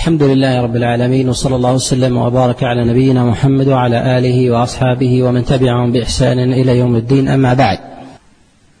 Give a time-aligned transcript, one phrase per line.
[0.00, 5.44] الحمد لله رب العالمين وصلى الله وسلم وبارك على نبينا محمد وعلى آله وأصحابه ومن
[5.44, 7.78] تبعهم بإحسان إلى يوم الدين أما بعد.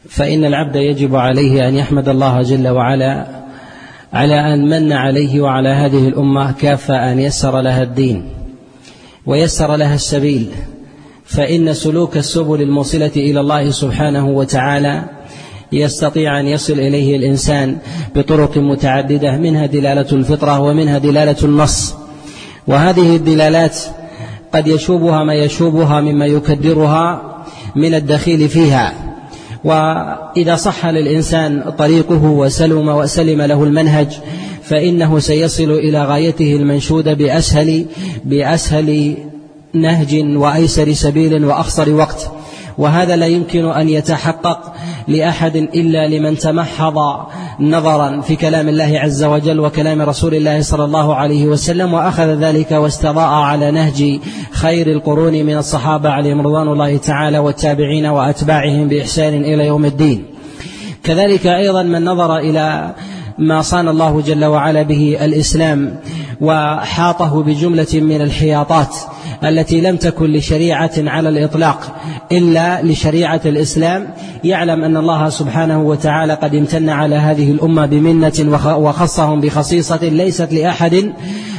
[0.08, 3.26] فإن العبد يجب عليه أن يحمد الله جل وعلا
[4.12, 8.24] على أن من عليه وعلى هذه الأمة كافه أن يسر لها الدين
[9.26, 10.48] ويسر لها السبيل.
[11.24, 15.04] فإن سلوك السبل الموصلة إلى الله سبحانه وتعالى
[15.72, 17.78] يستطيع أن يصل إليه الإنسان
[18.16, 21.94] بطرق متعددة منها دلالة الفطرة ومنها دلالة النص.
[22.66, 23.78] وهذه الدلالات
[24.54, 27.22] قد يشوبها ما يشوبها مما يكدرها
[27.76, 28.94] من الدخيل فيها.
[29.64, 34.08] وإذا صح للإنسان طريقه وسلم وسلم له المنهج
[34.62, 37.84] فإنه سيصل إلى غايته المنشوده بأسهل
[38.24, 39.16] بأسهل
[39.74, 42.30] نهج وأيسر سبيل وأقصر وقت.
[42.80, 44.72] وهذا لا يمكن أن يتحقق
[45.08, 46.94] لأحد إلا لمن تمحض
[47.60, 52.70] نظرا في كلام الله عز وجل وكلام رسول الله صلى الله عليه وسلم وأخذ ذلك
[52.72, 59.66] واستضاء على نهج خير القرون من الصحابة عليهم رضوان الله تعالى والتابعين وأتباعهم بإحسان إلى
[59.66, 60.24] يوم الدين.
[61.04, 62.94] كذلك أيضا من نظر إلى
[63.38, 65.96] ما صان الله جل وعلا به الإسلام
[66.40, 68.96] وحاطه بجملة من الحياطات.
[69.44, 71.96] التي لم تكن لشريعة على الإطلاق
[72.32, 74.08] إلا لشريعة الإسلام.
[74.44, 81.12] يعلم أن الله سبحانه وتعالى قد امتن على هذه الأمة بمنة وخصهم بخصيصة ليست لأحد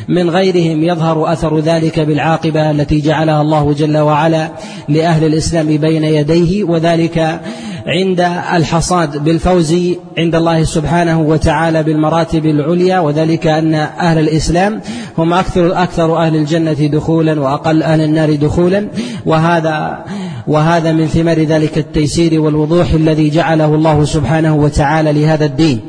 [0.08, 4.52] من غيرهم يظهر أثر ذلك بالعاقبة التي جعلها الله جل وعلا
[4.90, 7.42] لأهل الإسلام بين يديه وذلك
[7.88, 8.20] عند
[8.56, 9.76] الحصاد بالفوز
[10.18, 14.82] عند الله سبحانه وتعالى بالمراتب العليا وذلك أن أهل الإسلام
[15.18, 18.88] هم أكثر أكثر أهل الجنة دخولا وأقل أهل النار دخولا.
[19.26, 20.06] وهذا
[20.48, 25.80] وهذا من ثمار ذلك التيسير والوضوح الذي جعله الله سبحانه وتعالى لهذا الدين.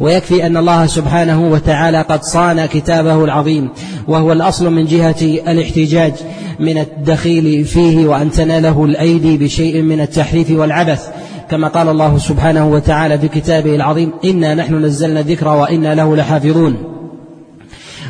[0.00, 3.68] ويكفي أن الله سبحانه وتعالى قد صان كتابه العظيم
[4.08, 6.12] وهو الأصل من جهة الاحتجاج
[6.60, 11.08] من الدخيل فيه وأن تناله الأيدي بشيء من التحريف والعبث.
[11.52, 16.76] كما قال الله سبحانه وتعالى في كتابه العظيم إنا نحن نزلنا الذكر وإنا له لحافظون.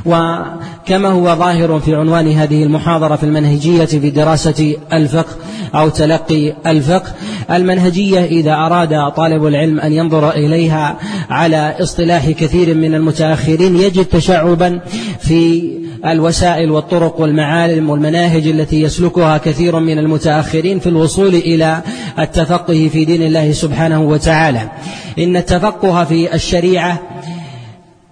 [0.07, 5.37] وكما هو ظاهر في عنوان هذه المحاضرة في المنهجية في دراسة الفقه
[5.75, 7.13] أو تلقي الفقه
[7.51, 10.97] المنهجية إذا أراد طالب العلم أن ينظر إليها
[11.31, 14.81] على اصطلاح كثير من المتأخرين يجد تشعبا
[15.21, 15.71] في
[16.07, 21.81] الوسائل والطرق والمعالم والمناهج التي يسلكها كثير من المتأخرين في الوصول إلى
[22.19, 24.71] التفقه في دين الله سبحانه وتعالى.
[25.19, 27.03] إن التفقه في الشريعة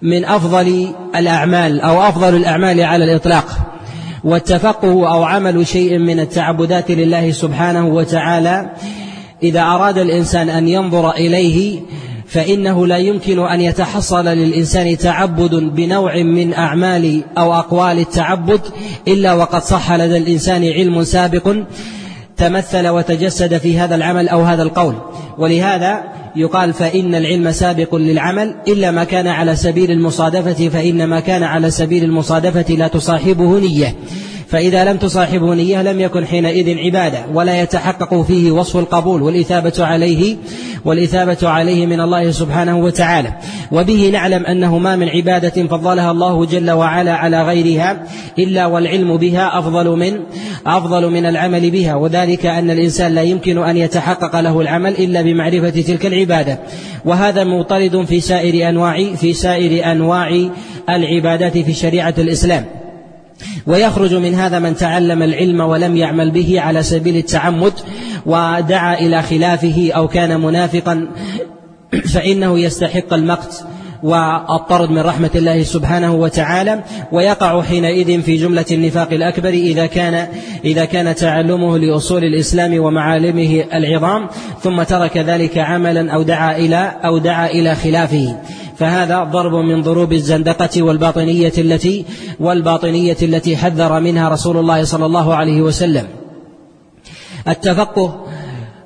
[0.01, 3.45] من أفضل الأعمال أو أفضل الأعمال على الإطلاق.
[4.23, 8.69] والتفقه أو عمل شيء من التعبدات لله سبحانه وتعالى
[9.43, 11.79] إذا أراد الإنسان أن ينظر إليه
[12.27, 18.61] فإنه لا يمكن أن يتحصل للإنسان تعبد بنوع من أعمال أو أقوال التعبد
[19.07, 21.55] إلا وقد صح لدى الإنسان علم سابق
[22.37, 24.95] تمثل وتجسد في هذا العمل أو هذا القول.
[25.37, 26.03] ولهذا
[26.35, 31.71] يقال فإن العلم سابق للعمل إلا ما كان على سبيل المصادفة فإن ما كان على
[31.71, 33.95] سبيل المصادفة لا تصاحبه نية.
[34.51, 40.35] فإذا لم تصاحبه نية لم يكن حينئذ عبادة ولا يتحقق فيه وصف القبول والإثابة عليه
[40.85, 43.33] والإثابة عليه من الله سبحانه وتعالى.
[43.71, 48.03] وبه نعلم أنه ما من عبادة فضلها الله جل وعلا على غيرها
[48.39, 50.19] إلا والعلم بها أفضل من
[50.65, 51.95] أفضل من العمل بها.
[51.95, 56.59] وذلك أن الإنسان لا يمكن أن يتحقق له العمل إلا بمعرفة تلك العبادة.
[57.05, 60.49] وهذا مطرد في سائر أنواع في سائر أنواع
[60.89, 62.80] العبادات في شريعة الإسلام.
[63.67, 67.73] ويخرج من هذا من تعلم العلم ولم يعمل به على سبيل التعمد
[68.25, 71.07] ودعا إلى خلافه أو كان منافقا
[72.13, 73.63] فإنه يستحق المقت
[74.03, 76.83] والطرد من رحمة الله سبحانه وتعالى.
[77.11, 80.27] ويقع حينئذ في جملة النفاق الأكبر إذا كان
[80.65, 84.27] إذا كان تعلمه لأصول الإسلام ومعالمه العظام
[84.61, 88.35] ثم ترك ذلك عملا أو دعا إلى أو دعا إلى خلافه.
[88.77, 92.05] فهذا ضرب من ضروب الزندقة والباطنية التي
[92.39, 96.07] والباطنية التي حذر منها رسول الله صلى الله عليه وسلم.
[97.47, 98.25] التفقه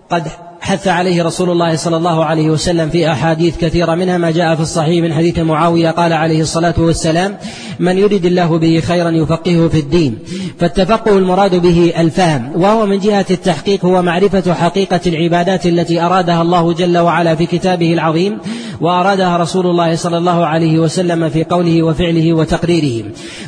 [0.10, 0.28] قد
[0.66, 4.62] حث عليه رسول الله صلى الله عليه وسلم في أحاديث كثيرة منها ما جاء في
[4.62, 7.38] الصحيح من حديث معاوية قال عليه الصلاة والسلام
[7.80, 10.20] من يرد الله به خيرا يفقهه في الدين
[10.60, 16.74] فالتفقه المراد به الفهم وهو من جهة التحقيق هو معرفة حقيقة العبادات التي أرادها الله
[16.74, 18.38] جل وعلا في كتابه العظيم
[18.82, 23.06] وأرادها رسول الله صلى الله عليه وسلم في قوله وفعله وتقريره.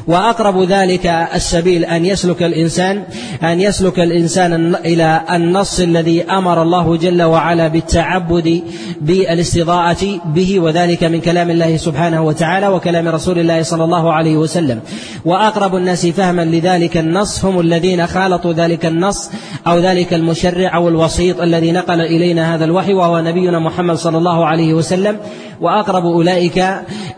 [0.08, 1.06] وأقرب ذلك
[1.36, 3.04] السبيل أن يسلك الإنسان
[3.44, 8.64] أن يسلك الإنسان إلى النص الذي أمر الله جل جل وعلا بالتعبد
[9.02, 14.80] بالاستضاءة به وذلك من كلام الله سبحانه وتعالى وكلام رسول الله صلى الله عليه وسلم.
[15.26, 19.32] وأقرب الناس فهما لذلك النص هم الذين خالطوا ذلك النص
[19.68, 24.46] أو ذلك المشرع أو الوسيط الذي نقل إلينا هذا الوحي وهو نبينا محمد صلى الله
[24.46, 25.18] عليه وسلم.
[25.62, 26.66] وأقرب أولئك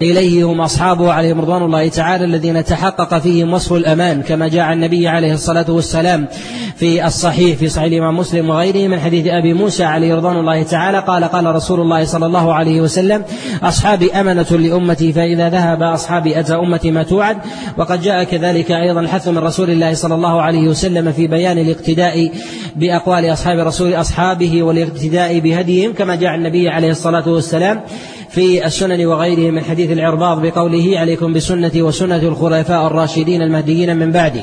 [0.01, 5.07] إليه هم أصحابه عليهم رضوان الله تعالى الذين تحقق فيهم وصف الأمان كما جاء النبي
[5.07, 6.27] عليه الصلاة والسلام
[6.75, 10.99] في الصحيح في صحيح الإمام مسلم وغيره من حديث أبي موسى عليه رضوان الله تعالى
[10.99, 13.23] قال قال رسول الله صلى الله عليه وسلم
[13.63, 17.37] أصحابي أمنة لأمتي فإذا ذهب أصحابي أتى أمتي ما توعد
[17.77, 22.31] وقد جاء كذلك أيضا الحث من رسول الله صلى الله عليه وسلم في بيان الاقتداء
[22.75, 27.81] بأقوال أصحاب رسول أصحابه والاقتداء بهديهم كما جاء النبي عليه الصلاة والسلام
[28.29, 34.41] في السنن وغيره من حديث العرباض بقوله عليكم بسنتي وسنة الخلفاء الراشدين المهديين من بعدي.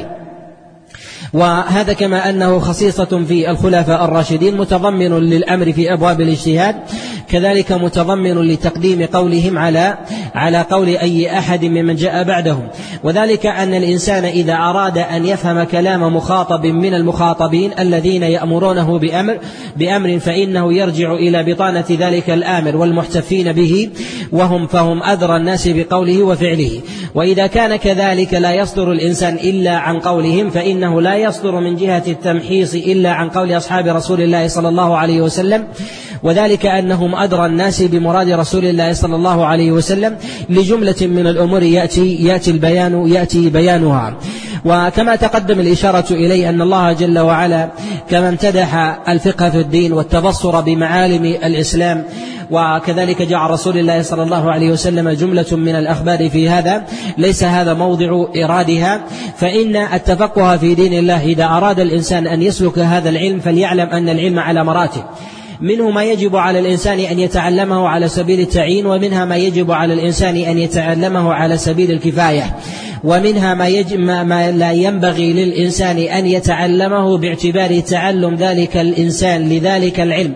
[1.33, 6.77] وهذا كما أنه خصيصة في الخلفاء الراشدين متضمن للأمر في أبواب الاجتهاد.
[7.28, 9.99] كذلك متضمن لتقديم قولهم على
[10.34, 12.69] على قول أي أحد ممن جاء بعدهم
[13.05, 19.38] وذلك أن الإنسان إذا أراد أن يفهم كلام مخاطب من المخاطبين الذين يأمرونه بأمر
[19.76, 23.90] بأمر فإنه يرجع إلى بطانة ذلك الآمر والمحتفين به
[24.32, 26.81] وهم فهم أدرى الناس بقوله وفعله.
[27.14, 32.75] وإذا كان كذلك لا يصدر الإنسان إلا عن قولهم فإنه لا يصدر من جهة التمحيص
[32.75, 35.64] إلا عن قول أصحاب رسول الله صلى الله عليه وسلم.
[36.23, 40.17] وذلك أنهم أدرى الناس بمراد رسول الله صلى الله عليه وسلم
[40.49, 44.17] لجملة من الأمور يأتي يأتي البيان يأتي بيانها.
[44.65, 47.71] وكما تقدم الإشارة إليه أن الله جل وعلا
[48.11, 52.05] كما امتدح الفقه في الدين والتبصر بمعالم الإسلام
[52.51, 56.85] وكذلك جاء رسول الله صلى الله عليه وسلم جملة من الأخبار في هذا
[57.19, 59.01] ليس هذا موضع إرادها.
[59.37, 64.39] فإن التفقه في دين الله إذا أراد الإنسان أن يسلك هذا العلم فليعلم أن العلم
[64.39, 65.03] على مراتب.
[65.61, 70.37] منه ما يجب على الإنسان أن يتعلمه على سبيل التعيين ومنها ما يجب على الإنسان
[70.37, 72.56] أن يتعلمه على سبيل الكفاية.
[73.05, 80.00] ومنها ما, يجب ما, ما لا ينبغي للإنسان أن يتعلمه باعتبار تعلم ذلك الإنسان لذلك
[80.00, 80.35] العلم.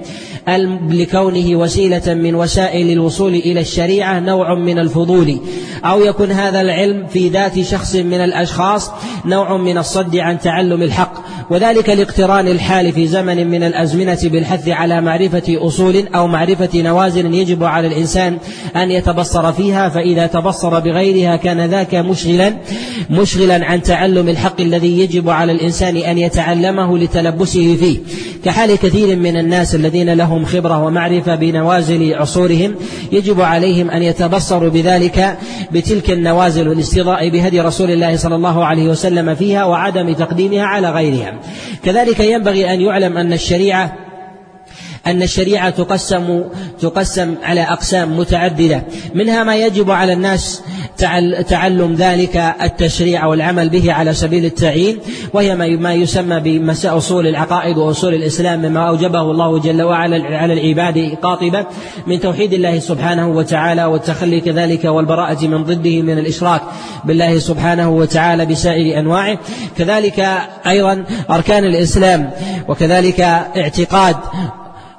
[0.91, 5.41] لكونه وسيلة من وسائل الوصول إلى الشريعة نوع من الفضول.
[5.85, 8.91] أو يكون هذا العلم في ذات شخص من الأشخاص
[9.25, 11.30] نوع من الصد عن تعلم الحق.
[11.51, 17.65] وذلك لاقتران الحال في زمن من الأزمنة بالحث على معرفة أصول أو معرفة نوازل يجب
[17.65, 18.39] على الإنسان
[18.77, 22.55] أن يتبصر فيها فإذا تبصر بغيرها كان ذاك مشغلا
[23.11, 27.99] مشغلا عن تعلم الحق الذي يجب على الإنسان أن يتعلمه لتلبسه فيه.
[28.45, 32.75] كحال كثير من الناس الذين لهم خبرة ومعرفة بنوازل عصورهم
[33.13, 35.39] يجب عليهم أن يتبصروا بذلك
[35.73, 41.40] بتلك النوازل والاستضاء بهدي رسول الله صلى الله عليه وسلم فيها وعدم تقديمها على غيرها.
[41.85, 44.10] كذلك ينبغي أن يعلم أن الشريعة
[45.07, 46.45] أن الشريعة تقسم
[46.81, 48.83] تقسم على أقسام متعددة.
[49.15, 50.63] منها ما يجب على الناس
[51.49, 54.99] تعلم ذلك التشريع والعمل به على سبيل التعيين
[55.35, 61.17] وهي ما يسمى بمساء أصول العقائد وأصول الإسلام مما أوجبه الله جل وعلا على العباد
[61.23, 61.67] قاطبة
[62.07, 66.63] من توحيد الله سبحانه وتعالى والتخلي كذلك والبراءة من ضده من الإشراك
[67.05, 69.39] بالله سبحانه وتعالى بسائر أنواعه.
[69.79, 70.21] كذلك
[70.67, 72.31] أيضا أركان الإسلام
[72.69, 74.17] وكذلك اعتقاد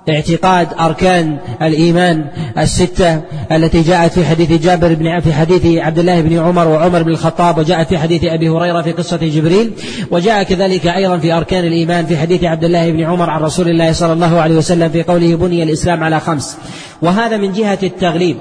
[0.10, 2.26] اعتقاد أركان الإيمان
[2.58, 3.22] الستة
[3.52, 7.58] التي جاءت في حديث جابر بن في حديث عبد الله بن عمر وعمر بن الخطاب
[7.58, 9.72] وجاءت في حديث أبي هريرة في قصة جبريل
[10.12, 13.92] وجاء كذلك أيضا في أركان الإيمان في حديث عبد الله بن عمر عن رسول الله
[13.92, 16.58] صلى الله عليه وسلم في قوله بني الإسلام على خمس.
[17.02, 18.38] وهذا من جهة التغليب.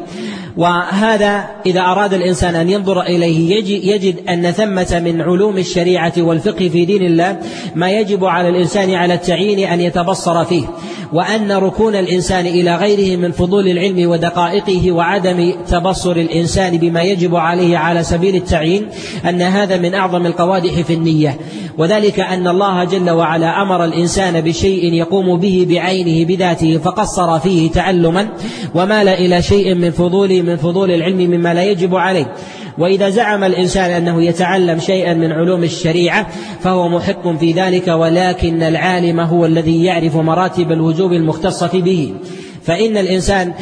[0.56, 6.84] وهذا إذا أراد الإنسان أن ينظر إليه يجد أن ثمة من علوم الشريعة والفقه في
[6.84, 7.36] دين الله
[7.74, 10.64] ما يجب على الإنسان على التعيين أن يتبصر فيه
[11.12, 17.78] وأن ركون الإنسان إلى غيره من فضول العلم ودقائقه وعدم تبصر الإنسان بما يجب عليه
[17.78, 18.86] على سبيل التعيين
[19.28, 21.38] أن هذا من أعظم القوادح في النية.
[21.78, 28.28] وذلك أن الله جل وعلا أمر الإنسان بشيء يقوم به بعينه بذاته فقصر فيه تعلما
[28.74, 32.34] ومال إلى شيء من فضول من فضول العلم مما لا يجب عليه.
[32.78, 36.26] وإذا زعم الإنسان أنه يتعلم شيئا من علوم الشريعة
[36.60, 42.14] فهو محق في ذلك ولكن العالم هو الذي يعرف مراتب الوجوب المختصة به.
[42.62, 43.52] فإن الإنسان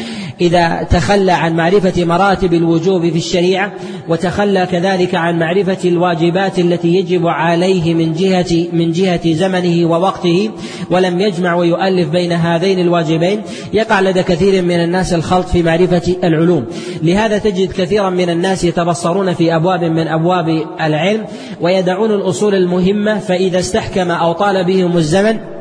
[0.41, 3.73] إذا تخلى عن معرفة مراتب الوجوب في الشريعة
[4.09, 10.51] وتخلى كذلك عن معرفة الواجبات التي يجب عليه من جهة من جهة زمنه ووقته
[10.91, 13.43] ولم يجمع ويؤلف بين هذين الواجبين.
[13.73, 16.67] يقع لدى كثير من الناس الخلط في معرفة العلوم.
[17.03, 21.25] لهذا تجد كثيرا من الناس يتبصرون في أبواب من أبواب العلم
[21.61, 25.58] ويدعون الأصول المهمة فإذا استحكم أو طال بهم الزمن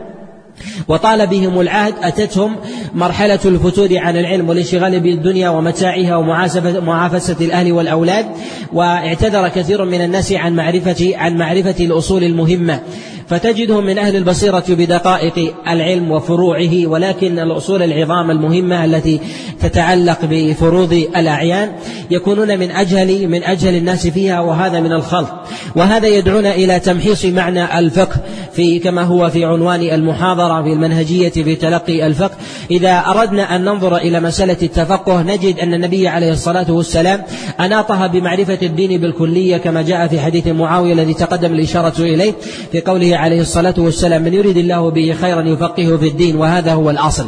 [0.87, 2.55] وطال بهم العهد أتتهم
[2.95, 8.25] مرحلة الفتور عن العلم والانشغال بالدنيا ومتاعها ومعافسة الأهل والأولاد
[8.73, 12.81] واعتذر كثير من الناس عن معرفة عن معرفة الأصول المهمة.
[13.27, 19.19] فتجدهم من أهل البصيرة بدقائق العلم وفروعه ولكن الأصول العظام المهمة التي
[19.61, 21.71] تتعلق بفروض الأعيان
[22.11, 25.29] يكونون من أجهل من أجهل الناس فيها وهذا من الخلط.
[25.75, 28.15] وهذا يدعونا إلى تمحيص معنى الفقه
[28.53, 32.35] في كما هو في عنوان المحاضرة في المنهجية في تلقي الفقه.
[32.71, 37.23] إذا أردنا أن ننظر إلى مسألة التفقه نجد أن النبي عليه الصلاة والسلام
[37.59, 42.33] أناطها بمعرفة الدين بالكلية كما جاء في حديث معاوية الذي تقدم الإشارة إليه
[42.71, 46.89] في قوله عليه الصلاة والسلام من يريد الله به خيرا يفقهه في الدين وهذا هو
[46.89, 47.27] الأصل.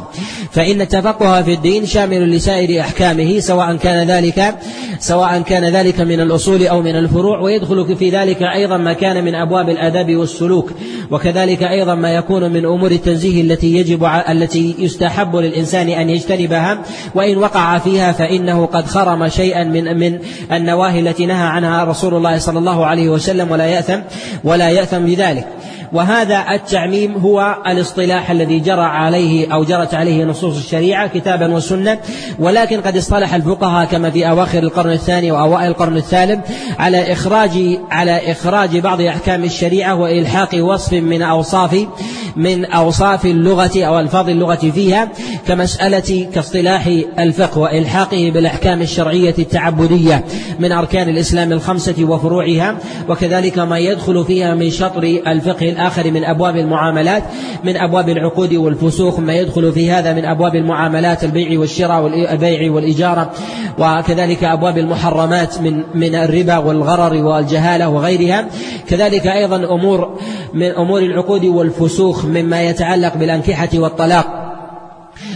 [0.51, 4.55] فإن التفقه في الدين شامل لسائر أحكامه سواء كان ذلك
[4.99, 9.35] سواء كان ذلك من الأصول أو من الفروع ويدخل في ذلك أيضا ما كان من
[9.35, 10.71] أبواب الآداب والسلوك
[11.11, 16.81] وكذلك أيضا ما يكون من أمور التنزيه التي يجب التي يستحب للإنسان أن يجتنبها
[17.15, 20.19] وإن وقع فيها فإنه قد خرم شيئا من من
[20.51, 23.99] النواهي التي نهى عنها رسول الله صلى الله عليه وسلم ولا يأثم
[24.43, 25.47] ولا يأثم بذلك.
[25.93, 31.97] وهذا التعميم هو الاصطلاح الذي جرى عليه أو جرت عليه نصوص الشريعة كتابا وسنة
[32.39, 36.39] ولكن قد اصطلح الفقهاء كما في أواخر القرن الثاني وأوائل القرن الثالث
[36.79, 41.85] على إخراج على إخراج بعض أحكام الشريعة وإلحاق وصف من أوصاف
[42.35, 45.11] من أوصاف اللغة أو ألفاظ اللغة فيها
[45.47, 46.87] كمسألة كاصطلاح
[47.19, 50.23] الفقه وإلحاقه بالأحكام الشرعية التعبدية
[50.59, 52.77] من أركان الإسلام الخمسة وفروعها
[53.09, 57.23] وكذلك ما يدخل فيها من شطر الفقه الآخر من أبواب المعاملات
[57.63, 63.31] من أبواب العقود والفسوق ما يدخل في هذا من أبواب المعاملات البيع والشراء والبيع والإجارة
[63.79, 68.47] وكذلك أبواب المحرمات من من الربا والغرر والجهالة وغيرها.
[68.89, 70.19] كذلك أيضا أمور
[70.53, 71.45] من أمور العقود
[72.19, 74.45] والفسوق مما يتعلق بالأنكحة والطلاق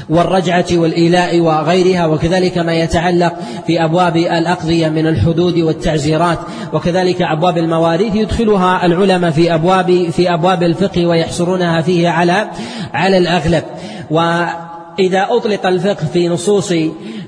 [0.09, 3.33] والرجعة والإيلاء وغيرها وكذلك ما يتعلق
[3.67, 6.39] في أبواب الأقضية من الحدود والتعزيرات
[6.73, 12.49] وكذلك أبواب المواريث يدخلها العلماء في أبواب في أبواب الفقه ويحصرونها فيه على
[12.93, 13.63] على الأغلب.
[14.11, 16.73] وإذا أطلق الفقه في نصوص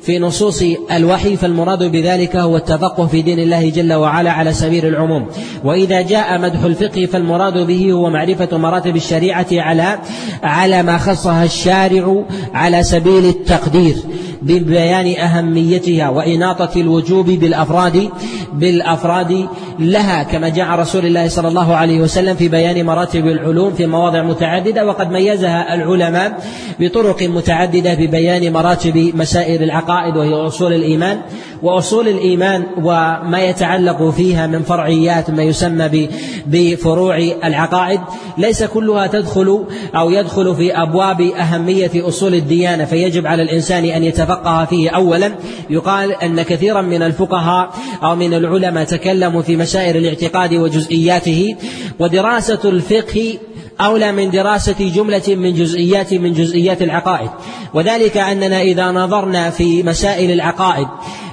[0.06, 5.28] في نصوص الوحي فالمراد بذلك هو التفقه في دين الله جل وعلا على سبيل العموم.
[5.64, 10.00] وإذا جاء مدح الفقه فالمراد به هو معرفة مراتب الشريعة على
[10.44, 13.96] على ما خصها الشارع على سبيل التقدير.
[14.42, 18.10] ببيان أهميتها وإناطة الوجوب بالأفراد
[18.54, 19.48] بالأفراد
[19.80, 24.24] لها كما جاء رسول الله صلى الله عليه وسلم في بيان مراتب العلوم في مواضع
[24.24, 26.44] متعددة وقد ميزها العلماء
[26.80, 31.22] بطرق متعددة ببيان مراتب مسائل العقائد وهي أصول الإيمان.
[31.64, 36.10] وأصول الإيمان وما يتعلق فيها من فرعيات ما يسمى
[36.48, 38.00] بفروع العقائد
[38.38, 39.66] ليس كلها تدخل
[39.96, 45.36] أو يدخل في أبواب أهمية أصول الديانة فيجب على الإنسان أن يتفقه فيه أولا
[45.70, 51.56] يقال أن كثيرا من الفقهاء أو من العلماء تكلموا في مسائل الاعتقاد وجزئياته
[52.00, 53.38] ودراسة الفقه
[53.82, 57.30] أولى من دراسة جملة من جزئيات من جزئيات العقائد.
[57.74, 60.88] وذلك أننا إذا نظرنا في مسائل العقائد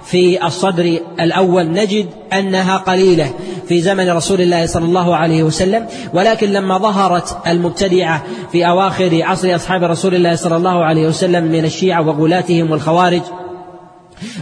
[0.05, 3.31] في الصدر الأول نجد أنها قليلة
[3.73, 9.55] في زمن رسول الله صلى الله عليه وسلم ولكن لما ظهرت المبتدعة في أواخر عصر
[9.55, 13.23] أصحاب رسول الله صلى الله عليه وسلم من الشيعة وغلاتهم والخوارج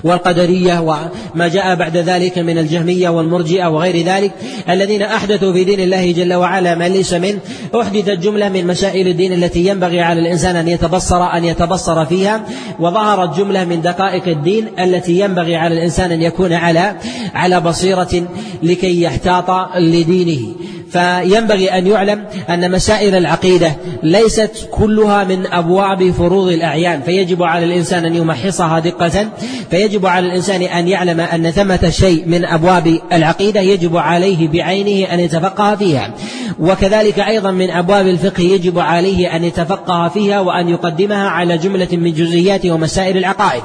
[0.04, 4.32] والقدرية وما جاء بعد ذلك من الجهمية والمرجئة وغير ذلك
[4.70, 7.38] الذين أحدثوا في دين الله جل وعلا ما ليس منه
[7.74, 12.42] أحدثت جملة من مسائل الدين التي ينبغي على الإنسان أن يتبصر أن يتبصر فيها
[12.80, 16.96] وظهرت جملة من دقائق الدين التي ينبغي على الإنسان أن يكون على
[17.34, 18.28] على بصيرة
[18.62, 20.54] لكي يحتاط لدينه.
[20.90, 28.04] فينبغي أن يعلم أن مسائل العقيدة ليست كلها من أبواب فروض الأعيان فيجب على الإنسان
[28.04, 29.28] أن يمحصها دقة
[29.70, 35.20] فيجب على الإنسان أن يعلم أن ثمة شيء من أبواب العقيدة يجب عليه بعينه أن
[35.20, 36.14] يتفقه فيها.
[36.58, 42.12] وكذلك أيضا من أبواب الفقه يجب عليه أن يتفقه فيها وأن يقدمها على جملة من
[42.12, 43.62] جزئيات ومسائل العقائد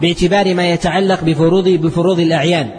[0.00, 2.70] باعتبار ما يتعلق بفروض بفروض الأعيان.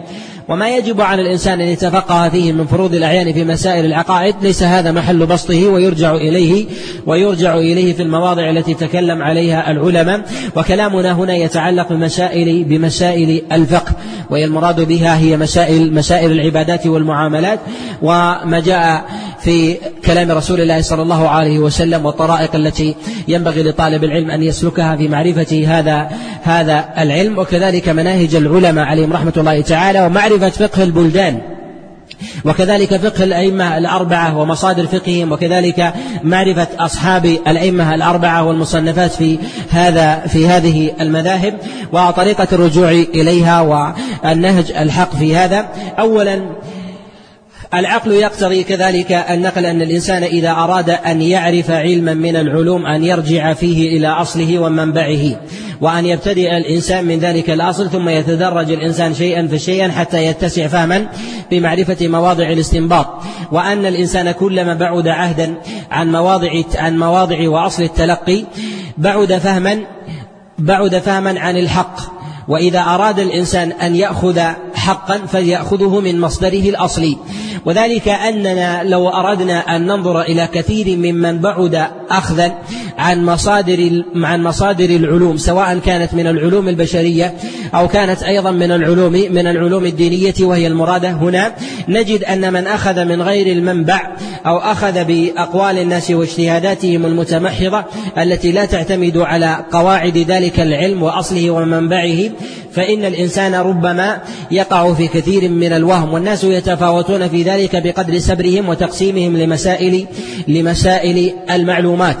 [0.50, 4.92] وما يجب على الإنسان أن يتفقه فيه من فروض الأعيان في مسائل العقائد ليس هذا
[4.92, 6.66] محل بسطه ويرجع إليه
[7.06, 10.20] ويرجع إليه في المواضع التي تكلم عليها العلماء.
[10.56, 13.92] وكلامنا هنا يتعلق بمسائل بمسائل الفقه
[14.30, 17.60] وهي المراد بها هي مسائل مسائل العبادات والمعاملات.
[18.02, 19.04] وما جاء
[19.42, 22.94] في كلام رسول الله صلى الله عليه وسلم والطرائق التي
[23.28, 26.10] ينبغي لطالب العلم أن يسلكها في معرفة هذا
[26.42, 27.38] هذا العلم.
[27.38, 31.40] وكذلك مناهج العلماء عليهم رحمة الله تعالى ومعرفة فقه البلدان.
[32.44, 35.32] وكذلك فقه الأئمة الأربعة ومصادر فقههم.
[35.32, 35.92] وكذلك
[36.22, 39.38] معرفة أصحاب الأئمة الأربعة والمصنفات في
[39.70, 41.54] هذا في هذه المذاهب.
[41.92, 45.68] وطريقة الرجوع إليها والنهج الحق في هذا.
[45.98, 46.40] أولا
[47.74, 53.52] العقل يقتضي كذلك النقل أن الإنسان إذا أراد أن يعرف علما من العلوم أن يرجع
[53.52, 55.36] فيه إلى أصله ومنبعه
[55.80, 61.06] وأن يبتدئ الإنسان من ذلك الأصل ثم يتدرج الإنسان شيئا فشيئا حتى يتسع فهما
[61.50, 63.06] بمعرفة مواضع الاستنباط.
[63.52, 65.54] وأن الإنسان كلما بعد عهدا
[65.90, 68.44] عن مواضع عن مواضع وأصل التلقي
[68.98, 69.78] بعد فهما
[70.58, 72.00] بعد فهما عن الحق.
[72.48, 74.40] وإذا أراد الإنسان أن يأخذ
[74.74, 77.16] حقا فليأخذه من مصدره الأصلي.
[77.64, 82.58] وذلك أننا لو أردنا أن ننظر إلى كثير ممن بعد أخذا
[83.00, 87.34] عن مصادر عن مصادر العلوم سواء كانت من العلوم البشرية
[87.74, 91.10] أو كانت أيضا من العلوم من العلوم الدينية وهي المرادة.
[91.10, 91.52] هنا
[91.88, 94.16] نجد أن من أخذ من غير المنبع
[94.46, 97.84] أو أخذ بأقوال الناس واجتهاداتهم المتمحضة
[98.18, 102.30] التي لا تعتمد على قواعد ذلك العلم وأصله ومنبعه
[102.72, 104.18] فإن الإنسان ربما
[104.50, 106.12] يقع في كثير من الوهم.
[106.12, 110.06] والناس يتفاوتون في ذلك بقدر سبرهم وتقسيمهم لمسائل
[110.48, 112.16] لمسائل المعلومات.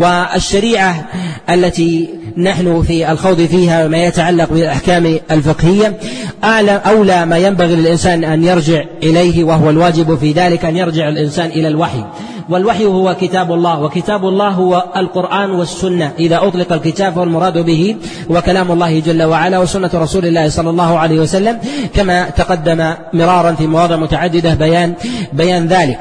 [0.00, 1.04] والشريعة
[1.50, 5.98] التي نحن في الخوض فيها وما يتعلق بالأحكام الفقهية.
[6.44, 11.50] أعلى أولى ما ينبغي للإنسان أن يرجع إليه وهو الواجب في ذلك أن يرجع الإنسان
[11.50, 12.04] إلى الوحي.
[12.48, 16.12] والوحي هو كتاب الله وكتاب الله هو القرآن والسنة.
[16.18, 17.96] إذا أطلق الكتاب فالمراد به
[18.30, 21.58] هو كلام الله جل وعلا وسنة رسول الله صلى الله عليه وسلم
[21.94, 24.94] كما تقدم مرارا في مواضع متعددة بيان
[25.32, 25.98] بيان ذلك.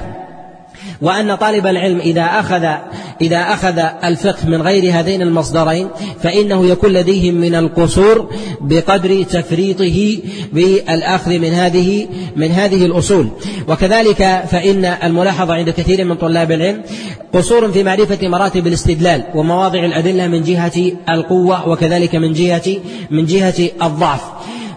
[1.03, 2.67] وأن طالب العلم إذا أخذ
[3.22, 5.88] إذا أخذ الفقه من غير هذين المصدرين
[6.24, 8.29] فإنه يكون لديه من القصور
[8.62, 10.17] بقدر تفريطه
[10.53, 13.27] بالأخذ من هذه من هذه الأصول.
[13.67, 16.81] وكذلك فإن الملاحظة عند كثير من طلاب العلم
[17.33, 22.77] قصور في معرفة مراتب الاستدلال ومواضع الأدلة من جهة القوة وكذلك من جهة
[23.12, 24.22] من جهة الضعف.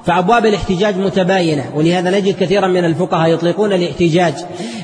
[0.06, 4.34] فأبواب الاحتجاج متباينة ولهذا نجد كثيرا من الفقهاء يطلقون الاحتجاج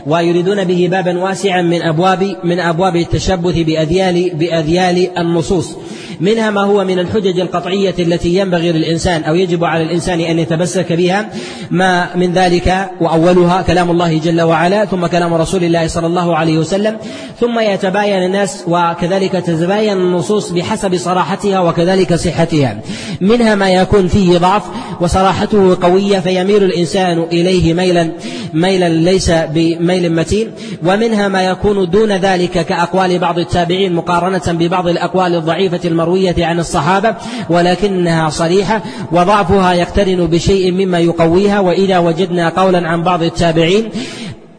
[0.06, 5.76] ويريدون به بابا واسعا من أبواب من أبواب التشبث بأذيال بأذيال النصوص.
[6.20, 10.92] منها ما هو من الحجج القطعية التي ينبغي للإنسان أو يجب على الإنسان أن يتمسك
[10.92, 11.28] بها.
[11.70, 16.58] ما من ذلك وأولها كلام الله جل وعلا ثم كلام رسول الله صلى الله عليه
[16.58, 16.96] وسلم.
[17.40, 22.78] ثم يتباين الناس وكذلك تتباين النصوص بحسب صراحتها وكذلك صحتها.
[23.20, 24.62] منها ما يكون فيه ضعف
[25.00, 28.12] وصراحته قوية فيميل الإنسان إليه ميلا
[28.54, 30.50] ميلا ليس بميل متين.
[30.86, 37.14] ومنها ما يكون دون ذلك كأقوال بعض التابعين مقارنة ببعض الأقوال الضعيفة المروية عن الصحابة
[37.50, 43.88] ولكنها صريحة وضعفها يقترن بشيء مما يقويها وإذا وجدنا قولا عن بعض التابعين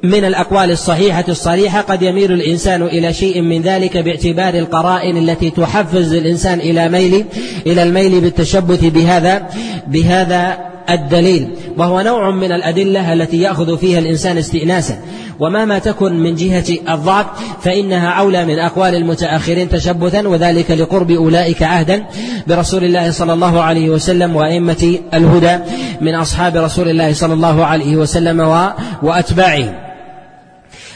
[0.03, 6.13] من الأقوال الصحيحة الصريحة قد يميل الإنسان إلى شيء من ذلك باعتبار القرائن التي تحفز
[6.13, 7.25] الإنسان إلى ميل
[7.67, 9.49] إلى الميل بالتشبث بهذا
[9.87, 14.97] بهذا الدليل وهو نوع من الأدلة التي يأخذ فيها الإنسان استئناسا.
[15.39, 17.25] ومهما تكن من جهة الضعف
[17.61, 22.05] فإنها أولى من أقوال المتأخرين تشبثا وذلك لقرب أولئك عهدا
[22.47, 25.63] برسول الله صلى الله عليه وسلم وأئمة الهدى
[26.01, 28.69] من أصحاب رسول الله صلى الله عليه وسلم
[29.01, 29.73] وأتباعهم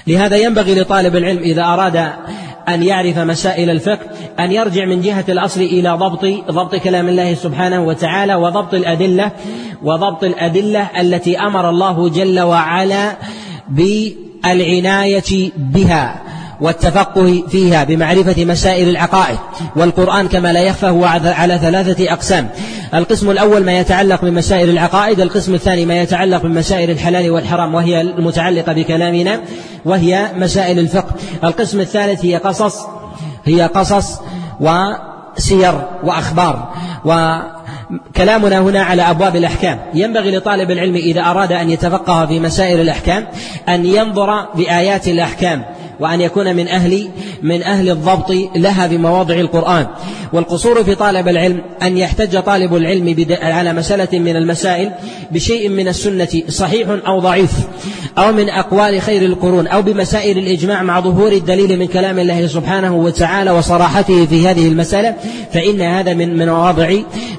[0.07, 2.09] لهذا ينبغي لطالب العلم إذا أراد
[2.69, 4.05] أن يعرف مسائل الفقه
[4.39, 9.31] أن يرجع من جهة الأصل إلى ضبط ضبط كلام الله سبحانه وتعالى وضبط الأدلة
[9.83, 13.17] وضبط الأدلة التي أمر الله جل وعلا
[13.69, 16.21] بالعناية بها.
[16.61, 19.37] والتفقه فيها بمعرفة مسائل العقائد
[19.75, 22.49] والقرآن كما لا يخفى هو على ثلاثة أقسام.
[22.93, 28.73] القسم الأول ما يتعلق بمسائل العقائد القسم الثاني ما يتعلق بمسائل الحلال والحرام وهي المتعلقة
[28.73, 29.41] بكلامنا
[29.85, 31.15] وهي مسائل الفقه.
[31.43, 32.85] القسم الثالث هي قصص
[33.45, 34.19] هي قصص
[34.59, 36.73] وسير وأخبار
[37.05, 39.79] وكلامنا هنا على أبواب الأحكام.
[39.93, 43.27] ينبغي لطالب العلم إذا أراد أن يتفقه في مسائل الأحكام
[43.69, 45.65] أن ينظر بآيات الأحكام.
[45.99, 47.09] وأن يكون من أهل
[47.43, 49.87] من أهل الضبط لها بمواضع القرآن.
[50.33, 54.91] والقصور في طالب العلم أن يحتج طالب العلم على مسألة من المسائل
[55.31, 57.51] بشيء من السنة صحيح أو ضعيف
[58.17, 62.95] أو من أقوال خير القرون أو بمسائل الإجماع مع ظهور الدليل من كلام الله سبحانه
[62.95, 65.15] وتعالى وصراحته في هذه المسألة.
[65.53, 66.93] فإن هذا من من مواضع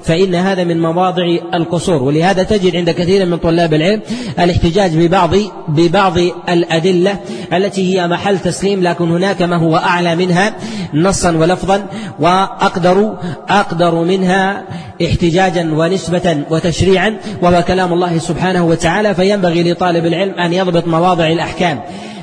[0.04, 2.02] فإن هذا من مواضع القصور.
[2.02, 4.00] ولهذا تجد عند كثير من طلاب العلم
[4.38, 5.34] الاحتجاج ببعض
[5.68, 6.18] ببعض
[6.48, 7.18] الأدلة
[7.52, 10.52] التي هي محل تسليم لكن هناك ما هو أعلى منها
[10.94, 11.86] نصا ولفظا
[12.20, 13.16] وأقدر
[13.48, 14.64] أقدر منها
[15.06, 21.80] احتجاجا ونسبة وتشريعا وهو كلام الله سبحانه وتعالى فينبغي لطالب العلم أن يضبط مواضع الأحكام.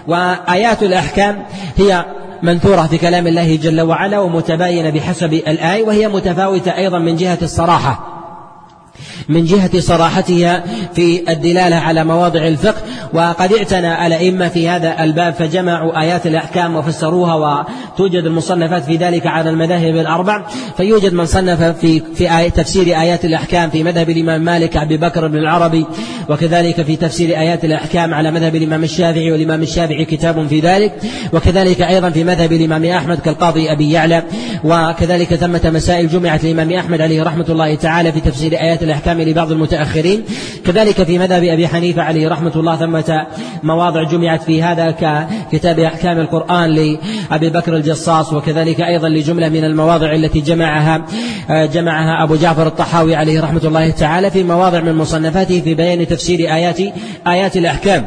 [0.07, 1.45] وآيات الأحكام
[1.77, 2.05] هي
[2.43, 8.14] منثورة في كلام الله جل وعلا ومتباينة بحسب الآية وهي متفاوتة أيضا من جهة الصراحة.
[9.29, 12.81] من جهة صراحتها في الدلالة على مواضع الفقه
[13.13, 19.49] وقد اعتنى الأئمة في هذا الباب فجمعوا آيات الأحكام وفسروها وتوجد المصنفات في ذلك على
[19.49, 20.45] المذاهب الأربع.
[20.77, 25.27] فيوجد من صنف في في آية تفسير آيات الأحكام في مذهب الإمام مالك أبي بكر
[25.27, 25.85] بن العربي
[26.29, 30.93] وكذلك في تفسير آيات الأحكام على مذهب الإمام الشافعي والإمام الشافعي كتاب في ذلك
[31.33, 34.23] وكذلك أيضا في مذهب الإمام أحمد كالقاضي أبي يعلى
[34.63, 39.51] وكذلك ثمة مسائل جمعت الإمام أحمد عليه رحمة الله تعالى في تفسير آيات الأحكام لبعض
[39.51, 40.23] المتأخرين.
[40.65, 43.28] كذلك في مذهب أبي حنيفة عليه رحمة الله ثمة
[43.63, 50.13] مواضع جمعت في هذا ككتاب أحكام القرآن لأبي بكر الجصاص وكذلك أيضا لجملة من المواضع
[50.13, 51.06] التي جمعها
[51.49, 56.39] جمعها أبو جعفر الطحاوي عليه رحمة الله تعالى في مواضع من مصنفاته في بيان تفسير
[56.39, 56.80] آيات
[57.28, 58.06] آيات الأحكام.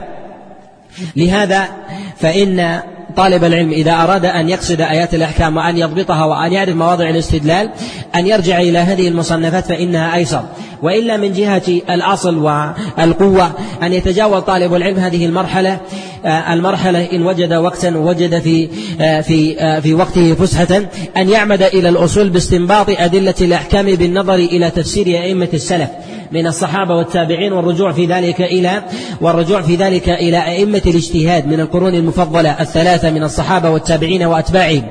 [1.16, 1.68] لهذا
[2.16, 2.80] فإن
[3.16, 7.70] طالب العلم إذا أراد أن يقصد آيات الأحكام وأن يضبطها وأن يعرف مواضع الاستدلال
[8.16, 10.42] أن يرجع إلى هذه المصنفات فإنها أيسر.
[10.82, 13.50] وإلا من جهة الأصل والقوة
[13.82, 15.80] أن يتجاوز طالب العلم هذه المرحلة
[16.24, 18.68] آه، المرحلة إن وجد وقتا وجد في
[19.00, 20.82] آه، في آه، في وقته فسحة
[21.16, 25.88] أن يعمد إلى الأصول باستنباط أدلة الأحكام بالنظر إلى تفسير أئمة السلف.
[26.32, 28.82] من الصحابة والتابعين والرجوع في ذلك إلى
[29.20, 34.82] والرجوع في ذلك إلى أئمة الاجتهاد من القرون المفضلة الثلاثة من الصحابة والتابعين وأتباعهم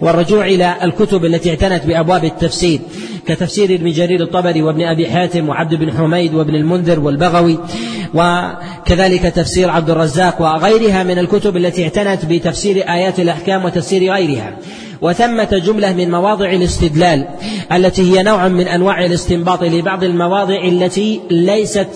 [0.00, 2.80] والرجوع إلى الكتب التي اعتنت بأبواب التفسير
[3.26, 7.58] كتفسير ابن جرير الطبري وابن أبي حاتم وعبد بن حميد وابن المنذر والبغوي
[8.14, 14.56] وكذلك تفسير عبد الرزاق وغيرها من الكتب التي اعتنت بتفسير آيات الأحكام وتفسير غيرها.
[15.02, 17.24] وثمة جملة من مواضع الاستدلال
[17.72, 21.88] التي هي نوع من أنواع الاستنباط لبعض المواضع التي ليست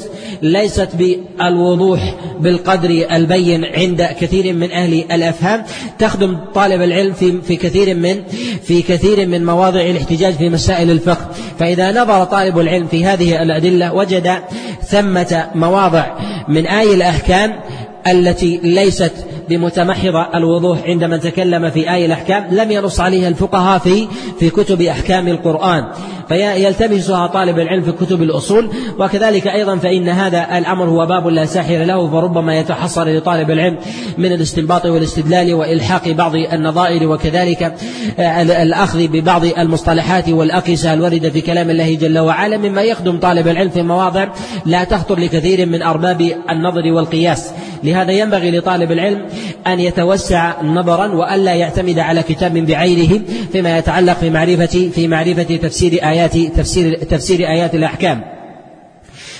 [0.43, 5.65] ليست بالوضوح بالقدر البين عند كثير من أهل الأفهام.
[5.99, 8.23] تخدم طالب العلم في في كثير من
[8.63, 11.31] في كثير من مواضع الاحتجاج في مسائل الفقه.
[11.59, 14.39] فإذا نظر طالب العلم في هذه الأدلة وجد
[14.83, 16.07] ثمة مواضع
[16.49, 17.61] من آي الأحكام
[18.07, 19.13] التي ليست
[19.51, 22.47] بمتمحض الوضوح عندما تكلم في آي الأحكام.
[22.51, 24.09] لم ينص عليها الفقهاء في
[24.39, 25.85] في كتب أحكام القرآن.
[26.31, 31.85] فيلتمسها طالب العلم في كتب الأصول وكذلك أيضا فإن هذا الأمر هو باب لا ساحر
[31.85, 33.77] له فربما يتحصل لطالب العلم
[34.19, 37.75] من الاستنباط والاستدلال وإلحاق بعض النظائر وكذلك
[38.19, 43.71] آه، الأخذ ببعض المصطلحات والأقيسة الواردة في كلام الله جل وعلا مما يخدم طالب العلم
[43.71, 44.29] في مواضع
[44.67, 47.51] لا تخطر لكثير من أرباب النظر والقياس.
[47.85, 49.27] لهذا ينبغي لطالب العلم
[49.67, 53.21] أن يتوسع نظرا وألا يعتمد على كتاب بعينه
[53.53, 58.41] فيما يتعلق في معرفة في معرفة تفسير آيات تفسير تفسير آيات الأحكام.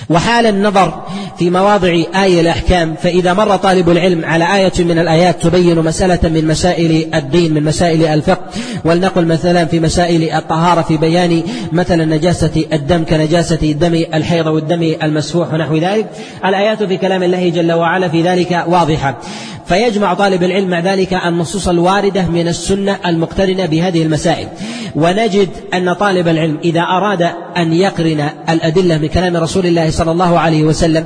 [0.09, 1.03] وحال النظر
[1.39, 6.47] في مواضع آية الأحكام فإذا مر طالب العلم على آية من الآيات تبين مسألة من
[6.47, 8.49] مسائل الدين من مسائل الفقه
[8.85, 15.53] ولنقل مثلا في مسائل الطهارة في بيان مثلا نجاسة الدم كنجاسة الدم الحيض والدم المسفوح
[15.53, 16.09] ونحو ذلك.
[16.45, 19.17] الآيات في كلام الله جل وعلا في ذلك واضحة.
[19.65, 24.47] فيجمع طالب العلم مع ذلك النصوص الواردة من السنة المقترنة بهذه المسائل.
[24.95, 27.21] ونجد أن طالب العلم إذا أراد
[27.57, 31.05] أن يقرن الأدلة من كلام رسول الله صلى الله عليه وسلم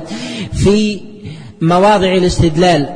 [0.54, 1.00] في
[1.60, 2.88] مواضع الاستدلال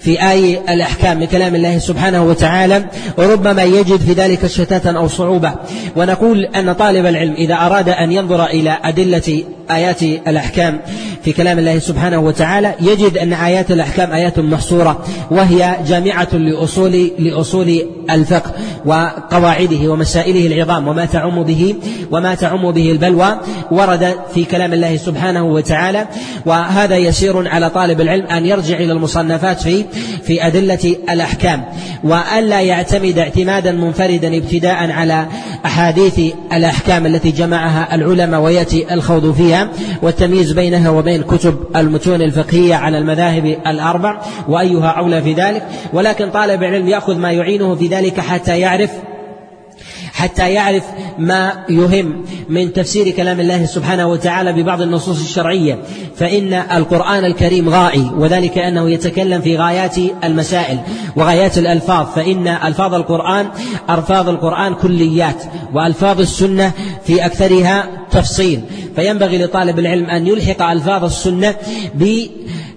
[0.00, 2.84] في آي الأحكام من كلام الله سبحانه وتعالى
[3.18, 5.52] وربما يجد في ذلك شتاتا أو صعوبة.
[5.96, 9.42] ونقول أن طالب العلم إذا أراد أن ينظر إلى أدلة
[9.74, 10.80] آيات الأحكام
[11.24, 12.74] في كلام الله سبحانه وتعالى.
[12.80, 18.52] يجد أن آيات الأحكام آيات محصورة وهي جامعة لأصول لأصول الفقه
[18.84, 21.74] وقواعده ومسائله العظام وما تعم به
[22.10, 26.06] وما تعم به البلوى ورد في كلام الله سبحانه وتعالى.
[26.46, 29.84] وهذا يسير على طالب العلم أن يرجع إلى المصنفات في
[30.22, 31.64] في أدلة الأحكام.
[32.04, 35.26] وألا يعتمد اعتمادا منفردا ابتداء على
[35.64, 36.20] أحاديث
[36.52, 39.59] الأحكام التي جمعها العلماء ويأتي الخوض فيها.
[40.02, 45.66] والتمييز بينها وبين كتب المتون الفقهية على المذاهب الأربع وأيها أولى في ذلك.
[45.92, 48.90] ولكن طالب العلم يأخذ ما يعينه في ذلك حتى يعرف
[50.12, 50.82] حتى يعرف
[51.18, 55.78] ما يهم من تفسير كلام الله سبحانه وتعالى ببعض النصوص الشرعية.
[56.16, 60.78] فإن القرآن الكريم غائي وذلك أنه يتكلم في غايات المسائل
[61.16, 62.06] وغايات الألفاظ.
[62.14, 63.46] فإن ألفاظ القرآن
[63.90, 65.42] ألفاظ القرآن كليات
[65.74, 66.72] وألفاظ السنة
[67.04, 68.60] في أكثرها تفصيل
[68.96, 71.54] فينبغي لطالب العلم أن يلحق ألفاظ السنة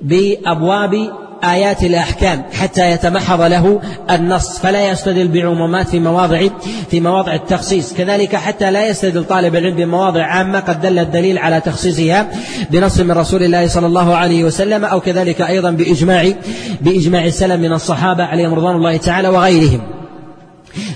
[0.01, 1.09] بأبواب
[1.43, 6.47] آيات الأحكام حتى يتمحض له النص فلا يستدل بعمومات في مواضع
[6.91, 7.93] في مواضع التخصيص.
[7.93, 12.27] كذلك حتى لا يستدل طالب العلم بمواضع عامة قد دل الدليل على تخصيصها
[12.71, 16.31] بنص من رسول الله صلى الله عليه وسلم أو كذلك أيضا بإجماع
[16.81, 20.02] بإجماع السلم من الصحابة عليهم رضوان الله تعالى وغيرهم.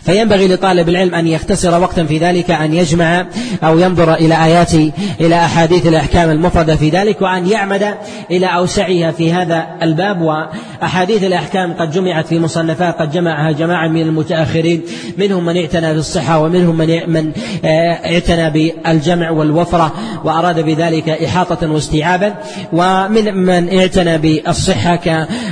[0.03, 3.25] فينبغي لطالب العلم أن يختصر وقتا في ذلك أن يجمع
[3.63, 4.73] أو ينظر إلى آيات
[5.21, 7.93] إلى أحاديث الأحكام المفردة في ذلك وأن يعمد
[8.31, 10.21] إلى أوسعها في هذا الباب.
[10.21, 14.81] وأحاديث الأحكام قد جمعت في مصنفات قد جمعها جماعة من المتأخرين
[15.17, 17.31] منهم من اعتنى بالصحة ومنهم من من
[17.65, 22.35] آه، اعتنى بالجمع والوفرة وأراد بذلك إحاطة واستيعابا.
[22.73, 25.07] ومن من اعتنى بالصحة ك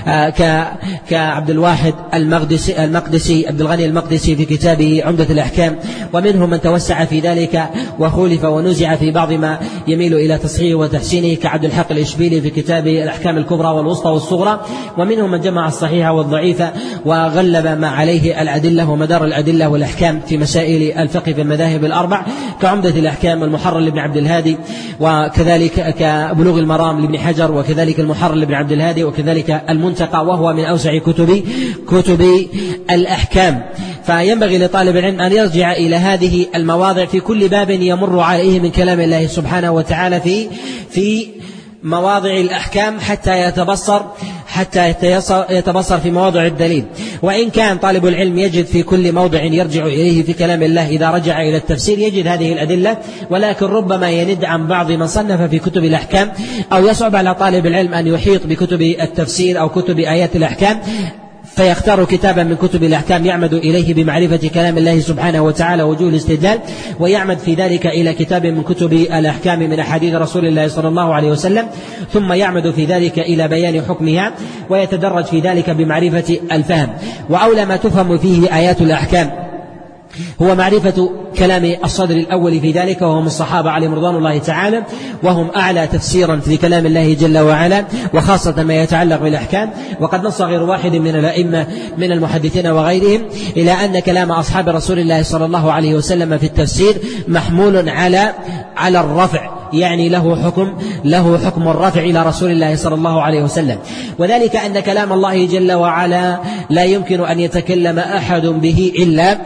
[0.08, 0.68] آه،
[1.10, 5.80] كعبد الواحد المقدسي المقدسي عبد الغني المقدسي المقدسي في كتابه عمدة الأحكام.
[6.14, 11.66] ومنهم من توسع في ذلك وخولف ونزع في بعض ما يميل إلى تصحيحه وتحسينه كعبد
[11.66, 14.62] الحق الإشبيلي في كتابه الأحكام الكبرى والوسطى والصغرى.
[14.98, 16.64] ومنهم من جمع الصحيح والضعيف
[17.06, 22.26] وغلب ما عليه الأدلة ومدار الأدلة والأحكام في مسائل الفقه في المذاهب الأربع
[22.62, 24.58] كعمدة الأحكام المحرر لابن عبد الهادي
[25.00, 30.98] وكذلك كبلوغ المرام لابن حجر وكذلك المحرر لابن عبد الهادي وكذلك المنتقى وهو من أوسع
[30.98, 31.44] كتب
[31.88, 32.48] كتب
[32.92, 33.62] الأحكام.
[34.06, 39.00] فينبغي لطالب العلم أن يرجع إلى هذه المواضع في كل باب يمر عليه من كلام
[39.00, 40.48] الله سبحانه وتعالى في
[40.92, 41.28] في
[41.84, 44.02] مواضع الأحكام حتى يتبصر
[44.48, 44.94] حتى
[45.50, 46.86] يتبصر في مواضع الدليل.
[47.22, 51.42] وإن كان طالب العلم يجد في كل موضع يرجع إليه في كلام الله إذا رجع
[51.42, 52.98] إلى التفسير يجد هذه الأدلة
[53.30, 56.32] ولكن ربما يند عن بعض من صنف في كتب الأحكام
[56.74, 60.80] أو يصعب على طالب العلم أن يحيط بكتب التفسير أو كتب آيات الأحكام
[61.56, 66.60] فيختار كتابا من كتب الأحكام يعمد إليه بمعرفة كلام الله سبحانه وتعالى وجوه الاستدلال
[67.00, 71.32] ويعمد في ذلك إلى كتاب من كتب الأحكام من أحاديث رسول الله صلى الله عليه
[71.32, 71.68] وسلم
[72.14, 74.32] ثم يعمد في ذلك إلى بيان حكمها
[74.70, 76.90] ويتدرج في ذلك بمعرفة الفهم.
[77.30, 79.45] وأولى ما تفهم فيه آيات الأحكام.
[80.42, 84.84] هو معرفة كلام الصدر الأول في ذلك وهم الصحابة عليهم رضوان الله تعالى
[85.24, 89.70] وهم أعلى تفسيرا في كلام الله جل وعلا وخاصة ما يتعلق بالأحكام.
[90.02, 93.22] وقد نص غير واحد من الأئمة من المحدثين وغيرهم
[93.58, 96.96] إلى أن كلام أصحاب رسول الله صلى الله عليه وسلم في التفسير
[97.28, 98.34] محمول على
[98.78, 100.74] على الرفع يعني له حكم
[101.06, 103.78] له حكم الرفع إلى رسول الله صلى الله عليه وسلم.
[104.20, 109.38] وذلك أن كلام الله جل وعلا لا يمكن أن يتكلم أحد به إلا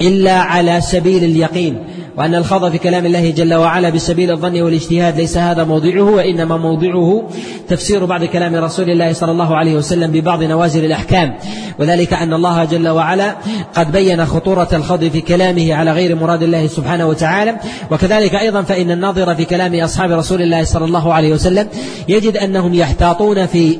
[0.00, 1.78] إلا على سبيل اليقين
[2.16, 7.28] وأن الخوض في كلام الله جل وعلا بسبيل الظن والاجتهاد ليس هذا موضعه وإنما موضعه
[7.68, 11.34] تفسير بعض كلام رسول الله صلى الله عليه وسلم ببعض نوازل الأحكام.
[11.78, 13.36] وذلك أن الله جل وعلا
[13.74, 17.56] قد بين خطورة الخوض في كلامه على غير مراد الله سبحانه وتعالى.
[17.90, 21.68] وكذلك أيضا فإن الناظر في كلام أصحاب رسول الله صلى الله عليه وسلم
[22.08, 23.78] يجد أنهم يحتاطون في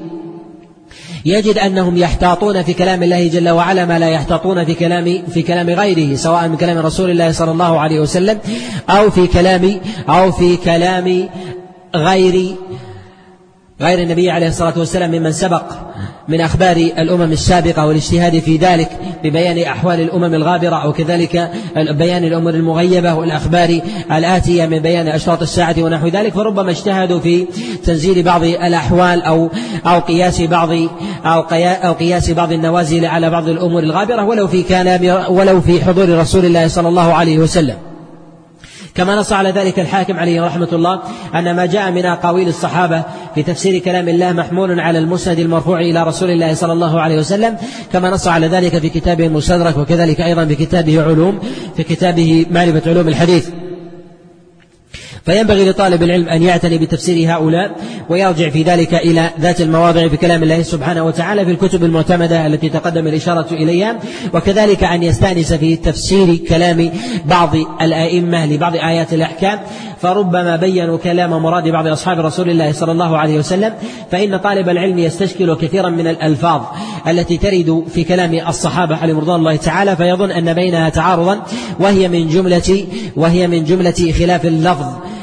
[1.25, 5.71] يجد أنهم يحتاطون في كلام الله جل وعلا ما لا يحتاطون في كلام في كلام
[5.71, 8.39] غيره سواء من كلام رسول الله صلى الله عليه وسلم
[8.91, 11.29] أو في كلام أو في كلام
[11.95, 12.55] غير
[13.81, 15.63] غير النبي عليه الصلاة والسلام ممن سبق
[16.29, 18.91] من أخبار الأمم السابقة والاجتهاد في ذلك
[19.25, 23.81] ببيان أحوال الأمم الغابرة أو كذلك بيان الأمور المغيبة والأخبار
[24.13, 27.47] الآتية من بيان أشراط الساعة ونحو ذلك فربما اجتهدوا في
[27.85, 29.51] تنزيل بعض الأحوال أو
[29.87, 30.71] أو قياس بعض
[31.25, 36.19] أو أو قياس بعض النوازل على بعض الأمور الغابرة ولو في كلام ولو في حضور
[36.19, 37.77] رسول الله صلى الله عليه وسلم.
[38.95, 41.03] كما نص على ذلك الحاكم عليه رحمة الله
[41.35, 43.03] أن ما جاء من أقاويل الصحابة
[43.35, 47.57] في تفسير كلام الله محمول على المسند المرفوع إلى رسول الله صلى الله عليه وسلم
[47.93, 51.39] كما نص على ذلك في كتابه المستدرك وكذلك أيضا في كتابه علوم
[51.77, 53.49] في كتابه معرفة علوم الحديث.
[55.25, 57.77] فينبغي لطالب العلم أن يعتني بتفسير هؤلاء
[58.09, 62.69] ويرجع في ذلك إلى ذات المواضع في كلام الله سبحانه وتعالى في الكتب المعتمدة التي
[62.69, 63.97] تقدم الإشارة إليها
[64.35, 66.91] وكذلك أن يستأنس في تفسير كلام
[67.25, 69.59] بعض الأئمة لبعض آيات الأحكام.
[70.03, 73.73] فربما بينوا كلام مراد بعض أصحاب رسول الله صلى الله عليه وسلم
[74.11, 76.63] فإن طالب العلم يستشكل كثيرا من الألفاظ
[77.09, 81.43] التي ترد في كلام الصحابة عليهم رضوان الله تعالى فيظن أن بينها تعارضا
[81.81, 85.14] وهي من جملة وهي من جملة خلاف اللفظ.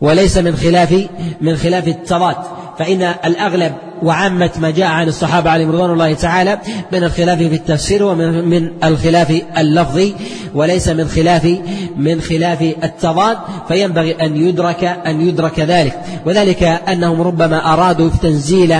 [0.00, 1.08] وليس من خلاف
[1.40, 2.36] من خلاف التضاد.
[2.78, 6.58] فإن الأغلب وعامة ما جاء عن الصحابة عليهم رضوان الله تعالى
[6.92, 10.14] من الخلاف في التفسير ومن من الخلاف اللفظي
[10.54, 11.58] وليس من خلاف
[11.96, 13.38] من خلاف التضاد
[13.68, 16.00] فينبغي أن يدرك أن يدرك ذلك.
[16.26, 18.74] وذلك أنهم ربما أرادوا تنزيل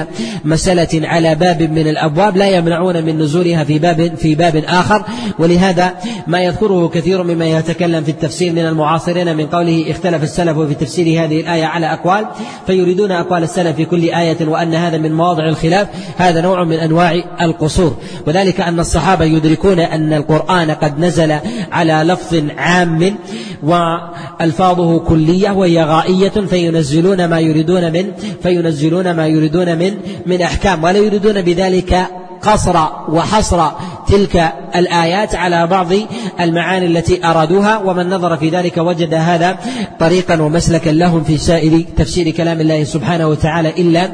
[0.45, 5.05] مسألة على باب من الأبواب لا يمنعون من نزولها في باب في باب آخر.
[5.39, 5.95] ولهذا
[6.27, 11.25] ما يذكره كثير مما يتكلم في التفسير من المعاصرين من قوله اختلف السلف في تفسير
[11.25, 12.27] هذه الآية على أقوال
[12.67, 17.23] فيريدون أقوال السلف في كل آية وأن هذا من مواضع الخلاف هذا نوع من أنواع
[17.41, 17.97] القصور.
[18.27, 21.39] وذلك أن الصحابة يدركون أن القرآن قد نزل
[21.73, 23.15] على لفظ عام
[23.63, 29.95] وألفاظه كلية وهي غائية فينزلون ما يريدون من فينزلون ما يريدون من
[30.27, 32.07] من أحكام ولا يريدون بذلك
[32.43, 32.77] قصر
[33.09, 33.71] وحصر
[34.09, 35.93] تلك الآيات على بعض
[36.41, 39.59] المعاني التي أرادوها ومن نظر في ذلك وجد هذا
[40.01, 44.11] طريقا ومسلكا لهم في سائر تفسير كلام الله سبحانه وتعالى إلا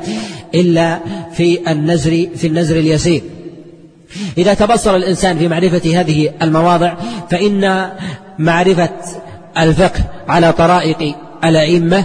[0.55, 0.99] إلا
[1.33, 3.23] في النزر في النزر اليسير.
[4.39, 6.95] إذا تبصر الإنسان في معرفة هذه المواضع
[7.31, 7.89] فإن
[8.39, 8.91] معرفة
[9.59, 12.05] الفقه على طرائق الأئمة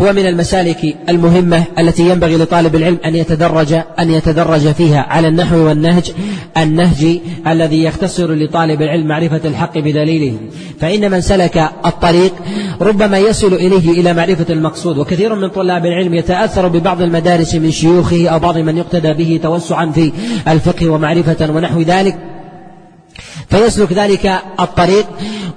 [0.00, 5.56] هو من المسالك المهمة التي ينبغي لطالب العلم أن يتدرج أن يتدرج فيها على النحو
[5.56, 6.12] والنهج
[6.56, 10.36] النهج الذي يختصر لطالب العلم معرفة الحق بدليله.
[10.80, 12.32] فإن من سلك الطريق
[12.80, 14.98] ربما يصل إليه إلى معرفة المقصود.
[14.98, 19.86] وكثير من طلاب العلم يتأثر ببعض المدارس من شيوخه أو بعض من يقتدى به توسعا
[19.86, 20.12] في
[20.48, 22.33] الفقه ومعرفة ونحو ذلك.
[23.50, 25.06] فيسلك ذلك الطريق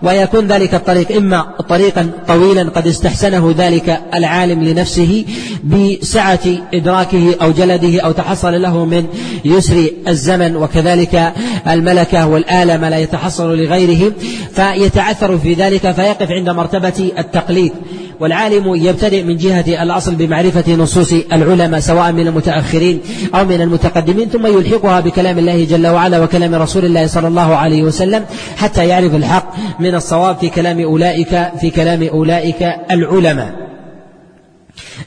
[0.04, 5.26] ويكون ذلك الطريق إما طريقا طويلا قد استحسنه ذلك العالم لنفسه
[5.63, 6.39] بسعة
[6.73, 9.06] إدراكه أو جلده أو تحصل له من
[9.45, 11.34] يسر الزمن وكذلك
[11.67, 14.13] الملكة والآلة ما لا يتحصل لغيره
[14.54, 17.71] فيتعثر في ذلك فيقف عند مرتبة التقليد
[18.19, 22.99] والعالم يبتدئ من جهة الأصل بمعرفة نصوص العلماء سواء من المتأخرين
[23.36, 27.84] أو من المتقدمين ثم يلحقها بكلام الله جل وعلا وكلام رسول الله صلى الله عليه
[27.84, 28.25] وسلم
[28.58, 33.66] حتى يعرف الحق من الصواب في كلام أولئك في كلام أولئك العلماء.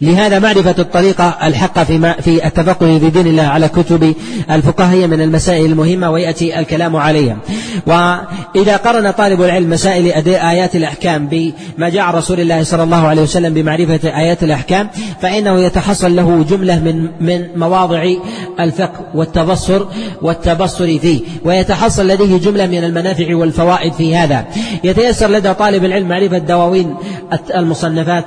[0.03, 4.15] لهذا معرفة الطريقة الحق في في التفقه في دين الله على كتب
[4.51, 7.37] الفقهاء هي من المسائل المهمة ويأتي الكلام عليها.
[7.87, 13.55] وإذا قرن طالب العلم مسائل آيات الأحكام بما جاء رسول الله صلى الله عليه وسلم
[13.55, 14.89] بمعرفة آيات الأحكام
[15.21, 18.07] فإنه يتحصل له جملة من من مواضع
[18.61, 19.83] الفقه والتبصر
[20.23, 24.45] والتبصر فيه ويتحصل لديه جملة من المنافع والفوائد في هذا.
[24.85, 26.95] يتيسر لدى طالب العلم معرفة دواوين
[27.55, 28.25] المصنفات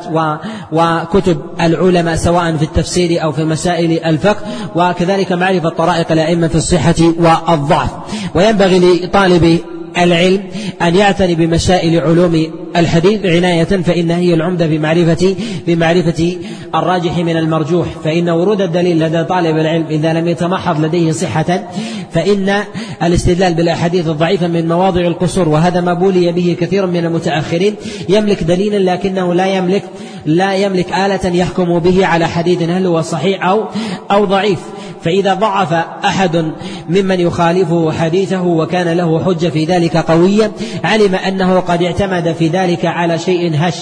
[0.71, 4.41] وكتب العلماء سواء في التفسير أو في مسائل الفقه
[4.75, 7.89] وكذلك معرفة طرائق الأئمة في الصحة والضعف.
[8.35, 9.59] وينبغي لطالب
[9.97, 10.43] العلم
[10.81, 15.35] أن يعتني بمسائل علوم الحديث عناية فإن هي العمدة بمعرفة
[15.67, 16.37] بمعرفة
[16.75, 17.87] الراجح من المرجوح.
[18.03, 21.69] فإن ورود الدليل لدى طالب العلم إذا لم يتمحض لديه صحة
[22.11, 22.63] فإن
[23.03, 27.75] الاستدلال بالأحاديث الضعيفة من مواضع القصور وهذا ما بولي به كثير من المتأخرين
[28.09, 29.83] يملك دليلا لكنه لا يملك
[30.25, 33.65] لا يملك آلة يحكم به على حديث هل هو صحيح أو
[34.11, 34.59] أو ضعيف.
[35.03, 35.73] فإذا ضعف
[36.05, 36.51] أحد
[36.89, 40.51] ممن يخالفه حديثه وكان له حجة في ذلك قوية
[40.83, 43.75] علم أنه قد اعتمد في ذلك على شيء هش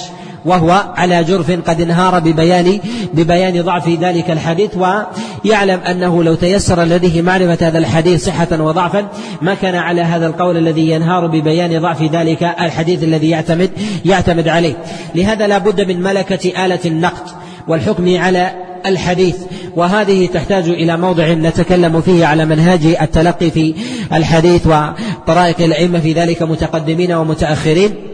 [0.45, 2.79] وهو على جرف قد انهار ببيان
[3.13, 9.07] ببيان ضعف ذلك الحديث ويعلم أنه لو تيسر لديه معرفة هذا الحديث صحة وضعفا
[9.41, 13.71] ما كان على هذا القول الذي ينهار ببيان ضعف ذلك الحديث الذي يعتمد
[14.05, 14.73] يعتمد عليه.
[15.15, 17.27] لهذا لا بد من ملكة آلة النقد
[17.67, 19.35] والحكم على الحديث
[19.75, 23.73] وهذه تحتاج إلى موضع نتكلم فيه على منهاج التلقي في
[24.13, 28.10] الحديث وطرائق الأئمة في ذلك متقدمين ومتأخرين.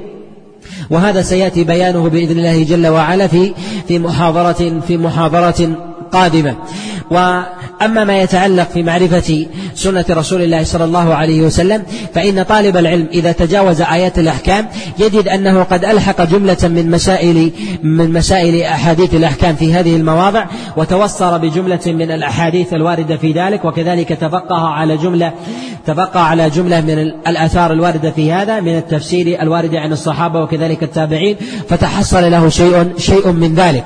[0.89, 3.53] وهذا سيأتي بيانه بإذن الله جل وعلا في
[3.87, 5.69] في محاضرة في محاضرة
[6.11, 6.55] قادمة.
[7.11, 13.07] وأما ما يتعلق في معرفة سنة رسول الله صلى الله عليه وسلم فإن طالب العلم
[13.13, 14.67] إذا تجاوز آيات الأحكام
[14.99, 17.51] يجد أنه قد ألحق جملة من مسائل
[17.83, 20.45] من مسائل أحاديث الأحكام في هذه المواضع
[20.77, 25.33] وتوصر بجملة من الأحاديث الواردة في ذلك وكذلك تفقه على جملة
[25.87, 31.35] تبقى على جملة من الآثار الواردة في هذا من التفسير الوارد عن الصحابة وكذلك التابعين
[31.69, 33.83] فتحصل له شيء شيء من ذلك.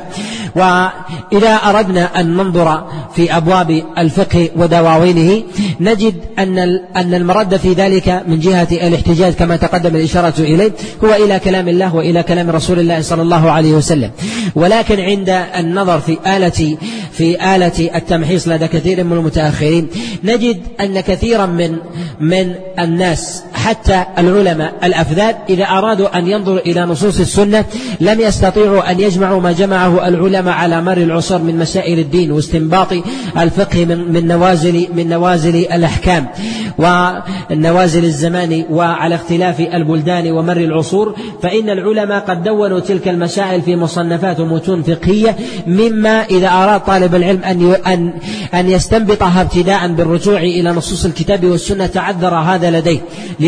[0.56, 2.84] وإذا أردنا أن ننظر
[3.16, 5.44] في أبواب الفقه ودواوينه
[5.80, 6.60] نجد أن
[6.96, 10.72] أن المرد في ذلك من جهة الاحتجاج كما تقدم الإشارة إليه
[11.04, 14.12] هو إلى كلام الله وإلى كلام رسول الله صلى الله عليه وسلم.
[14.56, 16.78] ولكن عند النظر في آلة
[17.12, 19.88] في آلة التمحيص لدى كثير من المتأخرين
[20.24, 21.78] نجد أن كثيرا من
[22.20, 23.44] من الناس.
[23.62, 27.66] حتى العلماء الأفذاذ إذا أرادوا أن ينظروا إلى نصوص السنة
[28.00, 32.88] لم يستطيعوا أن يجمعوا ما جمعه العلماء على مر العصور من مسائل الدين واستنباط
[33.38, 36.28] الفقه من من نوازل من نوازل الأحكام
[36.78, 44.40] ونوازل الزمان وعلى اختلاف البلدان ومر العصور فإن العلماء قد دونوا تلك المسائل في مصنفات
[44.40, 45.36] ومتون فقهية
[45.68, 48.14] مما إذا أراد طالب العلم أن أن
[48.54, 53.00] أن يستنبطها ابتداء بالرجوع إلى نصوص الكتاب والسنة تعذر هذا لديه.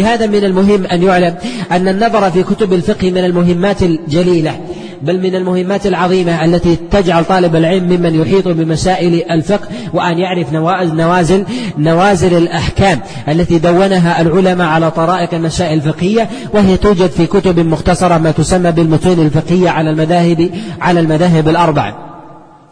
[0.04, 1.36] لهذا من المهم أن يعلم
[1.72, 4.60] أن النظر في كتب الفقه من المهمات الجليلة
[5.01, 11.45] بل من المهمات العظيمة التي تجعل طالب العلم ممن يحيط بمسائل الفقه وأن يعرف نوازل
[11.78, 12.99] نوازل الأحكام
[13.30, 19.20] التي دونها العلماء على طرائق المسائل الفقهية وهي توجد في كتب مختصرة ما تسمى بالمتون
[19.20, 20.49] الفقهية على المذاهب
[20.82, 21.95] على المذاهب الأربع.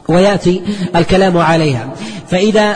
[0.07, 0.61] ويأتي
[0.95, 1.89] الكلام عليها.
[2.27, 2.75] فإذا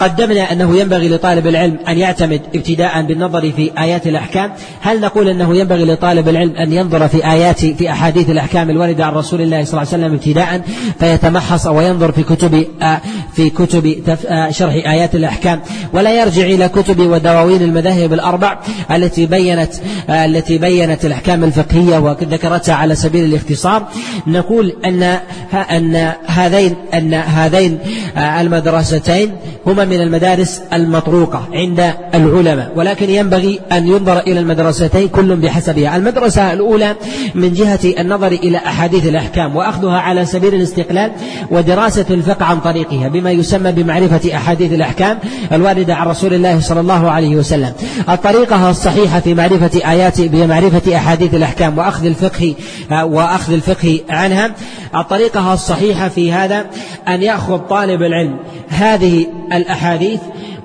[0.00, 4.52] قدمنا أنه ينبغي لطالب العلم أن يعتمد ابتداء بالنظر في آيات الأحكام.
[4.80, 9.12] هل نقول أنه ينبغي لطالب العلم أن ينظر في آيات في أحاديث الأحكام الواردة عن
[9.12, 10.62] رسول الله صلى الله عليه وسلم ابتداء
[11.00, 13.00] فيتمحص وينظر في كتب آه،
[13.32, 15.60] في كتب آه، شرح آيات الأحكام؟
[15.92, 18.58] ولا يرجع إلى كتب ودواوين المذاهب الأربع
[18.90, 19.72] التي بينت
[20.10, 23.88] آه، التي بينت الأحكام الفقهية وذكرتها على سبيل الاختصار.
[24.26, 25.18] نقول أن
[25.54, 27.78] أن هذين أن هذين
[28.16, 29.32] المدرستين
[29.66, 35.96] هما من المدارس المطروقة عند العلماء ولكن ينبغي أن ينظر إلى المدرستين كل بحسبها.
[35.96, 36.96] المدرسة الأولى
[37.34, 41.12] من جهة النظر إلى أحاديث الأحكام وأخذها على سبيل الاستقلال
[41.50, 45.18] ودراسة الفقه عن طريقها بما يسمى بمعرفة أحاديث الأحكام
[45.52, 47.72] الواردة عن رسول الله صلى الله عليه وسلم.
[48.08, 52.54] الطريقة الصحيحة في معرفة آيات بمعرفة أحاديث الأحكام وأخذ الفقه
[52.90, 54.50] وأخذ الفقه عنها.
[54.96, 56.66] الطريقة الصحيحة في هذا
[57.08, 58.36] أن يأخذ طالب العلم
[58.68, 59.77] هذه الأحاديث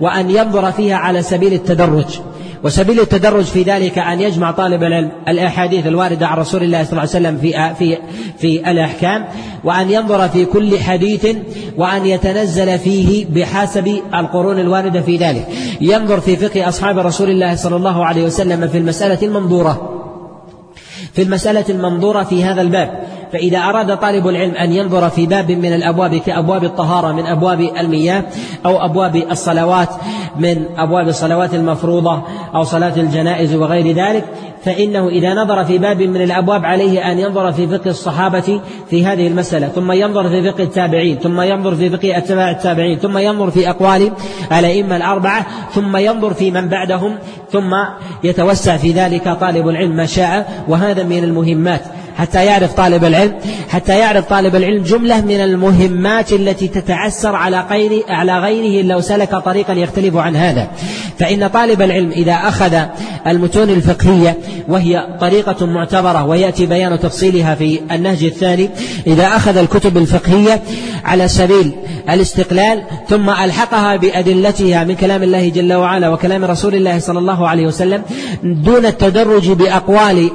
[0.02, 2.20] وأن ينظر فيها على سبيل التدرج.
[2.64, 7.02] وسبيل التدرج في ذلك أن يجمع طالب العلم الأحاديث الواردة عن رسول الله صلى الله
[7.02, 7.98] عليه وسلم في في
[8.38, 9.26] في الأحكام
[9.64, 11.28] وأن ينظر في كل حديث
[11.78, 15.48] وأن يتنزل فيه بحسب القرون الواردة في ذلك.
[15.82, 19.90] ينظر في فقه أصحاب رسول الله صلى الله عليه وسلم في المسألة المنظورة.
[21.14, 23.04] في المسألة المنظورة في هذا الباب.
[23.34, 28.24] فإذا أراد طالب العلم أن ينظر في باب من الأبواب كأبواب الطهارة من أبواب المياه
[28.66, 29.90] أو أبواب الصلوات
[30.40, 32.22] من أبواب الصلوات المفروضة
[32.56, 34.26] أو صلاة الجنائز وغير ذلك
[34.66, 39.28] فإنه إذا نظر في باب من الأبواب عليه أن ينظر في فقه الصحابة في هذه
[39.28, 43.70] المسألة ثم ينظر في فقه التابعين ثم ينظر في فقه أتباع التابعين ثم ينظر في
[43.70, 44.12] أقوال
[44.52, 47.16] الأئمة الأربعة ثم ينظر في من بعدهم
[47.52, 47.76] ثم
[48.24, 51.82] يتوسع في ذلك طالب العلم ما شاء وهذا من المهمات.
[52.18, 53.34] حتى يعرف طالب العلم
[53.70, 59.36] حتى يعرف طالب العلم جملة من المهمات التي تتعسر على غير على غيره لو سلك
[59.36, 60.68] طريقا يختلف عن هذا.
[61.20, 62.80] فإن طالب العلم إذا أخذ
[63.28, 64.38] المتون الفقهية
[64.68, 68.70] وهي طريقة معتبرة ويأتي بيان تفصيلها في النهج الثاني
[69.08, 70.62] إذا أخذ الكتب الفقهية
[71.06, 71.72] على سبيل
[72.10, 77.68] الاستقلال ثم ألحقها بأدلتها من كلام الله جل وعلا وكلام رسول الله صلى الله عليه
[77.68, 78.02] وسلم
[78.44, 80.30] دون التدرج بأقوال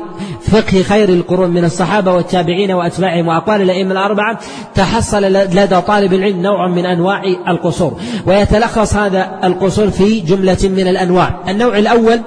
[0.48, 4.38] فقه خير القرون من الصحابة والتابعين وأتباعهم وأقوال الأئمة الأربعة
[4.74, 8.00] تحصل لدى طالب العلم نوع من أنواع القصور.
[8.26, 11.40] ويتلخص هذا القصور في جملة من الأنواع.
[11.48, 12.20] النوع الأول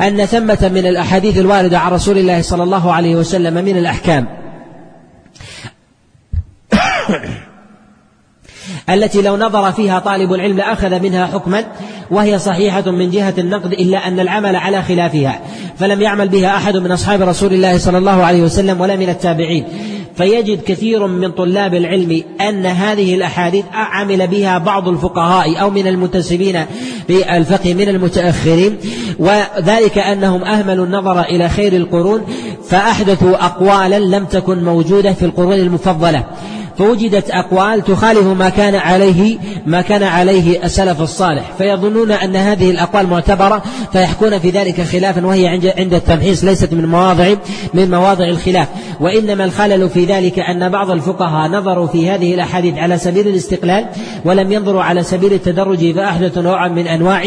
[0.00, 4.26] أن ثمة من الأحاديث الواردة عن رسول الله صلى الله عليه وسلم من الأحكام.
[8.90, 11.64] التي لو نظر فيها طالب العلم لأخذ منها حكما
[12.10, 15.40] وهي صحيحة من جهة النقد إلا أن العمل على خلافها
[15.78, 19.64] فلم يعمل بها أحد من أصحاب رسول الله صلى الله عليه وسلم ولا من التابعين.
[20.16, 26.64] فيجد كثير من طلاب العلم أن هذه الأحاديث عمل بها بعض الفقهاء أو من المنتسبين
[27.08, 28.76] بالفقه من المتأخرين
[29.18, 32.22] وذلك أنهم أهملوا النظر إلى خير القرون
[32.68, 36.24] فأحدثوا أقوالا لم تكن موجودة في القرون المفضلة.
[36.78, 41.52] فوجدت أقوال تخالف ما كان عليه ما كان عليه السلف الصالح.
[41.58, 43.62] فيظنون أن هذه الأقوال معتبرة
[43.92, 45.48] فيحكون في ذلك خلافا وهي
[45.78, 47.34] عند التمحيص ليست من مواضع
[47.74, 48.68] من مواضع الخلاف.
[49.00, 53.86] وإنما الخلل في ذلك أن بعض الفقهاء نظروا في هذه الأحاديث على سبيل الاستقلال
[54.24, 57.24] ولم ينظروا على سبيل التدرج فأحدثوا نوعا من أنواع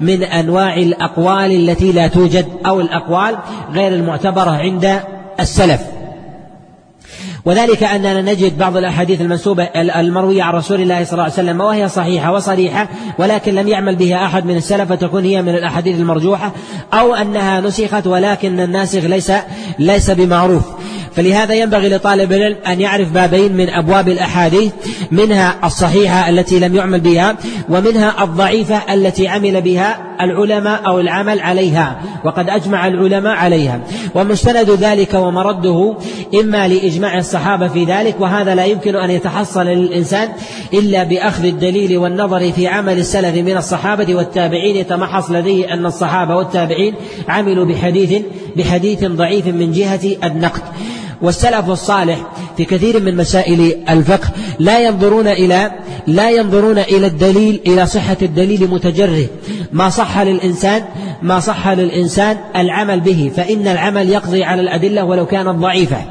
[0.00, 3.36] من أنواع الأقوال التي لا توجد أو الأقوال
[3.72, 5.00] غير المعتبرة عند
[5.40, 5.93] السلف.
[7.44, 11.88] وذلك أننا نجد بعض الأحاديث المنسوبة المروية عن رسول الله صلى الله عليه وسلم وهي
[11.88, 12.88] صحيحة وصريحة
[13.18, 16.52] ولكن لم يعمل بها أحد من السلف فتكون هي من الأحاديث المرجوحة
[16.92, 19.32] أو أنها نسخت ولكن الناسخ ليس
[19.78, 20.62] ليس بمعروف.
[21.16, 24.72] فلهذا ينبغي لطالب العلم أن يعرف بابين من أبواب الأحاديث
[25.10, 27.36] منها الصحيحة التي لم يعمل بها
[27.68, 33.80] ومنها الضعيفة التي عمل بها العلماء أو العمل عليها وقد أجمع العلماء عليها.
[34.14, 35.96] ومستند ذلك ومرده
[36.40, 40.28] إما لإجماع الصحابة في ذلك وهذا لا يمكن أن يتحصل للإنسان
[40.74, 46.94] إلا بأخذ الدليل والنظر في عمل السلف من الصحابة والتابعين يتمحص لديه أن الصحابة والتابعين
[47.28, 48.22] عملوا بحديث
[48.56, 50.62] بحديث ضعيف من جهة النقد.
[51.24, 55.70] والسلف الصالح في كثير من مسائل الفقه لا ينظرون إلى
[56.06, 59.28] لا ينظرون إلى الدليل إلى صحة الدليل متجرد.
[59.72, 60.84] ما صح للإنسان
[61.22, 66.04] ما صح للإنسان العمل به فإن العمل يقضي على الأدلة ولو كانت ضعيفة.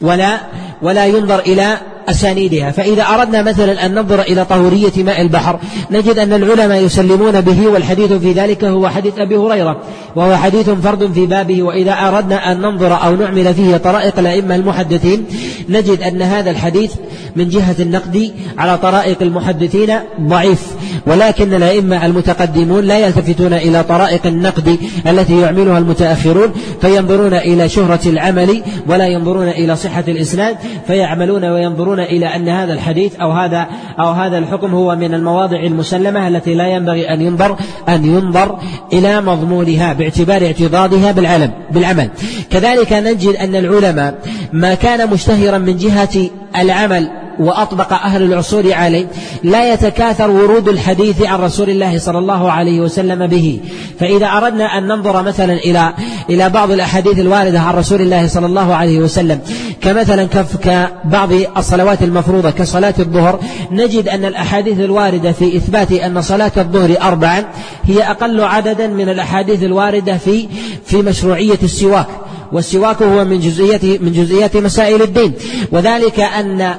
[0.00, 0.40] ولا
[0.82, 1.78] ولا ينظر إلى
[2.10, 2.70] أسانيدها.
[2.70, 5.58] فإذا أردنا مثلا أن ننظر إلى طهورية ماء البحر
[5.90, 9.80] نجد أن العلماء يسلمون به والحديث في ذلك هو حديث أبي هريرة
[10.16, 11.62] وهو حديث فرد في بابه.
[11.62, 15.24] وإذا أردنا أن ننظر أو نعمل فيه طرائق الأئمة المحدثين
[15.68, 16.92] نجد أن هذا الحديث
[17.36, 20.62] من جهة النقد على طرائق المحدثين ضعيف.
[21.06, 28.62] ولكن الأئمة المتقدمون لا يلتفتون إلى طرائق النقد التي يعملها المتأخرون فينظرون إلى شهرة العمل
[28.86, 30.56] ولا ينظرون إلى صحة الإسناد
[30.86, 33.66] فيعملون وينظرون إلى أن هذا الحديث أو هذا
[33.98, 37.56] أو هذا الحكم هو من المواضع المسلمة التي لا ينبغي أن ينظر
[37.88, 38.58] أن ينظر
[38.92, 42.10] إلى مضمونها باعتبار اعتضادها بالعلم بالعمل.
[42.50, 44.18] كذلك نجد أن العلماء
[44.52, 49.06] ما كان مشتهرا من جهة العمل وأطبق أهل العصور عليه
[49.42, 53.60] لا يتكاثر ورود الحديث عن رسول الله صلى الله عليه وسلم به.
[54.00, 55.92] فإذا أردنا أن ننظر مثلا إلى
[56.30, 59.40] إلى بعض الأحاديث الواردة عن رسول الله صلى الله عليه وسلم
[59.80, 60.28] كمثلا
[60.62, 67.44] كبعض الصلوات المفروضة كصلاة الظهر نجد أن الأحاديث الواردة في إثبات أن صلاة الظهر أربعا
[67.84, 70.48] هي أقل عددا من الأحاديث الواردة في
[70.84, 72.08] في مشروعية السواك.
[72.52, 75.32] والسواك هو من جزئيات من جزئيات مسائل الدين.
[75.72, 76.74] وذلك أن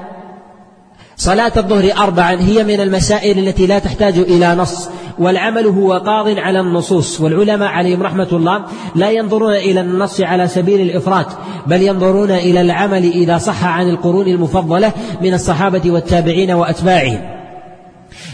[1.20, 4.89] صلاة الظهر أربعا هي من المسائل التي لا تحتاج إلى نص
[5.20, 7.22] والعمل هو قاض على النصوص.
[7.22, 8.65] والعلماء عليهم رحمة الله
[8.95, 11.26] لا ينظرون إلى النص على سبيل الإفراط
[11.67, 14.91] بل ينظرون إلى العمل إذا صح عن القرون المفضلة
[15.22, 17.38] من الصحابة والتابعين وأتباعهم.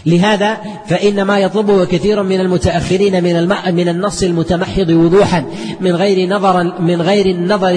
[0.05, 5.45] لهذا فإن ما يطلبه كثير من المتأخرين من من النص المتمحض وضوحا
[5.81, 7.71] من غير نظر من غير النظر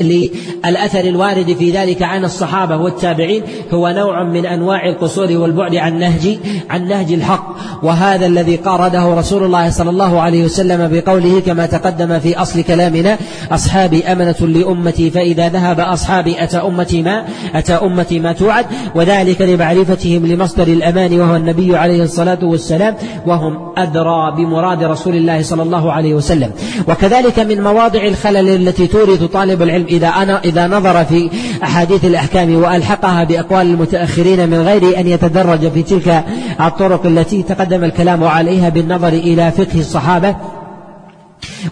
[0.00, 3.42] للأثر الوارد في ذلك عن الصحابة والتابعين
[3.74, 6.38] هو نوع من أنواع القصور والبعد عن نهج
[6.70, 7.56] عن نهج الحق.
[7.82, 13.18] وهذا الذي قارده رسول الله صلى الله عليه وسلم بقوله كما تقدم في أصل كلامنا
[13.50, 17.24] أصحابي أمنة لأمتي فإذا ذهب أصحابي أتى أمتي ما
[17.54, 22.94] أتى أمتي ما توعد وذلك لمعرفتهم لمصدر الأمان وهو النبي عليه الصلاة والسلام
[23.26, 26.50] وهم أدرى بمراد رسول الله صلى الله عليه وسلم.
[26.88, 31.30] وكذلك من مواضع الخلل التي تورث طالب العلم إذا أنا إذا نظر في
[31.62, 36.24] أحاديث الأحكام وألحقها بأقوال المتأخرين من غير أن يتدرج في تلك
[36.60, 40.36] الطرق التي تقدم الكلام عليها بالنظر إلى فقه الصحابة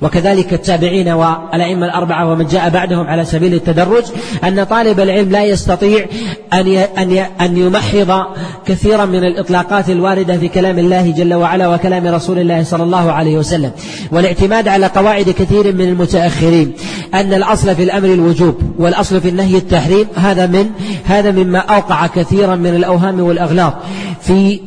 [0.03, 4.05] وكذلك التابعين والأئمة الأربعة ومن جاء بعدهم على سبيل التدرج
[4.45, 6.07] أن طالب العلم لا يستطيع
[6.53, 6.67] أن
[6.99, 8.25] أن أن يمحض
[8.67, 13.39] كثيرا من الإطلاقات الواردة في كلام الله جل وعلا وكلام رسول الله صلى الله عليه
[13.39, 13.71] وسلم.
[14.13, 16.73] والاعتماد على قواعد كثير من المتأخرين.
[17.15, 20.07] أن الأصل في الأمر الوجوب والأصل في النهي التحريم.
[20.17, 20.67] هذا من
[21.05, 23.75] هذا مما أوقع كثيرا من الأوهام والأغلاط.
[24.21, 24.61] في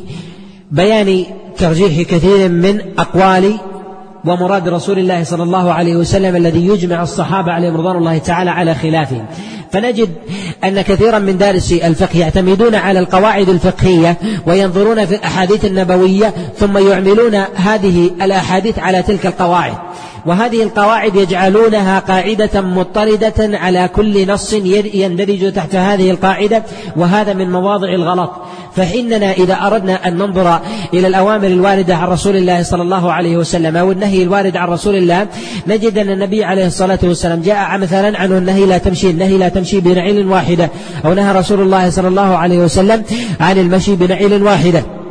[0.71, 1.25] بيان
[1.57, 3.57] ترجيح كثير من أقوال
[4.25, 8.75] ومراد رسول الله صلى الله عليه وسلم الذي يجمع الصحابة عليهم رضوان الله تعالى على
[8.75, 9.25] خلافه
[9.71, 10.09] فنجد
[10.63, 17.35] أن كثيرا من دارسي الفقه يعتمدون على القواعد الفقهية وينظرون في الأحاديث النبوية ثم يعملون
[17.55, 19.73] هذه الأحاديث على تلك القواعد.
[20.25, 24.53] وهذه القواعد يجعلونها قاعدة مضطردة على كل نص
[24.93, 26.63] يندرج تحت هذه القاعدة
[26.95, 28.31] وهذا من مواضع الغلط.
[28.75, 30.59] فإننا إذا أردنا أن ننظر
[30.93, 34.95] إلى الأوامر الواردة عن رسول الله صلى الله عليه وسلم أو النهي الوارد عن رسول
[34.95, 35.27] الله
[35.67, 39.79] نجد أن النبي عليه الصلاة والسلام جاء مثلا عنه النهي لا تمشي النهي لا تمشي
[39.79, 40.69] بنعيل واحدة
[41.05, 43.03] أو نهى رسول الله صلى الله عليه وسلم
[43.39, 45.02] عن المشي بنعيل واحدة.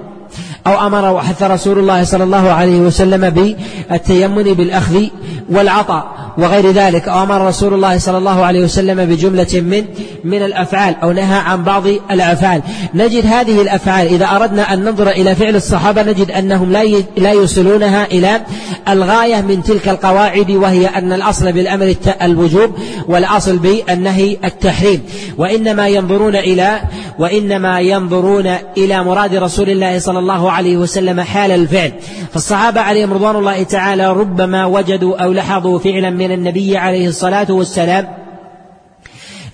[0.66, 5.06] أو أمر وحث رسول الله صلى الله عليه وسلم بالتيمن بالأخذ
[5.50, 6.22] والعطاء.
[6.38, 9.84] وغير ذلك أو أمر رسول الله صلى الله عليه وسلم بجملة من
[10.24, 12.62] من الأفعال أو نهى عن بعض الأفعال.
[12.94, 16.82] نجد هذه الأفعال إذا أردنا أن ننظر إلى فعل الصحابة نجد أنهم لا
[17.16, 18.40] لا يوصلونها إلى
[18.88, 22.70] الغاية من تلك القواعد وهي أن الأصل بالأمر الوجوب
[23.08, 25.02] والأصل بالنهي التحريم.
[25.38, 26.80] وإنما ينظرون إلى
[27.18, 31.92] وإنما ينظرون إلى مراد رسول الله صلى الله عليه وسلم حال الفعل.
[32.32, 38.21] فالصحابة عليهم رضوان الله تعالى ربما وجدوا أو لاحظوا فعلا من النبي عليه الصلاة والسلام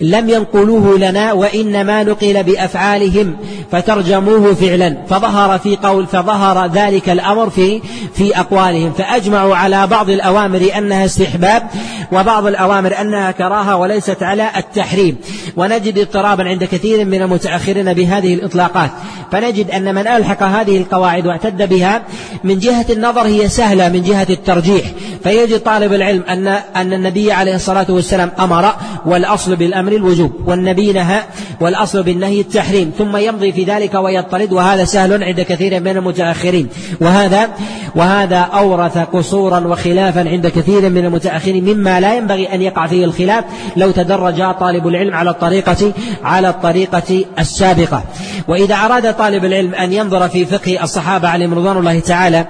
[0.01, 3.35] لم ينقلوه لنا وإنما نقل بأفعالهم
[3.71, 7.81] فترجموه فعلا فظهر في قول فظهر ذلك الأمر في
[8.13, 8.93] في أقوالهم.
[8.93, 11.63] فأجمعوا على بعض الأوامر أنها استحباب
[12.11, 15.17] وبعض الأوامر أنها كراهة وليست على التحريم.
[15.57, 18.89] ونجد اضطرابا عند كثير من المتأخرين بهذه الإطلاقات.
[19.31, 22.01] فنجد أن من ألحق هذه القواعد واعتد بها
[22.43, 24.85] من جهة النظر هي سهلة من جهة الترجيح.
[25.23, 28.73] فيجد طالب العلم أن أن النبي عليه الصلاة والسلام أمر
[29.05, 31.21] والأصل بالأمر بالأمر الوجوب والنبي نهى
[31.61, 36.67] والأصل بالنهي التحريم ثم يمضي في ذلك ويطرد وهذا سهل عند كثير من المتأخرين.
[37.01, 37.49] وهذا
[37.95, 43.43] وهذا أورث قصورا وخلافا عند كثير من المتأخرين مما لا ينبغي أن يقع فيه الخلاف.
[43.77, 48.03] لو تدرج طالب العلم على الطريقة على الطريقة السابقة.
[48.47, 52.45] وإذا أراد طالب العلم أن ينظر في فقه الصحابة عليهم رضوان الله تعالى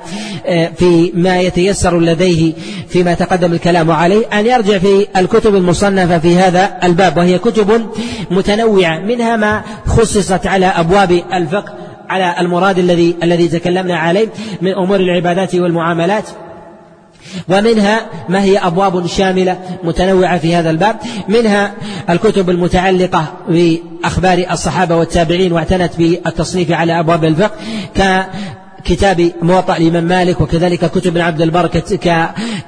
[0.45, 2.53] آه، في ما يتيسر لديه
[2.89, 7.89] فيما تقدم الكلام عليه أن يرجع في الكتب المصنفة في هذا الباب وهي كتب
[8.32, 11.73] متنوعة منها ما خصصت على أبواب الفقه
[12.09, 14.27] على المراد الذي الذي تكلمنا عليه
[14.61, 16.23] من أمور العبادات والمعاملات.
[17.49, 20.95] ومنها ما هي أبواب شاملة متنوعة في هذا الباب.
[21.27, 21.73] منها
[22.09, 27.51] الكتب المتعلقة بأخبار الصحابة والتابعين واعتنت بالتصنيف على أبواب الفقه.
[28.86, 31.67] كتاب موطأ الإمام مالك وكذلك كتب ابن عبد البر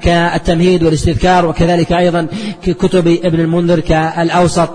[0.02, 2.28] كالتمهيد والاستذكار وكذلك أيضا
[2.64, 4.70] كتب ابن المنذر كالأوسط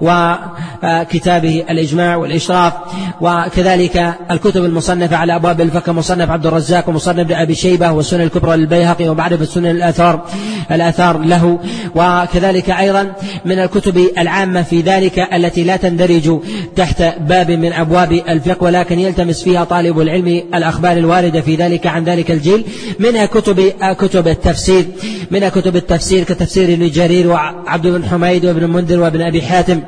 [0.00, 2.72] وكتابه الإجماع والإشراف
[3.20, 8.56] وكذلك الكتب المصنفة على أبواب الفقه مصنف عبد الرزاق ومصنف ابن أبي شيبة والسنن الكبرى
[8.56, 10.26] للبيهقي ومعرفة سنن الآثار
[10.70, 11.58] الآثار له
[11.94, 13.12] وكذلك أيضا
[13.44, 16.40] من الكتب العامة في ذلك التي لا تندرج
[16.76, 20.42] تحت باب من أبواب الفقه ولكن يلتمس فيها طالب العلم
[20.80, 22.64] الأخبار الواردة في ذلك عن ذلك الجيل
[22.98, 24.84] منها كتب كتب التفسير
[25.30, 29.80] منها كتب التفسير كتفسير ابن جرير وعبد بن حميد وابن منذر وابن أبي حاتم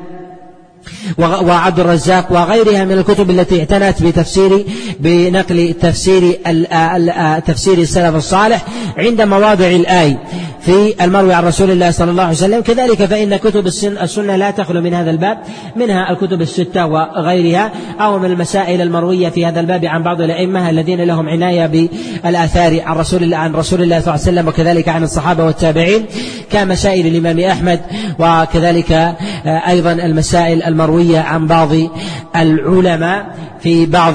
[1.17, 4.65] وعبد الرزاق وغيرها من الكتب التي اعتنت بتفسير
[4.99, 6.37] بنقل تفسير
[7.47, 8.65] تفسير السلف الصالح
[8.97, 10.17] عند مواضع الآي.
[10.65, 12.61] في المروي عن رسول الله صلى الله عليه وسلم.
[12.61, 15.37] كذلك فإن كتب السنة لا تخلو من هذا الباب
[15.75, 21.01] منها الكتب الستة وغيرها أو من المسائل المروية في هذا الباب عن بعض الأئمة الذين
[21.01, 21.65] لهم عناية
[22.23, 26.05] بالآثار عن رسول الله عن رسول الله صلى الله عليه وسلم وكذلك عن الصحابة والتابعين
[26.51, 27.79] كمسائل الإمام أحمد
[28.19, 31.69] وكذلك أيضا المسائل المروية عن بعض
[32.35, 33.25] العلماء.
[33.63, 34.13] في بعض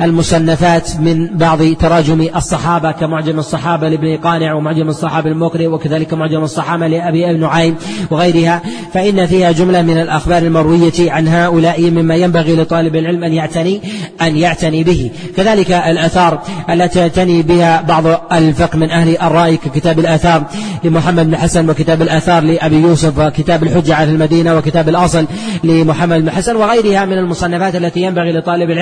[0.00, 6.86] المصنفات من بعض تراجم الصحابة كمعجم الصحابة لابن قانع ومعجم الصحابة المقرئ وكذلك معجم الصحابة
[6.86, 7.76] لأبي نعيم
[8.10, 8.62] وغيرها.
[8.94, 13.80] فإن فيها جملة من الأخبار المروية عن هؤلاء مما ينبغي لطالب العلم أن يعتني
[14.22, 15.10] أن يعتني به.
[15.36, 20.44] كذلك الآثار التي يعتني بها بعض الفقه من أهل الرأي ككتاب الآثار
[20.84, 25.26] لمحمد بن حسن وكتاب الآثار لأبي يوسف وكتاب الحجة على المدينة وكتاب الأصل
[25.64, 28.79] لمحمد بن حسن وغيرها من المصنفات التي ينبغي لطالب العلم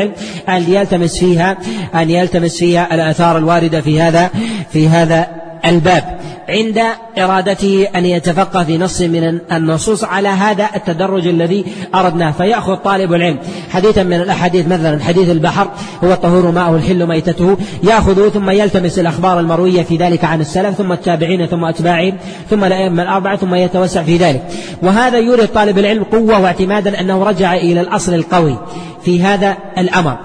[0.48, 1.56] أن يلتمس فيها
[1.94, 4.30] أن يلتمس فيها الآثار الواردة في هذا
[4.72, 6.80] في هذا الباب عند
[7.18, 13.38] إرادته أن يتفقه في نص من النصوص على هذا التدرج الذي أردناه فيأخذ طالب العلم.
[13.70, 15.70] حديثا من الأحاديث مثلا حديث البحر
[16.04, 20.92] هو الطهور ماءه الحل ميتته يأخذه ثم يلتمس الأخبار المروية في ذلك عن السلف ثم
[20.92, 22.16] التابعين ثم أتباعهم
[22.50, 24.42] ثم الأئمة الأربعة ثم يتوسع في ذلك.
[24.82, 28.58] وهذا يورث طالب العلم قوة واعتمادا أنه رجع إلى الأصل القوي
[29.04, 30.18] في هذا الأمر.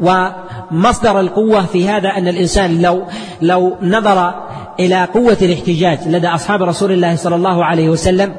[0.00, 3.02] ومصدر القوة في هذا أن الإنسان لو
[3.42, 4.47] لو نظر
[4.80, 8.32] إلى قوة الاحتجاج لدى أصحاب رسول الله صلى الله عليه وسلم.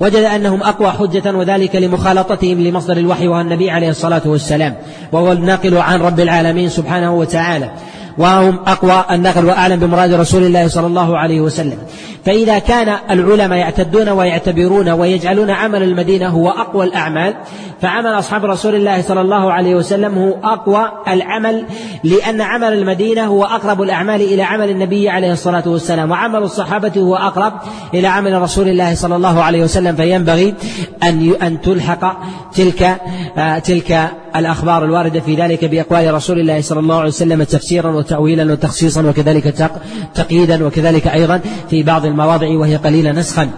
[0.00, 4.76] وجد أنهم أقوى حجة وذلك لمخالطتهم لمصدر الوحي وهو النبي عليه الصلاة والسلام
[5.12, 7.70] وهو الناقل عن رب العالمين سبحانه وتعالى.
[8.18, 11.78] وهم أقوى النقل وأعلم بمراد رسول الله صلى الله عليه وسلم.
[12.24, 17.34] فإذا كان العلماء يعتدون ويعتبرون ويجعلون عمل المدينة هو أقوى الأعمال
[17.80, 21.64] فعمل أصحاب رسول الله صلى الله عليه وسلم هو أقوى العمل
[22.04, 27.16] لأن عمل المدينة هو أقرب الأعمال إلى عمل النبي عليه الصلاة والسلام وعمل الصحابة هو
[27.16, 27.52] أقرب
[27.94, 29.96] إلى عمل رسول الله صلى الله عليه وسلم.
[29.96, 30.54] فينبغي
[31.02, 32.20] أن أن تلحق
[32.52, 33.00] تلك
[33.38, 38.52] آه، تلك الأخبار الواردة في ذلك بأقوال رسول الله صلى الله عليه وسلم تفسيرا وتأويلا
[38.52, 39.70] وتخصيصا وكذلك
[40.14, 43.50] تقييدا وكذلك أيضا في بعض المواضع وهي قليلة نسخا.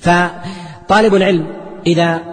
[0.00, 1.46] فطالب العلم
[1.86, 2.29] إذا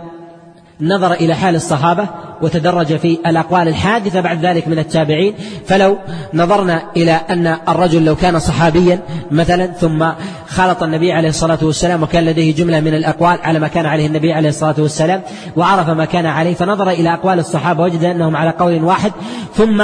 [0.82, 2.08] نظر إلى حال الصحابة
[2.42, 5.34] وتدرج في الأقوال الحادثة بعد ذلك من التابعين.
[5.66, 5.98] فلو
[6.34, 9.00] نظرنا إلى أن الرجل لو كان صحابيا
[9.32, 10.08] مثلا ثم
[10.48, 14.34] خالط النبي عليه الصلاة والسلام وكان لديه جملة من الأقوال على ما كان عليه النبي
[14.34, 15.22] عليه الصلاة والسلام
[15.56, 19.12] وعرف ما كان عليه فنظر إلى أقوال الصحابة وجد أنهم على قول واحد.
[19.56, 19.84] ثم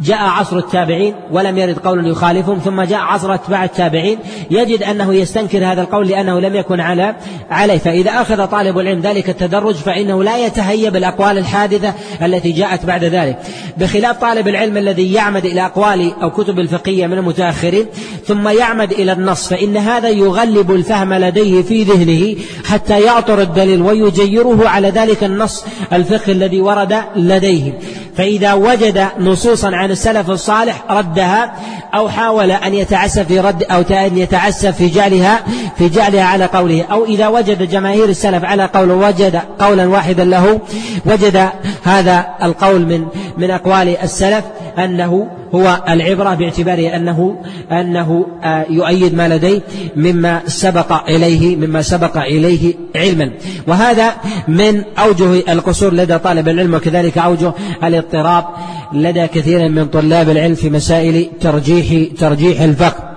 [0.00, 4.18] جاء عصر التابعين ولم يرد قول يخالفهم ثم جاء عصر اتباع التابعين.
[4.50, 7.16] يجد أنه يستنكر هذا القول لأنه لم يكن على
[7.50, 7.78] عليه.
[7.78, 13.38] فإذا أخذ طالب العلم ذلك التدرج فإنه لا يتهيب الاقوال الحادثة التي جاءت بعد ذلك.
[13.78, 17.86] بخلاف طالب العلم الذي يعمد إلى أقوال أو كتب الفقهية من المتأخرين
[18.26, 24.68] ثم يعمد إلى النص فإن هذا يغلب الفهم لديه في ذهنه حتى يعطر الدليل ويجيره
[24.68, 27.78] على ذلك النص الفقه الذي ورد لديه.
[28.16, 31.52] فإذا وجد نصوصا عن السلف الصالح ردها
[31.94, 35.40] أو حاول أن يتعسف في رد أو أن يتعسف في جعلها
[35.78, 36.84] في جعلها على قوله.
[36.92, 40.60] أو إذا وجد جماهير السلف على قول وجد قولا واحدا له
[41.06, 41.48] وجد
[41.84, 43.06] هذا القول من
[43.38, 44.44] من أقوال السلف.
[44.84, 49.60] أنه هو العبرة باعتباره أنه أنه آه، يؤيد ما لديه
[49.96, 53.30] مما سبق إليه مما سبق إليه علما.
[53.66, 54.12] وهذا
[54.48, 57.52] من أوجه القصور لدى طالب العلم وكذلك أوجه
[57.84, 58.44] الاضطراب
[58.92, 63.10] لدى كثير من طلاب العلم في مسائل ترجيح ترجيح الفقه.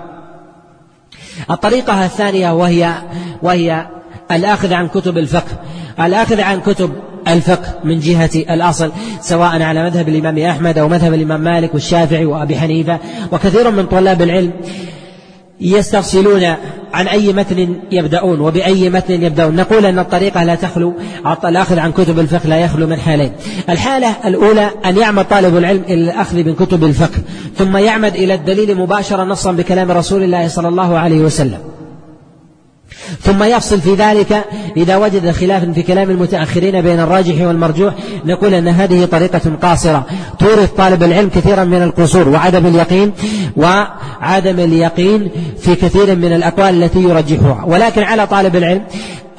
[1.50, 2.94] الطريقة الثانية وهي
[3.42, 3.86] وهي
[4.30, 5.58] الآخذ عن كتب الفقه.
[6.00, 6.92] الآخذ عن كتب
[7.28, 12.56] الفقه من جهة الأصل سواء على مذهب الإمام أحمد أو مذهب الإمام مالك والشافعي وأبي
[12.56, 12.98] حنيفة
[13.32, 14.50] وكثير من طلاب العلم
[15.60, 16.44] يستفصلون
[16.94, 19.56] عن أي متن يبدأون وبأي متن يبدأون.
[19.56, 20.94] نقول أن الطريقة لا تخلو
[21.44, 23.32] الأخذ عن كتب الفقه لا يخلو من حالين.
[23.68, 27.18] الحالة الأولى أن يعمد طالب العلم إلى الأخذ من كتب الفقه
[27.58, 31.58] ثم يعمد إلى الدليل مباشرة نصا بكلام رسول الله صلى الله عليه وسلم.
[33.22, 34.44] ثم يفصل في ذلك
[34.76, 40.06] إذا وجد خلافا في كلام المتأخرين بين الراجح والمرجوح نقول أن هذه طريقة قاصرة.
[40.38, 43.12] تورث طالب العلم كثيرا من القصور وعدم اليقين
[43.56, 45.30] وعدم اليقين
[45.60, 47.64] في كثير من الأقوال التي يرجحها.
[47.66, 48.82] ولكن على طالب العلم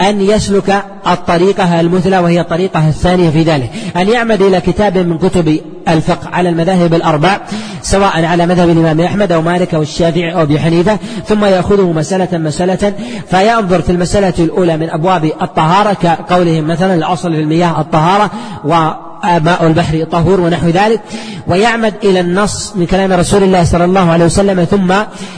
[0.02, 3.72] أن يسلك الطريقة المثلى وهي الطريقة الثانية في ذلك.
[3.98, 7.40] أن يعمد إلى كتاب من كتب الفقه على المذاهب الأربع
[7.82, 12.38] سواء على مذهب الإمام أحمد أو مالك أو الشافعي أو أبي حنيفة ثم يأخذه مسألة
[12.38, 12.94] مسألة
[13.30, 18.32] فينظر في المسألة الأولى من أبواب الطهارة كقولهم مثلا الأصل في المياه الطهارة
[18.66, 21.02] و ماء البحر طهور ونحو ذلك
[21.48, 24.94] ويعمد إلى النص من كلام رسول الله صلى الله عليه وسلم ثم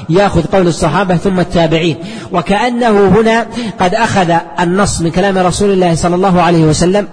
[0.10, 1.98] يأخذ قول الصحابة ثم التابعين.
[2.32, 3.48] وكأنه هنا
[3.80, 7.08] قد أخذ النص من كلام رسول الله صلى الله عليه وسلم.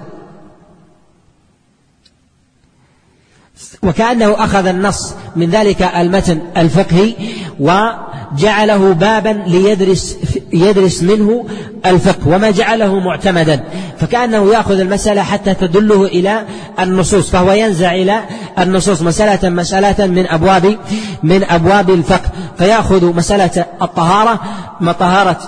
[3.82, 7.14] وكأنه أخذ النص من ذلك المتن الفقهي
[7.60, 10.16] وجعله بابا ليدرس
[10.54, 11.46] يدرس منه
[11.86, 13.64] الفقه وما جعله معتمدا.
[13.98, 16.44] فكأنه يأخذ المسألة حتى تدله إلى
[16.80, 18.20] النصوص فهو ينزع إلى
[18.58, 20.78] النصوص مسألة مسألة من أبواب
[21.22, 22.28] من أبواب الفقه.
[22.58, 24.40] فيأخذ مسألة الطهارة
[24.80, 25.38] ما طهارة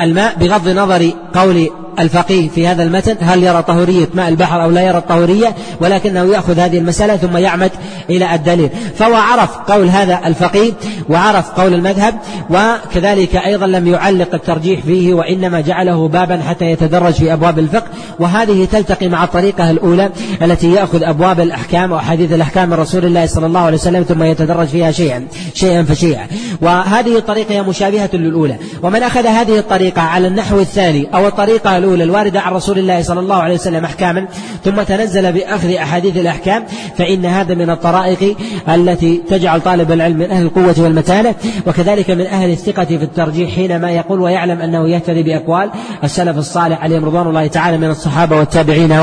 [0.00, 4.82] الماء بغض نظر قول الفقيه في هذا المتن هل يرى طهورية ماء البحر أو لا
[4.82, 7.70] يرى الطهورية ولكنه يأخذ هذه المسألة ثم يعمد
[8.10, 8.70] إلى الدليل.
[8.94, 10.72] فهو عرف قول هذا الفقيه
[11.08, 12.14] وعرف قول المذهب
[12.50, 17.86] وكذلك أيضا لم يعلق الترجيح فيه وإنما جعله بابا حتى يتدرج في أبواب الفقه.
[18.18, 20.10] وهذه تلتقي مع الطريقة الأولى
[20.42, 24.66] التي يأخذ أبواب الأحكام وأحاديث الأحكام من رسول الله صلى الله عليه وسلم ثم يتدرج
[24.66, 26.26] فيها شيئا شيئا فشيئا.
[26.60, 28.56] وهذه الطريقة هي مشابهة للأولى.
[28.82, 33.20] ومن أخذ هذه الطريقة على النحو الثاني أو الطريقة الأولى الواردة عن رسول الله صلى
[33.20, 34.26] الله عليه وسلم أحكاما
[34.64, 36.64] ثم تنزل بأخذ أحاديث الأحكام
[36.96, 38.36] فإن هذا من الطرائق
[38.68, 41.34] التي تجعل طالب العلم من أهل القوة والمتانة
[41.66, 45.70] وكذلك من أهل الثقة في الترجيح حينما يقول ويعلم أنه يهتدي بأقوال
[46.04, 49.00] السلف الصالح عليهم رضوان الله تعالى من الصحابة والتابعين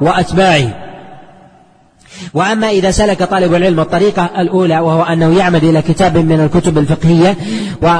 [0.00, 0.86] وأتباعهم
[2.34, 7.36] وأما إذا سلك طالب العلم الطريقة الأولى وهو أنه يعمد إلى كتاب من الكتب الفقهية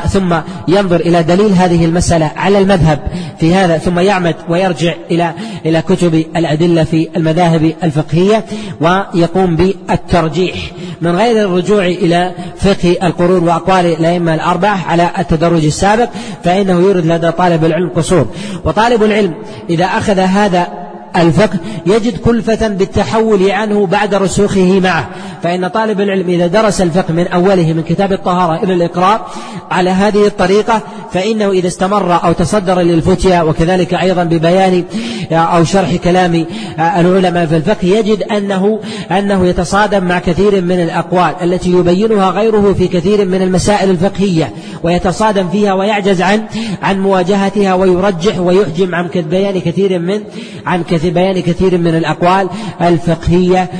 [0.08, 0.34] ثم
[0.68, 3.00] ينظر إلى دليل هذه المسألة على المذهب
[3.40, 5.32] في هذا ثم يعمد ويرجع إلى
[5.66, 8.44] إلى كتب الأدلة في المذاهب الفقهية
[8.80, 10.56] ويقوم بالترجيح
[11.00, 16.08] من غير الرجوع إلى فقه القرون وأقوال الأئمة الأربعة على التدرج السابق
[16.44, 18.26] فإنه يورد لدى طالب العلم قصور.
[18.64, 19.34] وطالب العلم
[19.70, 20.85] إذا أخذ هذا
[21.22, 25.08] الفقه يجد كلفة بالتحول عنه بعد رسوخه معه.
[25.42, 29.26] فإن طالب العلم إذا درس الفقه من أوله من كتاب الطهارة إلى الإقرار
[29.70, 34.84] على هذه الطريقة فإنه إذا استمر أو تصدر للفتيا وكذلك أيضا ببيان
[35.32, 36.46] أو شرح كلام
[36.78, 42.88] العلماء في الفقه يجد أنه أنه يتصادم مع كثير من الأقوال التي يبينها غيره في
[42.88, 44.52] كثير من المسائل الفقهية
[44.82, 46.44] ويتصادم فيها ويعجز عن
[46.82, 50.20] عن مواجهتها ويرجح ويحجم عن بيان كثير من
[50.66, 52.48] عن بيان كثير من الأقوال
[52.80, 53.70] الفقهية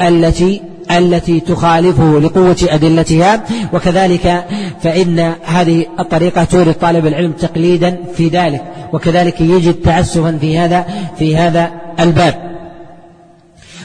[0.00, 3.44] التي التي تخالفه لقوة أدلتها.
[3.72, 4.44] وكذلك
[4.82, 8.62] فإن هذه الطريقة تورد طالب العلم تقليدا في ذلك.
[8.92, 10.86] وكذلك يجد تعسفا في هذا
[11.18, 11.70] في هذا
[12.00, 12.34] الباب.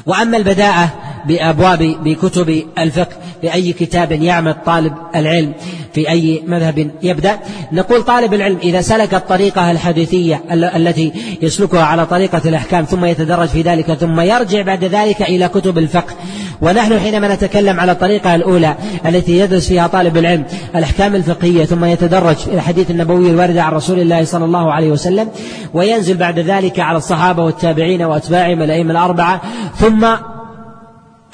[0.05, 0.89] وأما البداءة
[1.25, 5.53] بأبواب بكتب الفقه بأي كتاب يعمل طالب العلم
[5.93, 7.39] في أي مذهب يبدأ.
[7.71, 13.61] نقول طالب العلم إذا سلك الطريقة الحديثية التي يسلكها على طريقة الأحكام ثم يتدرج في
[13.61, 16.15] ذلك ثم يرجع بعد ذلك إلى كتب الفقه.
[16.61, 20.45] ونحن حينما نتكلم على الطريقة الأولى التي يدرس فيها طالب العلم
[20.75, 25.27] الأحكام الفقهية ثم يتدرج إلى الحديث النبوي الوارد عن رسول الله صلى الله عليه وسلم
[25.73, 29.41] وينزل بعد ذلك على الصحابة والتابعين وأتباعهم الأئمة الأربعة
[29.75, 30.07] ثم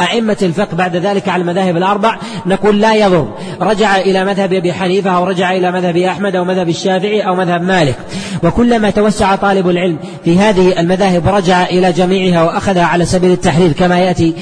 [0.01, 3.27] أئمة الفقه بعد ذلك على المذاهب الأربع نقول لا يضر.
[3.61, 7.61] رجع إلى مذهب أبي حنيفة أو رجع إلى مذهب أحمد أو مذهب الشافعي أو مذهب
[7.61, 7.95] مالك.
[8.43, 13.99] وكلما توسع طالب العلم في هذه المذاهب رجع إلى جميعها وأخذها على سبيل التحرير كما
[13.99, 14.33] يأتي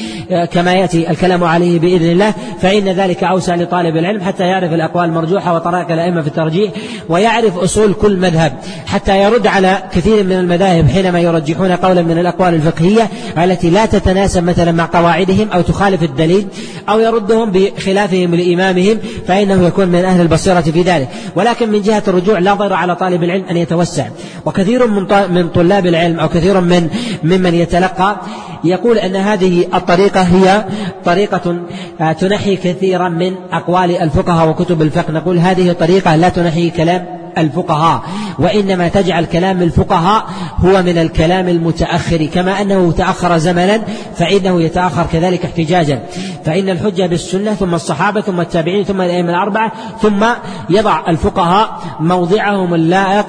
[0.51, 2.33] كما يأتي الكلام عليه بإذن الله.
[2.61, 6.71] فإن ذلك أوسع لطالب العلم حتى يعرف الأقوال المرجوحة وطرائق الأئمة في الترجيح
[7.09, 8.53] ويعرف أصول كل مذهب.
[8.85, 14.43] حتى يرد على كثير من المذاهب حينما يرجحون قولا من الأقوال الفقهية التي لا تتناسب
[14.43, 16.47] مثلا مع قواعدهم أو تخالف الدليل
[16.89, 21.09] أو يردهم بخلافهم لإمامهم فإنه يكون من أهل البصيرة في ذلك.
[21.35, 24.07] ولكن من جهة الرجوع لا ضر على طالب العلم أن يتوسع.
[24.45, 26.89] وكثير من من طلاب العلم أو كثير من
[27.23, 28.21] ممن يتلقى
[28.63, 30.65] يقول أن هذه الطريقة هي
[31.05, 31.59] طريقة
[32.01, 35.11] آه، تنحي كثيرا من أقوال الفقهاء وكتب الفقه.
[35.11, 38.01] نقول هذه طريقة لا تنحي كلام الفقهاء.
[38.39, 40.25] وإنما تجعل كلام الفقهاء
[40.57, 43.81] هو من الكلام المتأخر كما أنه تأخر زمنا
[44.15, 46.03] فإنه يتأخر كذلك احتجاجا.
[46.45, 49.71] فإن الحجة بالسنة ثم الصحابة ثم التابعين ثم الأئمة الأربعة
[50.01, 50.25] ثم
[50.69, 53.25] يضع الفقهاء موضعهم اللائق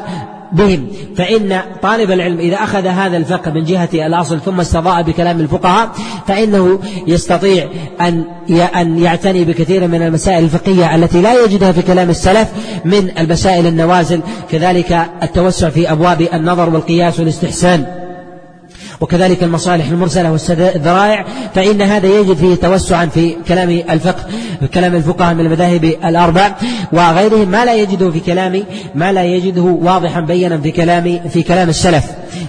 [0.53, 0.89] بهم.
[1.17, 5.91] فإن طالب العلم إذا أخذ هذا الفقه من جهة الأصل ثم استضاء بكلام الفقهاء
[6.27, 7.69] فإنه يستطيع
[8.01, 8.25] أن
[8.77, 12.49] أن يعتني بكثير من المسائل الفقهية التي لا يجدها في كلام السلف
[12.85, 14.21] من المسائل النوازل
[14.51, 18.06] كذلك التوسع في أبواب النظر والقياس والاستحسان.
[19.01, 21.25] وكذلك المصالح المرسلة والذرائع
[21.55, 24.25] فإن هذا يجد فيه توسعا في كلام الفقه
[24.61, 26.53] في كلام الفقهاء من المذاهب الأربع
[26.93, 31.69] وغيرهم ما لا يجده في كلام ما لا يجده واضحا بينا في كلام في كلام
[31.69, 32.05] السلف.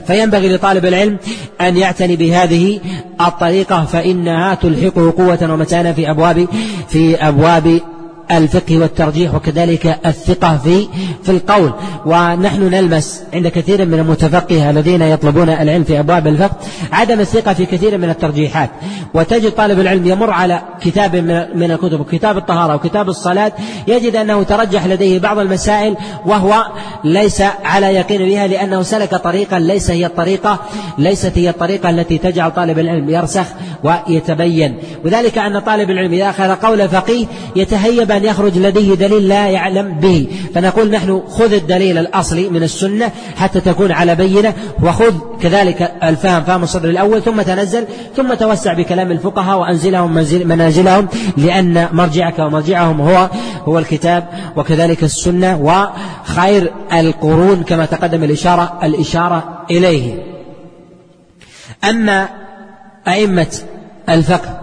[0.07, 1.17] فينبغي لطالب العلم
[1.61, 2.79] أن يعتني بهذه
[3.21, 6.47] الطريقة فإنها تلحقه قوة ومتانة في أبواب
[6.89, 7.79] في أبواب
[8.31, 10.87] الفقه والترجيح وكذلك الثقة في
[11.23, 11.73] في القول.
[12.05, 16.55] ونحن نلمس عند كثير من المتفقهة الذين يطلبون العلم في أبواب الفقه
[16.91, 18.69] عدم الثقة في كثير من الترجيحات.
[19.13, 21.15] وتجد طالب العلم يمر على كتاب
[21.55, 23.51] من الكتب كتاب الطهارة وكتاب الصلاة
[23.87, 26.65] يجد أنه ترجح لديه بعض المسائل وهو
[27.03, 30.59] ليس على يقين بها لأنه سلك طريقا ليس هي الطريقة
[30.97, 33.45] ليست هي الطريقة التي تجعل طالب العلم يرسخ
[33.83, 34.77] ويتبين.
[35.05, 37.25] وذلك أن طالب العلم إذا أخذ قول فقيه
[37.55, 40.27] يتهيب أن يخرج لديه دليل لا يعلم به.
[40.55, 44.53] فنقول نحن خذ الدليل الأصلي من السنة حتى تكون على بينة
[44.83, 50.13] وخذ كذلك الفهم فهم الصدر الأول ثم تنزل ثم توسع بكلام الفقهاء وأنزلهم
[50.45, 51.07] منازلهم
[51.37, 53.29] لأن مرجعك ومرجعهم هو
[53.65, 60.23] هو الكتاب وكذلك السنة وخير القرون كما تقدم الإشارة الإشارة إليه.
[61.89, 62.29] أما
[63.07, 63.57] أئمة
[64.09, 64.56] الفقه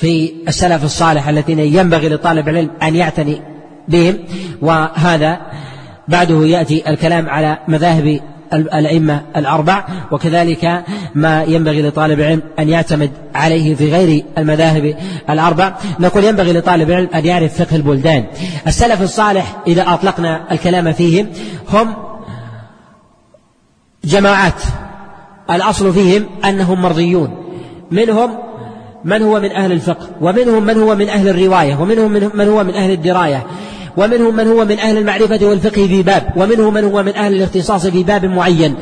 [0.00, 3.42] في السلف الصالح الذين ينبغي لطالب العلم أن يعتني
[3.88, 4.18] بهم.
[4.62, 5.40] وهذا
[6.08, 8.20] بعده يأتي الكلام على مذاهب
[8.52, 10.84] الأئمة الأربع وكذلك
[11.14, 14.96] ما ينبغي لطالب العلم أن يعتمد عليه في غير المذاهب
[15.30, 15.74] الأربع.
[16.00, 18.24] نقول ينبغي لطالب العلم أن يعرف فقه البلدان.
[18.66, 21.28] السلف الصالح إذا أطلقنا الكلام فيهم
[21.70, 21.94] هم
[24.04, 24.62] جماعات.
[25.50, 27.44] الأصل فيهم أنهم مرضيون.
[27.90, 28.47] منهم
[29.04, 32.74] من هو من أهل الفقه ومنهم من هو من أهل الرواية ومنهم من هو من
[32.74, 33.46] أهل الدراية
[33.96, 37.86] ومنهم من هو من أهل المعرفة والفقه في باب ومنهم من هو من أهل الاختصاص
[37.86, 38.74] في باب معين.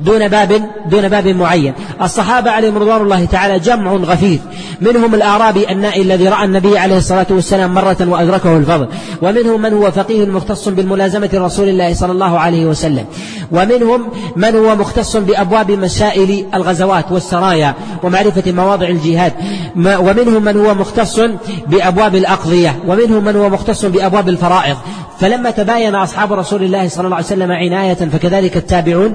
[0.00, 1.74] دون باب دون باب معين.
[2.02, 4.38] الصحابة عليهم رضوان الله تعالى جمع غفير.
[4.80, 8.88] منهم الأعرابي النائي الذي رأى النبي عليه الصلاة والسلام مرة وأدركه الفضل.
[9.22, 13.04] ومنهم من هو فقيه مختص بالملازمة رسول الله صلى الله عليه وسلم.
[13.52, 19.32] ومنهم من هو مختص بأبواب مسائل الغزوات والسرايا ومعرفة مواضع الجهاد.
[19.76, 21.20] ومنهم من هو مختص
[21.66, 22.76] بأبواب الأقضية.
[22.86, 24.76] ومنهم من هو مختص بأبواب الفرائض.
[25.20, 29.12] فلما تباين أصحاب رسول الله صلى الله عليه وسلم عناية فكذلك التابعون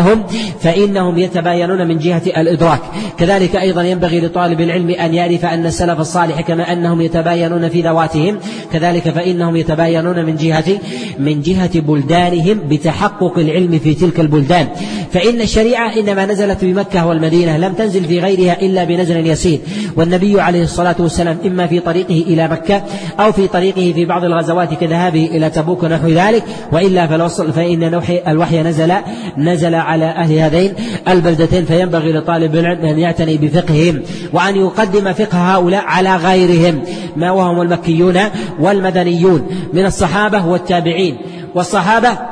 [0.00, 0.24] فإنهم
[0.60, 2.80] فإنهم يتباينون من جهة الإدراك.
[3.18, 8.38] كذلك أيضا ينبغي لطالب العلم أن يعرف أن السلف الصالح كما أنهم يتباينون في ذواتهم.
[8.72, 10.78] كذلك فإنهم يتباينون من جهة
[11.18, 14.66] من جهة بلدانهم بتحقق العلم في تلك البلدان.
[15.12, 19.58] فإن الشريعة إنما نزلت بمكة والمدينة لم تنزل في غيرها إلا بنزل يسير.
[19.96, 22.82] والنبي عليه الصلاة والسلام إما في طريقه إلى مكة
[23.20, 28.62] أو في طريقه في بعض الغزوات كذهابه إلى تبوك ونحو ذلك وإلا فالوصل فإن الوحي
[28.62, 28.92] نزل
[29.38, 30.74] نزل على أهل هذين
[31.08, 36.82] البلدتين فينبغي لطالب العلم أن يعتني بفقههم وأن يقدم فقه هؤلاء على غيرهم
[37.16, 38.18] ما وهم المكيون
[38.60, 41.16] والمدنيون من الصحابة والتابعين.
[41.54, 42.29] والصحابة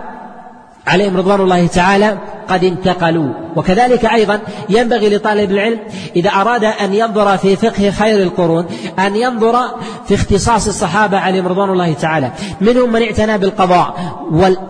[0.89, 2.18] عليهم رضوان الله تعالى
[2.49, 3.32] قد انتقلوا.
[3.57, 5.78] وكذلك أيضا ينبغي لطالب العلم
[6.16, 8.66] إذا أراد أن ينظر في فقه خير القرون
[8.99, 9.57] أن ينظر
[10.07, 12.30] في اختصاص الصحابة عليهم رضوان الله تعالى.
[12.61, 13.95] منهم من اعتنى بالقضاء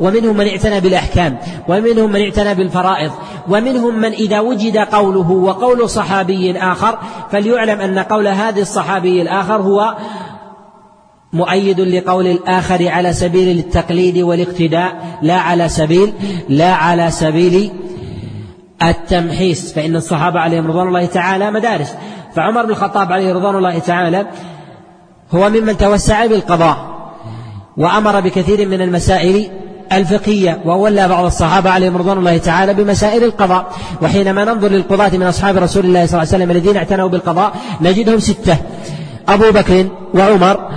[0.00, 1.38] ومنهم من اعتنى بالأحكام
[1.68, 3.10] ومنهم من اعتنى بالفرائض
[3.48, 6.98] ومنهم من إذا وجد قوله وقول صحابي آخر
[7.30, 9.96] فليعلم أن قول هذا الصحابي الآخر هو
[11.32, 16.12] مؤيد لقول الآخر على سبيل التقليد والاقتداء لا على سبيل
[16.48, 17.70] لا على سبيل
[18.82, 19.72] التمحيص.
[19.72, 21.94] فإن الصحابة عليهم رضوان الله تعالى مدارس.
[22.34, 24.26] فعمر بن الخطاب عليه رضوان الله تعالى
[25.34, 26.76] هو ممن توسع بالقضاء
[27.76, 29.50] وأمر بكثير من المسائل
[29.92, 33.72] الفقهية وولى بعض الصحابة عليهم رضوان الله تعالى بمسائل القضاء.
[34.02, 38.18] وحينما ننظر للقضاة من أصحاب رسول الله صلى الله عليه وسلم الذين اعتنوا بالقضاء نجدهم
[38.18, 38.56] ستة
[39.28, 40.70] أبو بكر وعمر.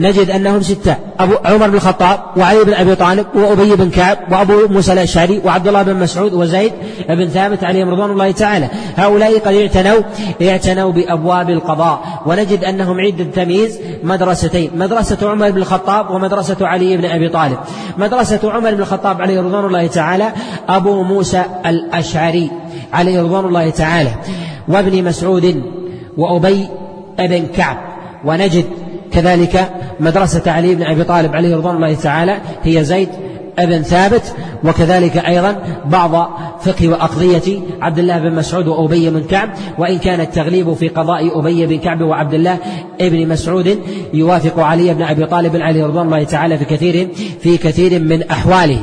[0.00, 4.68] نجد أنهم ستة أبو عمر بن الخطاب وعلي بن أبي طالب وأبي بن كعب وأبو
[4.68, 6.72] موسى الأشعري وعبد الله بن مسعود وزيد
[7.08, 8.68] بن ثابت عليهم رضوان الله تعالى.
[8.96, 10.00] هؤلاء قد اعتنوا
[10.42, 12.22] اعتنوا بأبواب القضاء.
[12.26, 17.58] ونجد أنهم عند التمييز مدرستين مدرسة عمر بن الخطاب ومدرسة علي بن أبي طالب.
[17.98, 20.32] مدرسة عمر بن الخطاب عليه رضوان الله تعالى
[20.68, 22.50] أبو موسى الأشعري
[22.92, 24.10] عليه رضوان الله تعالى.
[24.68, 25.62] وابن مسعود
[26.16, 26.68] وأبي
[27.18, 27.76] بن كعب.
[28.24, 28.64] ونجد
[29.12, 33.08] كذلك مدرسة علي بن أبي طالب عليه رضوان الله تعالى هي زيد
[33.58, 34.34] أبن ثابت
[34.64, 36.30] وكذلك أيضا بعض
[36.60, 41.66] فقه وأقضية عبد الله بن مسعود وأبي بن كعب وإن كان التغليب في قضاء أبي
[41.66, 42.58] بن كعب وعبد الله
[43.00, 43.78] ابن مسعود
[44.14, 47.08] يوافق علي بن أبي طالب عليه رضوان الله تعالى في كثير
[47.40, 48.82] في كثير من أحواله.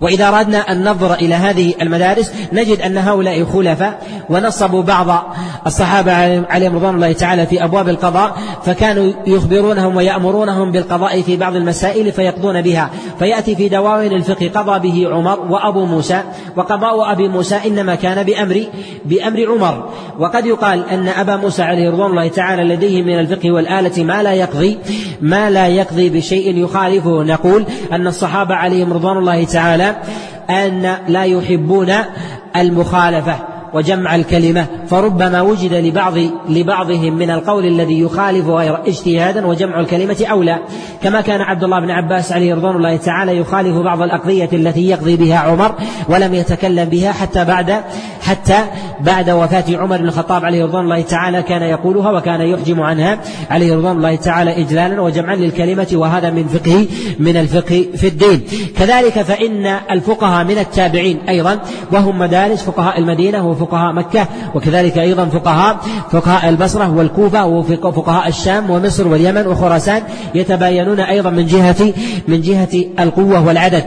[0.00, 5.34] وإذا أردنا أن ننظر إلى هذه المدارس نجد أن هؤلاء خلفاء ونصبوا بعض
[5.66, 6.12] الصحابة
[6.46, 12.62] عليهم رضوان الله تعالى في أبواب القضاء فكانوا يخبرونهم ويأمرونهم بالقضاء في بعض المسائل فيقضون
[12.62, 12.90] بها.
[13.18, 16.22] فيأتي في دواوين الفقه قضى به عمر وأبو موسى
[16.56, 18.64] وقضاء أبي موسى إنما كان بأمر
[19.04, 19.88] بأمر عمر.
[20.18, 24.32] وقد يقال أن أبا موسى عليه رضوان الله تعالى لديه من الفقه والآلة ما لا
[24.32, 24.78] يقضي
[25.20, 27.22] ما لا يقضي بشيء يخالفه.
[27.22, 29.85] نقول أن الصحابة عليهم رضوان الله تعالى
[30.50, 31.92] أن لا يحبون
[32.56, 33.36] المخالفة
[33.74, 34.66] وجمع الكلمة.
[34.88, 36.14] فربما وجد لبعض
[36.48, 38.48] لبعضهم من القول الذي يخالف
[38.86, 40.58] اجتهادا وجمع الكلمة أولى.
[41.02, 45.16] كما كان عبد الله بن عباس عليه رضوان الله تعالى يخالف بعض الأقضية التي يقضي
[45.16, 45.74] بها عمر
[46.08, 47.80] ولم يتكلم بها حتى بعد
[48.20, 48.58] حتى
[49.00, 53.18] بعد وفاة عمر بن الخطاب عليه رضوان الله تعالى كان يقولها وكان يحجم عنها
[53.50, 56.86] عليه رضوان الله تعالى إجلالا وجمعا للكلمة وهذا من فقه
[57.18, 58.40] من الفقه في الدين.
[58.78, 61.58] كذلك فإن الفقهاء من التابعين أيضا
[61.92, 65.76] وهم مدارس فقهاء المدينة وفقهاء مكة وكذلك أيضا فقهاء
[66.10, 70.02] فقهاء البصرة والكوفة وفقهاء الشام ومصر واليمن وخراسان
[70.34, 71.92] يتباينون أيضا من جهة
[72.28, 73.84] من جهة القوة والعدد.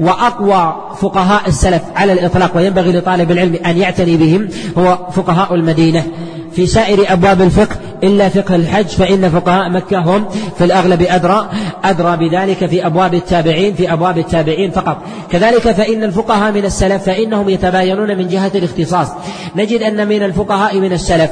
[0.00, 6.04] وأقوى فقهاء السلف على الإطلاق وينبغي لطالب العلم أن يعتني بهم هو فقهاء المدينة.
[6.52, 10.28] في سائر أبواب الفقه إلا فقه الحج فإن فقهاء مكة هم
[10.58, 11.48] في الأغلب أدرى
[11.84, 15.02] أدرى بذلك في أبواب التابعين في أبواب التابعين فقط.
[15.30, 19.08] كذلك فإن الفقهاء من السلف فإنهم يتباينون من جهة الاختصاص.
[19.56, 21.30] نجد أن من الفقهاء من السلف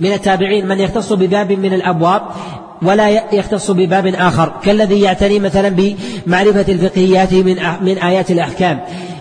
[0.00, 2.22] من التابعين من يختص بباب من الأبواب
[2.82, 4.52] ولا يختص بباب آخر.
[4.62, 8.80] كالذي يعتني مثلا بمعرفة الفقهيات من من آيات الأحكام.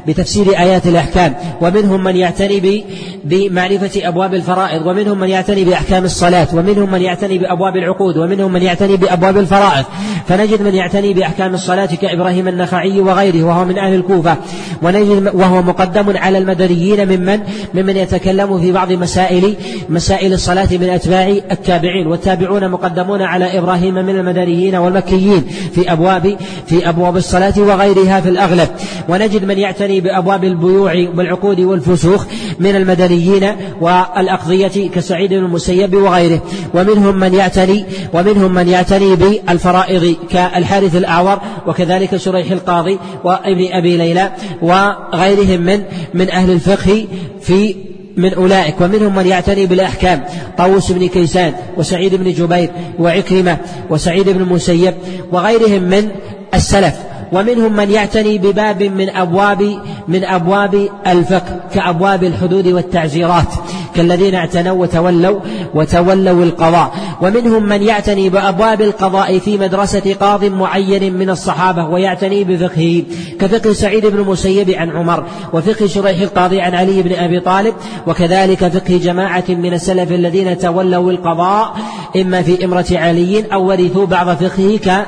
[0.09, 1.35] بتفسير آيات الأحكام.
[1.61, 2.83] ومنهم من يعتني
[3.23, 8.61] بمعرفة أبواب الفرائض ومنهم من يعتني بأحكام الصلاة ومنهم من يعتني بأبواب العقود ومنهم من
[8.61, 9.85] يعتني بأبواب الفرائض.
[10.27, 14.37] فنجد من يعتني بأحكام الصلاة كإبراهيم النخعي وغيره وهو من أهل الكوفة.
[14.81, 17.39] ونجد وهو مقدم على المدنيين ممن
[17.73, 19.55] ممن يتكلم في بعض مسائل
[19.89, 22.07] مسائل الصلاة من أتباع التابعين.
[22.07, 25.43] والتابعون مقدمون على إبراهيم من المدنيين والمكيين
[25.75, 26.37] في أبواب
[26.67, 28.69] في أبواب الصلاة وغيرها في الأغلب.
[29.09, 32.25] ونجد من يعتني بأبواب البيوع والعقود والفسوخ
[32.59, 33.49] من المدنيين
[33.81, 36.41] والأقضية كسعيد بن المسيب وغيره.
[36.73, 44.31] ومنهم من يعتني ومنهم من يعتني بالفرائض كالحارث الأعور وكذلك شريح القاضي وابن أبي ليلى
[44.61, 45.83] وغيرهم من
[46.13, 47.05] من أهل الفقه
[47.41, 47.75] في
[48.17, 48.81] من أولئك.
[48.81, 50.23] ومنهم من يعتني بالأحكام
[50.57, 52.69] طاووس بن كيسان وسعيد بن جبير
[52.99, 53.57] وعكرمة
[53.89, 54.93] وسعيد بن المسيب
[55.31, 56.09] وغيرهم من
[56.53, 57.08] السلف.
[57.31, 63.53] ومنهم من يعتني بباب من أبواب من أبواب الفقه كأبواب الحدود والتعزيرات.
[63.99, 65.39] كالذين اعتنوا وتولوا
[65.73, 66.91] وتولوا القضاء.
[67.21, 73.03] ومنهم من يعتني بأبواب القضاء في مدرسة قاض معين من الصحابة ويعتني بفقهه
[73.39, 75.23] كفقه سعيد بن المسيب عن عمر
[75.53, 77.73] وفقه شريح القاضي عن علي بن أبي طالب
[78.07, 81.75] وكذلك فقه جماعة من السلف الذين تولوا القضاء
[82.15, 85.05] إما في إمرة علي أو ورثوا بعض فقهه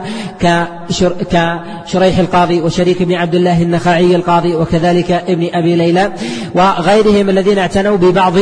[1.32, 6.14] كشريح القاضي وشريك بن عبد الله النخعي القاضي وكذلك ابن أبي ليلى
[6.56, 8.34] وغيرهم الذين اعتنوا ببعض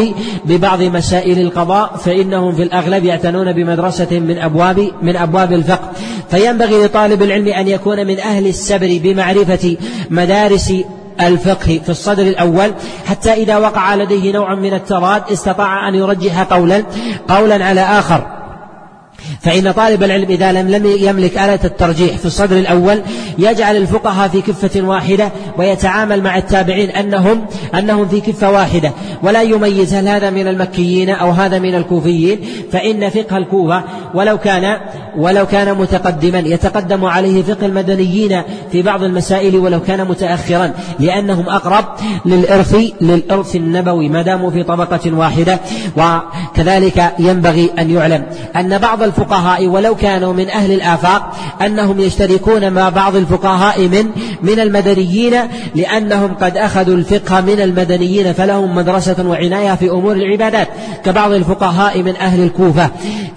[0.46, 5.92] ببعض مسائل القضاء فإنهم في الأغلب يعتنون بمدرسة من أبواب من أبواب الفقه.
[6.32, 9.78] فينبغي لطالب العلم أن يكون من أهل السبر بمعرفة
[10.10, 10.74] مدارس
[11.22, 12.74] الفقه في الصدر الأول
[13.06, 16.84] حتى إذا وقع لديه نوع من التراد استطاع أن يرجح قولا
[17.30, 18.39] قولا على آخر.
[19.42, 23.02] فإن طالب العلم إذا لم لم يملك آلة الترجيح في الصدر الأول
[23.38, 28.92] يجعل الفقهاء في كفة واحدة ويتعامل مع التابعين أنهم أنهم في كفة واحدة.
[29.24, 32.40] ولا يميز هل هذا من المكيين أو هذا من الكوفيين
[32.72, 33.84] فإن فقه الكوفة
[34.14, 34.78] ولو كان
[35.18, 38.42] ولو كان متقدما يتقدم عليه فقه المدنيين
[38.72, 41.86] في بعض المسائل ولو كان متأخرا لأنهم أقرب
[42.26, 45.60] للإرث للإرث النبوي ما داموا في طبقة واحدة.
[45.98, 48.24] وكذلك ينبغي أن يعلم
[48.56, 51.36] أن بعض الفقهاء ولو كانوا من أهل الآفاق
[51.66, 54.06] أنهم يشتركون مع بعض الفقهاء من
[54.42, 55.34] من المدنيين
[55.76, 60.68] لأنهم قد أخذوا الفقه من المدنيين فلهم مدرسة وعناية في أمور العبادات.
[61.06, 62.90] كبعض الفقهاء من أهل الكوفة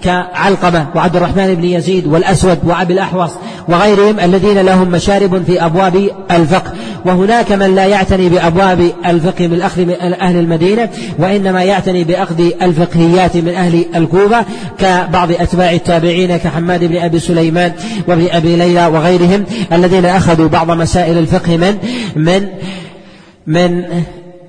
[0.03, 3.31] كعلقمة وعبد الرحمن بن يزيد والأسود وأبي الأحوص
[3.67, 6.71] وغيرهم الذين لهم مشارب في أبواب الفقه.
[7.05, 10.89] وهناك من لا يعتني بأبواب الفقه من أخذ من أهل المدينة
[11.19, 14.45] وإنما يعتني بأخذ الفقهيات من أهل الكوفة
[14.77, 17.71] كبعض أتباع التابعين كحماد بن أبي سليمان
[18.07, 19.43] وابن أبي ليلى وغيرهم
[19.73, 21.77] الذين أخذوا بعض مسائل الفقه من
[22.15, 22.47] من
[23.47, 23.83] من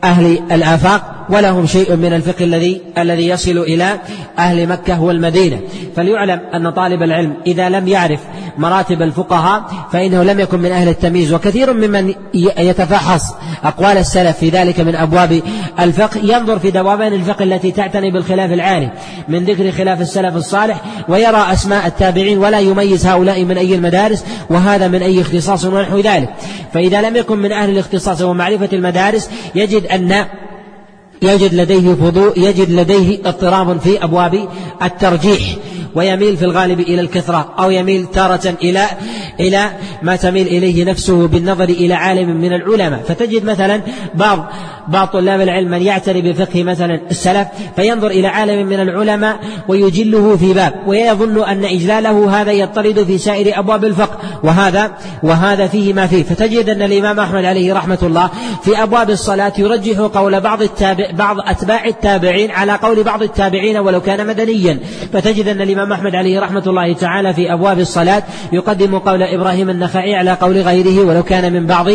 [0.05, 1.24] أهل الآفاق.
[1.31, 4.01] ولهم شيء من الفقه الذي الذي يصل إلى
[4.39, 5.61] أهل مكة والمدينة.
[5.97, 8.20] فليعلم أن طالب العلم إذا لم يعرف
[8.59, 11.33] مراتب الفقهاء فإنه لم يكن من أهل التمييز.
[11.33, 12.14] وكثير ممن
[12.59, 13.22] يتفحص
[13.64, 15.43] أقوال السلف في ذلك من أبواب
[15.81, 16.20] الفقه.
[16.22, 18.91] ينظر في دوابين الفقه التي تعتني بالخلاف العالي
[19.29, 24.89] من ذكر خلاف السلف الصالح ويرى أسماء التابعين ولا يميز هؤلاء من أي المدارس وهذا
[24.89, 26.29] من أي اختصاص ونحو ذلك.
[26.72, 30.25] فإذا لم يكن من أهل الاختصاص ومعرفة المدارس يجد أن
[31.25, 34.49] يجد لديه فضول يجد لديه اضطراب في أبواب
[34.83, 35.57] الترجيح.
[35.95, 38.87] ويميل في الغالب إلى الكثرة أو يميل تارة إلى
[39.41, 39.71] إلى
[40.03, 43.03] ما تميل إليه نفسه بالنظر إلى عالم من العلماء.
[43.09, 43.81] فتجد مثلا
[44.15, 44.51] بعض
[44.89, 49.39] بعض طلاب العلم من يعتني بفقه مثلا السلف فينظر إلى عالم من العلماء
[49.69, 54.19] ويجله في باب ويظن أن إجلاله هذا يطرد في سائر أبواب الفقه.
[54.43, 54.93] وهذا
[55.23, 56.23] وهذا فيه ما فيه.
[56.23, 58.31] فتجد أن الإمام أحمد عليه رحمة الله
[58.63, 64.01] في أبواب الصلاة يرجح قول بعض التابع بعض أتباع التابعين على قول بعض التابعين ولو
[64.01, 64.81] كان مدنيا.
[65.13, 68.22] فتجد أن الإمام أحمد عليه رحمة الله تعالى في أبواب الصلاة
[68.53, 71.87] يقدم قول إبراهيم النخعي على قول غيره ولو كان من بعض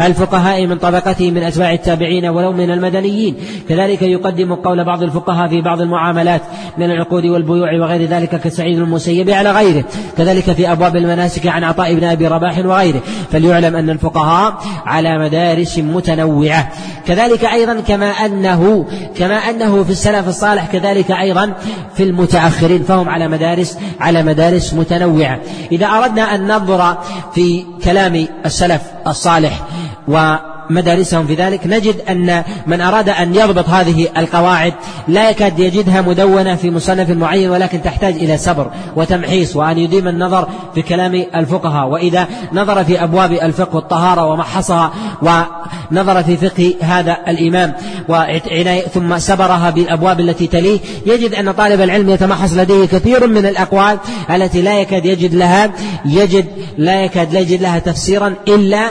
[0.00, 3.36] الفقهاء من طبقته من أتباع التابعين ولو من المدنيين
[3.68, 6.42] كذلك يقدم قول بعض الفقهاء في بعض المعاملات
[6.78, 9.84] من العقود والبيوع وغير ذلك كسعيد المسيب على غيره.
[10.18, 13.00] كذلك في أبواب المناسك عن عطاء بن أبي رباح وغيره.
[13.32, 16.68] فليعلم أن الفقهاء على مدارس متنوعة.
[17.06, 18.86] كذلك أيضا كما أنه
[19.18, 21.52] كما أنه في السلف الصالح كذلك أيضا
[21.94, 25.40] في المتأخرين فهم على مدارس على مدارس متنوعة.
[25.72, 26.96] إذا أردنا أن ننظر
[27.34, 29.60] في كلام السلف الصالح
[30.08, 30.36] و
[30.70, 31.60] مدارسهم في ذلك.
[31.66, 34.74] نجد أن من أراد أن يضبط هذه القواعد
[35.08, 40.48] لا يكاد يجدها مدونة في مصنف معين ولكن تحتاج إلى صبر وتمحيص وأن يديم النظر
[40.74, 41.88] في كلام الفقهاء.
[41.88, 44.92] وإذا نظر في أبواب الفقه والطهارة ومحصها
[45.22, 47.72] ونظر في فقه هذا الإمام
[48.08, 53.98] وعناية ثم سبرها بالأبواب التي تليه يجد أن طالب العلم يتمحص لديه كثير من الأقوال
[54.30, 55.70] التي لا يكاد يجد لها
[56.04, 56.46] يجد
[56.78, 58.90] لا يكاد لا يجد لها تفسيرا إلا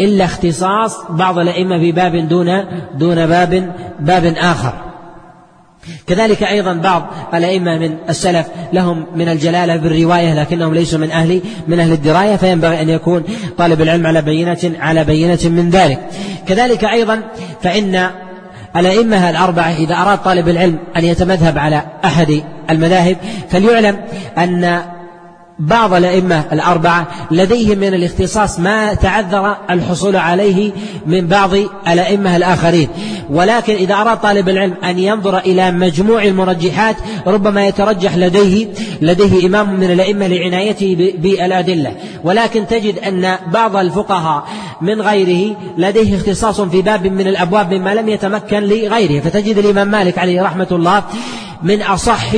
[0.00, 4.72] إلا اختصاص بعض الأئمة في باب دون دون باب باب آخر.
[6.06, 11.80] كذلك أيضا بعض الأئمة من السلف لهم من الجلالة بالرواية لكنهم ليسوا من أهل من
[11.80, 13.22] أهل الدراية فينبغي أن يكون
[13.58, 15.98] طالب العلم على بينة على بينة من ذلك.
[16.46, 17.22] كذلك أيضا
[17.62, 18.10] فإن
[18.76, 23.16] الأئمة الأربعة إذا أراد طالب العلم أن يتمذهب على أحد المذاهب
[23.50, 23.96] فليعلم
[24.38, 24.82] أن
[25.58, 30.72] بعض الأئمة الأربعة لديهم من الاختصاص ما تعذر الحصول عليه
[31.06, 31.50] من بعض
[31.88, 32.88] الأئمة الآخرين.
[33.30, 36.96] ولكن إذا أراد طالب العلم أن ينظر إلى مجموع المرجحات
[37.26, 38.68] ربما يترجح لديه
[39.02, 41.96] لديه إمام من الأئمة لعنايته بالأدلة.
[42.24, 44.44] ولكن تجد أن بعض الفقهاء
[44.82, 49.20] من غيره لديه اختصاص في باب من الأبواب مما لم يتمكن لغيره.
[49.20, 51.02] فتجد الإمام مالك عليه رحمة الله
[51.62, 52.32] من أصح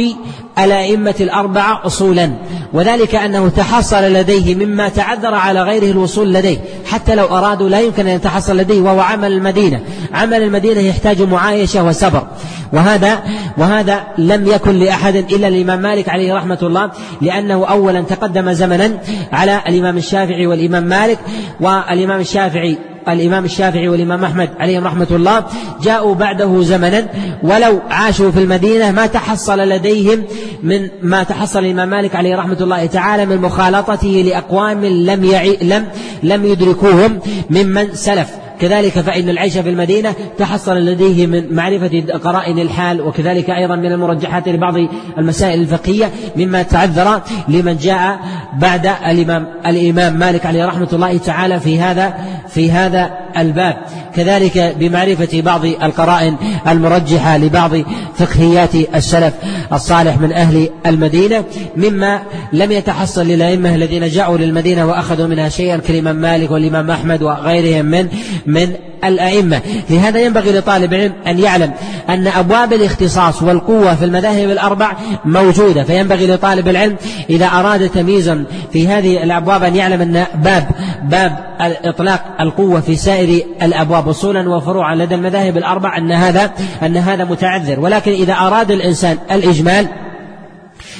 [0.59, 2.31] الأئمة الأربعة أصولا.
[2.73, 6.59] وذلك أنه تحصل لديه مما تعذر على غيره الوصول لديه.
[6.87, 9.81] حتى لو أرادوا لا يمكن أن يتحصل لديه وهو عمل المدينة.
[10.15, 12.27] عمل المدينة يحتاج معايشة وصبر.
[12.73, 13.23] وهذا
[13.59, 18.99] وهذا لم يكن لأحد إلا الإمام مالك عليه رحمة الله لأنه أولا تقدم زمنا
[19.33, 21.19] على الإمام الشافعي والإمام مالك
[21.61, 22.79] والإمام الشافعي
[23.09, 25.45] الإمام الشافعي والإمام أحمد عليهم رحمة الله
[25.83, 27.07] جاءوا بعده زمنا
[27.43, 30.25] ولو عاشوا في المدينة ما تحصل لديهم
[30.63, 35.87] من ما تحصل الإمام مالك عليه رحمة الله تعالى من مخالطته لأقوام لم يعي لم
[36.23, 37.19] لم يدركوهم
[37.51, 38.44] ممن سلف.
[38.65, 44.49] كذلك فإن العيش في المدينة تحصل لديه من معرفة قرائن الحال وكذلك أيضا من المرجحات
[44.49, 44.75] لبعض
[45.19, 48.19] المسائل الفقهية مما تعذر لمن جاء
[48.59, 52.15] بعد الإمام الإمام مالك عليه رحمة الله تعالى في هذا
[52.49, 53.77] في هذا الباب.
[54.17, 56.37] كذلك بمعرفة بعض القرائن
[56.69, 57.71] المرجحة لبعض
[58.15, 59.35] فقهيات السلف
[59.73, 61.45] الصالح من أهل المدينة
[61.77, 62.23] مما
[62.53, 68.09] لم يتحصل للأئمة الذين جاءوا للمدينة وأخذوا منها شيئا كالإمام مالك والإمام أحمد وغيرهم من
[68.55, 68.73] من
[69.05, 69.61] الأئمة.
[69.91, 71.73] لهذا ينبغي لطالب العلم أن يعلم
[72.09, 74.93] أن أبواب الاختصاص والقوة في المذاهب الأربع
[75.25, 75.85] موجودة.
[75.85, 76.97] فينبغي لطالب العلم
[77.31, 80.69] إذا أراد تمييزا في هذه الأبواب أن يعلم أن باب
[81.03, 81.39] باب
[81.85, 86.51] إطلاق القوة في سائر الأبواب أصولا وفروعا لدى المذاهب الأربع أن هذا
[86.83, 87.81] أن هذا متعذر.
[87.81, 89.87] ولكن إذا أراد الإنسان الإجمال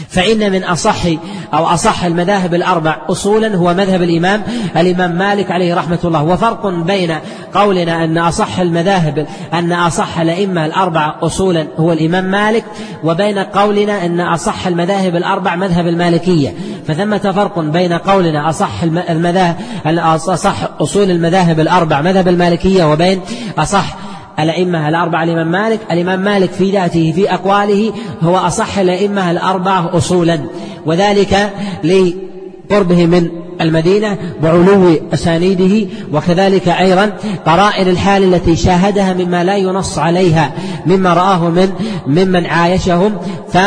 [0.09, 1.07] فإن من أصح
[1.55, 4.43] أو أصح المذاهب الأربع أصولا هو مذهب الإمام
[4.77, 6.23] الإمام مالك عليه رحمة الله.
[6.23, 7.15] وفرق بين
[7.55, 12.65] قولنا أن أصح المذاهب أن أصح الأئمة الأربع أصولا هو الإمام مالك
[13.05, 16.55] وبين قولنا أن أصح المذاهب الأربع مذهب المالكية.
[16.87, 19.57] فثمة فرق بين قولنا أصح المذاهب
[19.87, 23.21] أصح أصول المذاهب الأربع مذهب المالكية وبين
[23.59, 24.04] أصح
[24.39, 27.93] الأئمة الأربعة الإمام مالك الإمام مالك في ذاته في أقواله
[28.23, 30.41] هو أصح الأئمة الأربعة أصولا.
[30.87, 31.51] وذلك
[31.85, 33.29] لقربه من
[33.61, 37.13] المدينة وعلو أسانيده وكذلك أيضا
[37.47, 40.53] قرائن الحال التي شاهدها مما لا ينص عليها
[40.87, 41.73] مما رآه من
[42.07, 43.17] ممن عايشهم.
[43.53, 43.59] ف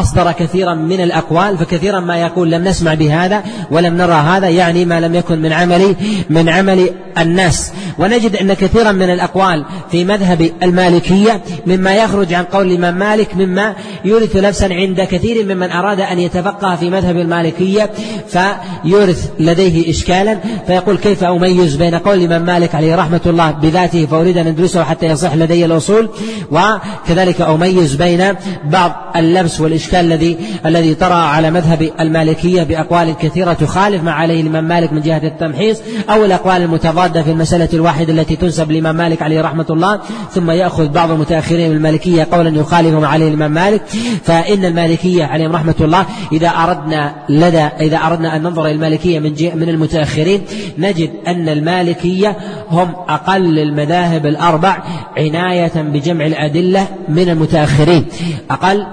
[0.00, 5.00] أصدر كثيرا من الأقوال فكثيرا ما يقول لم نسمع بهذا ولم نرى هذا يعني ما
[5.00, 5.96] لم يكن من عمل
[6.30, 7.72] من عمل الناس.
[7.98, 13.74] ونجد أن كثيرا من الأقوال في مذهب المالكية مما يخرج عن قول الإمام مالك مما
[14.04, 17.90] يورث نفسا عند كثير ممن أراد أن يتفقه في مذهب المالكية
[18.28, 20.38] فيورث لديه إشكالا.
[20.66, 25.06] فيقول كيف أميز بين قول الإمام مالك عليه رحمة الله بذاته فأريد أن أدرسه حتى
[25.06, 26.08] يصح لدي الأصول
[26.50, 29.85] وكذلك أميز بين بعض اللبس والإشكال.
[29.94, 30.36] الذي
[30.66, 35.80] الذي طرأ على مذهب المالكية بأقوال كثيرة تخالف ما عليه الإمام مالك من جهة التمحيص
[36.10, 40.00] أو الأقوال المتضادة في المسألة الواحدة التي تنسب للإمام مالك عليه رحمة الله.
[40.30, 43.82] ثم يأخذ بعض المتأخرين من المالكية قولا يخالف ما عليه الإمام مالك.
[44.24, 49.34] فإن المالكية عليهم رحمة الله إذا أردنا لدى إذا أردنا أن ننظر إلى المالكية من
[49.54, 50.42] من المتأخرين
[50.78, 52.36] نجد أن المالكية
[52.70, 54.82] هم أقل المذاهب الأربع
[55.16, 58.04] عناية بجمع الأدلة من المتأخرين.
[58.50, 58.86] أقل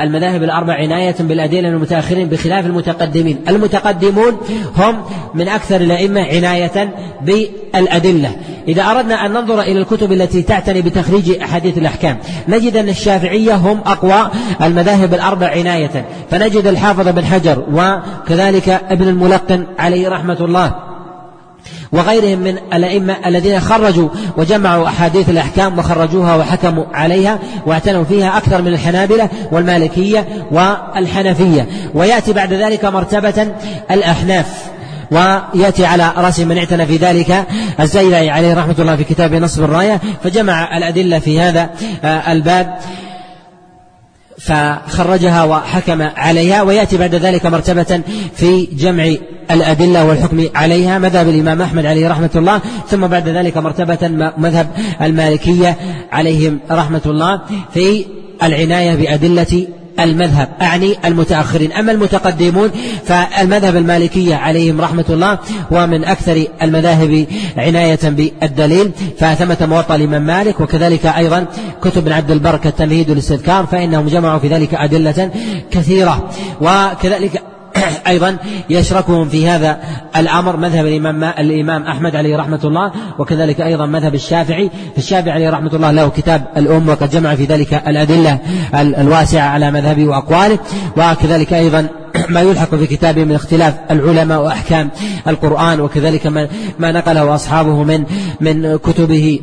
[0.00, 3.38] المذاهب الأربع عناية بالأدلة المتأخرين بخلاف المتقدمين.
[3.48, 4.38] المتقدمون
[4.76, 5.02] هم
[5.34, 8.30] من أكثر الأئمة عناية بالأدلة.
[8.68, 12.18] إذا أردنا أن ننظر إلى الكتب التي تعتني بتخريج أحاديث الأحكام
[12.48, 14.30] نجد أن الشافعية هم أقوى
[14.62, 16.04] المذاهب الأربع عناية.
[16.30, 20.87] فنجد الحافظ بن حجر وكذلك ابن الملقن عليه رحمة الله.
[21.92, 28.68] وغيرهم من الأئمة الذين خرجوا وجمعوا أحاديث الأحكام وخرجوها وحكموا عليها واعتنوا فيها أكثر من
[28.68, 31.68] الحنابلة والمالكية والحنفية.
[31.94, 33.48] ويأتي بعد ذلك مرتبة
[33.90, 34.46] الأحناف
[35.10, 37.46] ويأتي على رأس من اعتنى في ذلك
[37.80, 40.00] الزيلعي عليه رحمة الله في كتاب نصب الراية.
[40.24, 41.70] فجمع الأدلة في هذا
[42.04, 42.78] آه، الباب.
[44.40, 48.00] فخرجها وحكم عليها ويأتي بعد ذلك مرتبة
[48.36, 49.14] في جمع
[49.50, 54.66] الأدلة والحكم عليها مذهب الإمام أحمد عليه رحمة الله ثم بعد ذلك مرتبة مذهب
[55.02, 55.76] المالكية
[56.12, 57.40] عليهم رحمة الله
[57.74, 58.04] في
[58.42, 59.66] العناية بأدلة
[60.00, 61.72] المذهب أعني المتأخرين.
[61.72, 62.70] أما المتقدمون
[63.04, 65.38] فالمذهب المالكية عليهم رحمة الله
[65.70, 67.26] ومن أكثر المذاهب
[67.56, 68.90] عناية بالدليل.
[69.18, 71.46] فثمة موطأ الإمام مالك وكذلك أيضا
[71.82, 75.30] كتب عبد البر كالتمهيد والاستذكار فإنهم جمعوا في ذلك أدلة
[75.70, 76.30] كثيرة.
[76.60, 77.42] وكذلك
[78.06, 78.36] أيضا
[78.70, 79.78] يشركهم في هذا
[80.16, 84.70] الأمر مذهب الإمام الإمام أحمد عليه رحمة الله وكذلك أيضا مذهب الشافعي.
[84.98, 88.38] الشافعي عليه رحمة الله له كتاب الأم وقد جمع في ذلك الأدلة
[88.74, 90.58] الواسعة على مذهبه وأقواله.
[90.96, 91.88] وكذلك أيضا
[92.28, 94.90] ما يلحق في كتابه من اختلاف العلماء وأحكام
[95.28, 96.26] القرآن وكذلك
[96.78, 98.04] ما نقله أصحابه من
[98.40, 99.40] من كتبه.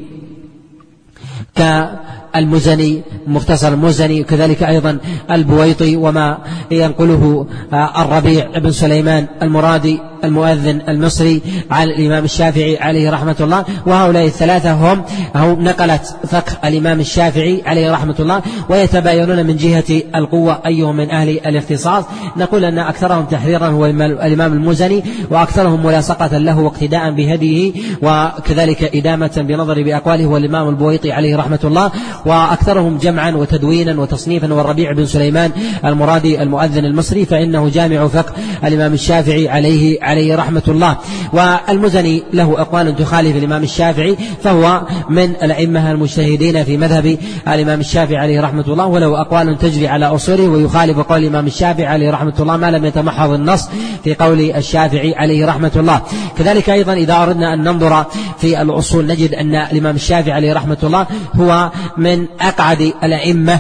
[1.57, 1.90] ك
[2.36, 4.98] المزني مختصر المزني وكذلك أيضا
[5.32, 6.38] البويطي وما
[6.72, 9.99] ينقله آه، الربيع بن سليمان المرادي.
[10.26, 11.41] المؤذن المصري
[11.72, 15.03] على الإمام الشافعي عليه رحمة الله وهؤلاء الثلاثة هم
[15.35, 21.30] هم نقلت فقه الإمام الشافعي عليه رحمة الله ويتباينون من جهة القوة أيهم من أهل
[21.30, 22.03] الاختصاص.
[22.38, 29.84] نقول أن أكثرهم تحريرا هو الإمام المزني وأكثرهم ملاصقة له واقتداء بهديه وكذلك إدامة بنظر
[29.84, 31.91] بأقواله هو الإمام البويطي عليه رحمة الله.
[32.26, 35.52] وأكثرهم جمعا وتدوينا وتصنيفا والربيع بن سليمان
[35.85, 38.34] المرادي المؤذن المصري فإنه جامع فقه
[38.64, 40.98] الإمام الشافعي عليه عليه رحمة الله.
[41.34, 47.18] والمزني له أقوال تخالف الإمام الشافعي فهو من الأئمة المجتهدين في مذهب
[47.48, 52.12] الإمام الشافعي عليه رحمة الله وله أقوال تجري على أصوله ويخالف قول الإمام الشافعي عليه
[52.12, 53.70] رحمة الله ما لم يتمحض النص
[54.04, 56.02] في قول الشافعي عليه رحمة الله.
[56.38, 58.06] كذلك أيضا إذا أردنا أن ننظر
[58.38, 63.60] في الأصول نجد أن الإمام الشافعي عليه رحمة الله هو من أقعد الأئمة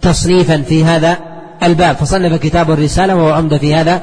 [0.00, 1.18] تصنيفا في هذا
[1.62, 1.96] الباب.
[1.96, 4.02] فصنف كتاب الرسالة وهو عمدة في هذا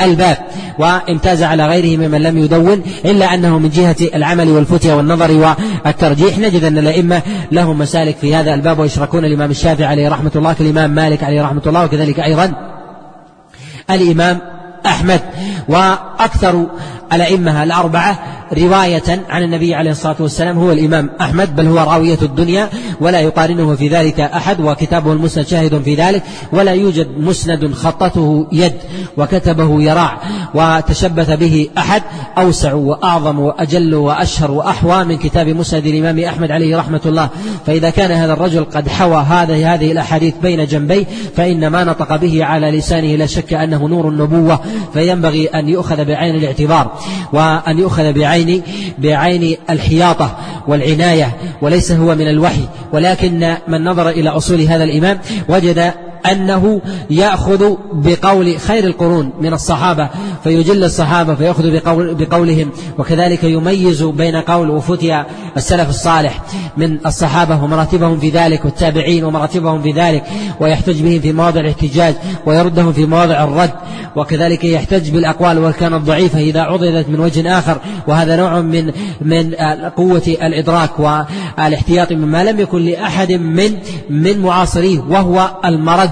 [0.00, 0.36] الباب
[0.78, 6.38] وامتاز على غيره ممن لم يدون إلا أنه من جهة العمل والفتية والنظر والترجيح.
[6.38, 10.90] نجد أن الأئمة لهم مسالك في هذا الباب ويشركون الإمام الشافعي عليه رحمة الله كالإمام
[10.90, 12.52] مالك عليه رحمة الله وكذلك أيضا
[13.90, 14.38] الإمام
[14.86, 15.20] أحمد.
[16.20, 16.66] وأكثر
[17.12, 18.18] الأئمة الأربعة
[18.52, 22.68] رواية عن النبي عليه الصلاة والسلام هو الإمام أحمد بل هو راوية الدنيا
[23.00, 26.22] ولا يقارنه في ذلك أحد وكتابه المسند شاهد في ذلك
[26.52, 28.74] ولا يوجد مسند خطته يد
[29.16, 30.20] وكتبه يراع
[30.54, 32.02] وتشبث به أحد
[32.38, 37.28] أوسع وأعظم وأجل وأشهر وأحوى من كتاب مسند الإمام أحمد عليه رحمة الله.
[37.66, 41.04] فإذا كان هذا الرجل قد حوى هذه هذه الأحاديث بين جنبيه
[41.36, 44.60] فإن ما نطق به على لسانه لا شك أنه نور النبوة
[44.92, 46.92] فينبغي أن يؤخذ بعين الاعتبار
[47.32, 48.62] وأن يؤخذ بعين
[48.98, 50.36] بعين الحياطة
[50.68, 52.68] والعناية وليس هو من الوحي.
[52.92, 55.18] ولكن من نظر إلى أصول هذا الإمام
[55.48, 55.92] وجد
[56.32, 56.80] أنه
[57.10, 60.08] يأخذ بقول خير القرون من الصحابة
[60.44, 65.24] فيجل الصحابة فيأخذ بقول بقولهم وكذلك يميز بين قول وفتي
[65.56, 66.42] السلف الصالح
[66.76, 70.24] من الصحابة ومراتبهم في ذلك والتابعين ومراتبهم في ذلك
[70.60, 72.14] ويحتج بهم في مواضع الاحتجاج
[72.46, 73.70] ويردهم في مواضع الرد
[74.16, 77.78] وكذلك يحتج بالأقوال والكان الضعيفة إذا عضدت من وجه آخر
[78.08, 79.54] وهذا نوع من من
[79.96, 83.76] قوة الإدراك والإحتياط مما لم يكن لأحد من
[84.10, 86.10] من معاصريه وهو المرد.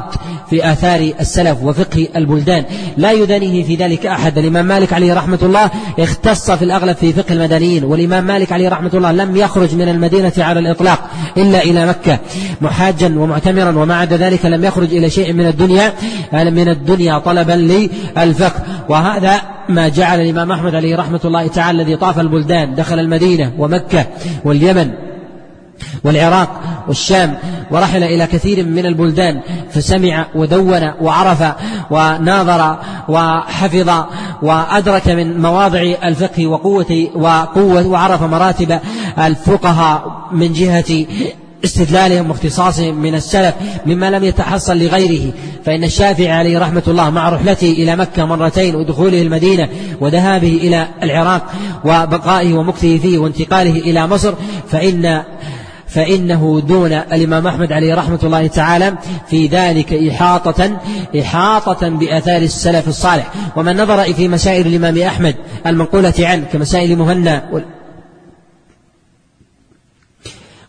[0.50, 2.64] في آثار السلف وفقه البلدان.
[2.96, 4.38] لا يدانيه في ذلك أحد.
[4.38, 8.90] الإمام مالك عليه رحمة الله اختص في الأغلب في فقه المدنيين والإمام مالك عليه رحمة
[8.94, 12.18] الله لم يخرج من المدينة على الإطلاق إلا إلى مكة.
[12.60, 15.92] محاجا ومعتمرا وما عدا ذلك لم يخرج إلى شيء من الدنيا
[16.32, 17.52] من الدنيا طلبا
[18.16, 18.62] للفقه.
[18.88, 24.06] وهذا ما جعل الإمام أحمد عليه رحمة الله تعالى الذي طاف البلدان دخل المدينة ومكة
[24.44, 24.90] واليمن.
[26.04, 27.38] والعراق والشام
[27.70, 29.40] ورحل إلى كثير من البلدان
[29.70, 31.44] فسمع ودون وعرف
[31.90, 32.78] وناظر
[33.08, 34.04] وحفظ
[34.42, 38.80] وأدرك من مواضع الفقه وقوة وقوة وعرف مراتب
[39.18, 41.06] الفقهاء من جهة
[41.64, 43.54] استدلالهم واختصاصهم من السلف
[43.86, 45.32] مما لم يتحصل لغيره.
[45.64, 49.68] فإن الشافعي عليه رحمة الله مع رحلته إلى مكة مرتين ودخوله المدينة
[50.00, 51.52] وذهابه إلى العراق
[51.84, 54.34] وبقائه ومكثه فيه وانتقاله إلى مصر
[54.68, 55.22] فإن
[55.94, 58.94] فإنه دون الإمام أحمد عليه رحمة الله تعالى
[59.26, 60.80] في ذلك إحاطة
[61.20, 63.30] إحاطة بآثار السلف الصالح.
[63.56, 65.34] ومن نظر في مسائل الإمام أحمد
[65.66, 67.62] المنقولة عنه كمسائل مهنا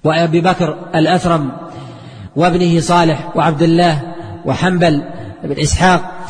[0.03, 1.51] وأبي بكر الأثرم
[2.35, 4.01] وابنه صالح وعبد الله
[4.45, 5.03] وحنبل
[5.43, 6.27] بن إسحاق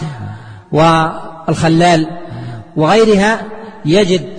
[0.71, 2.07] والخلال
[2.75, 3.41] وغيرها
[3.85, 4.29] يجد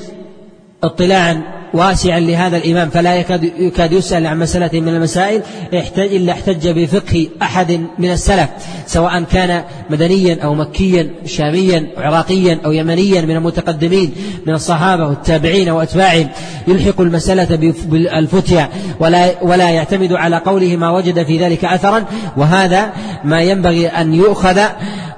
[0.85, 5.43] اطلاعا واسعا لهذا الإمام فلا يكاد, يكاد يسأل عن مسألة من المسائل.
[5.79, 8.49] احتج إلا احتج بفقه أحد من السلف
[8.87, 14.13] سواء كان مدنيا أو مكيا شاميا عراقيا أو يمنيا من المتقدمين
[14.47, 16.29] من الصحابة والتابعين وأتباعهم.
[16.69, 18.69] يلحق المسألة بالفتيا
[19.01, 22.05] ولا, ولا يعتمد على قوله ما وجد في ذلك أثرا.
[22.37, 22.93] وهذا
[23.25, 24.61] ما ينبغي أن يؤخذ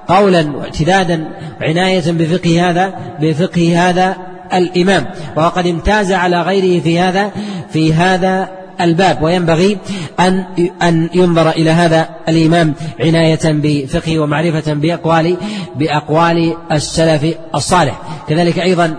[0.09, 1.29] قولا واعتدادا
[1.61, 5.07] عناية بفقه هذا بفقه هذا الإمام
[5.37, 7.31] وقد امتاز على غيره في هذا
[7.71, 8.49] في هذا
[8.81, 9.79] الباب وينبغي
[10.21, 10.45] أن
[10.83, 15.37] أن ينظر إلى هذا الإمام عناية بفقه ومعرفة بأقوال
[15.77, 18.01] بأقوال السلف الصالح.
[18.29, 18.95] كذلك أيضا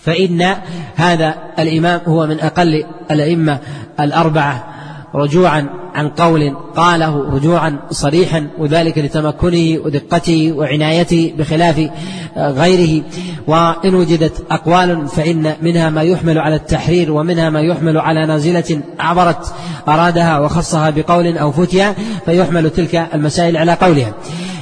[0.00, 0.54] فإن
[0.96, 3.58] هذا الإمام هو من أقل الأئمة
[4.00, 4.64] الأربعة
[5.14, 11.90] رجوعا عن قول قاله رجوعا صريحا وذلك لتمكنه ودقته وعنايته بخلاف
[12.36, 13.02] غيره.
[13.46, 19.54] وإن وجدت أقوال فإن منها ما يحمل على التحرير ومنها ما يحمل على نازلة عبرت
[19.88, 21.94] أرادها وخصها بقول أو فتيا
[22.26, 24.12] فيحمل تلك المسائل على قولها.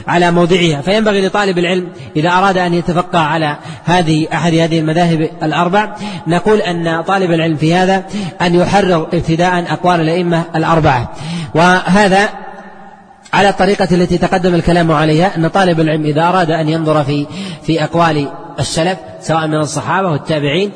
[0.09, 0.81] على موضعها.
[0.81, 7.03] فينبغي لطالب العلم إذا أراد أن يتفقه على هذه أحد هذه المذاهب الأربع نقول أن
[7.03, 8.05] طالب العلم في هذا
[8.43, 11.13] أن يحرر ابتداء أقوال الأئمة الأربعة.
[11.55, 12.29] وهذا
[13.35, 17.27] على الطريقة التي تقدم الكلام عليها أن طالب العلم إذا أراد أن ينظر في
[17.63, 18.29] في أقوال
[18.59, 20.71] السلف سواء من الصحابة والتابعين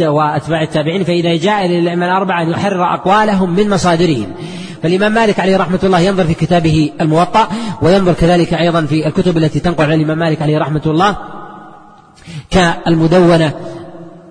[0.00, 4.26] وأتباع التابعين فإذا جاء للأئمة الأربعة أن يحرر أقوالهم من مصادرهم.
[4.84, 7.48] فالإمام مالك عليه رحمة الله ينظر في كتابه الموطأ
[7.82, 11.16] وينظر كذلك أيضا في الكتب التي تنقل عن الإمام مالك عليه رحمة الله
[12.50, 13.52] كالمدونة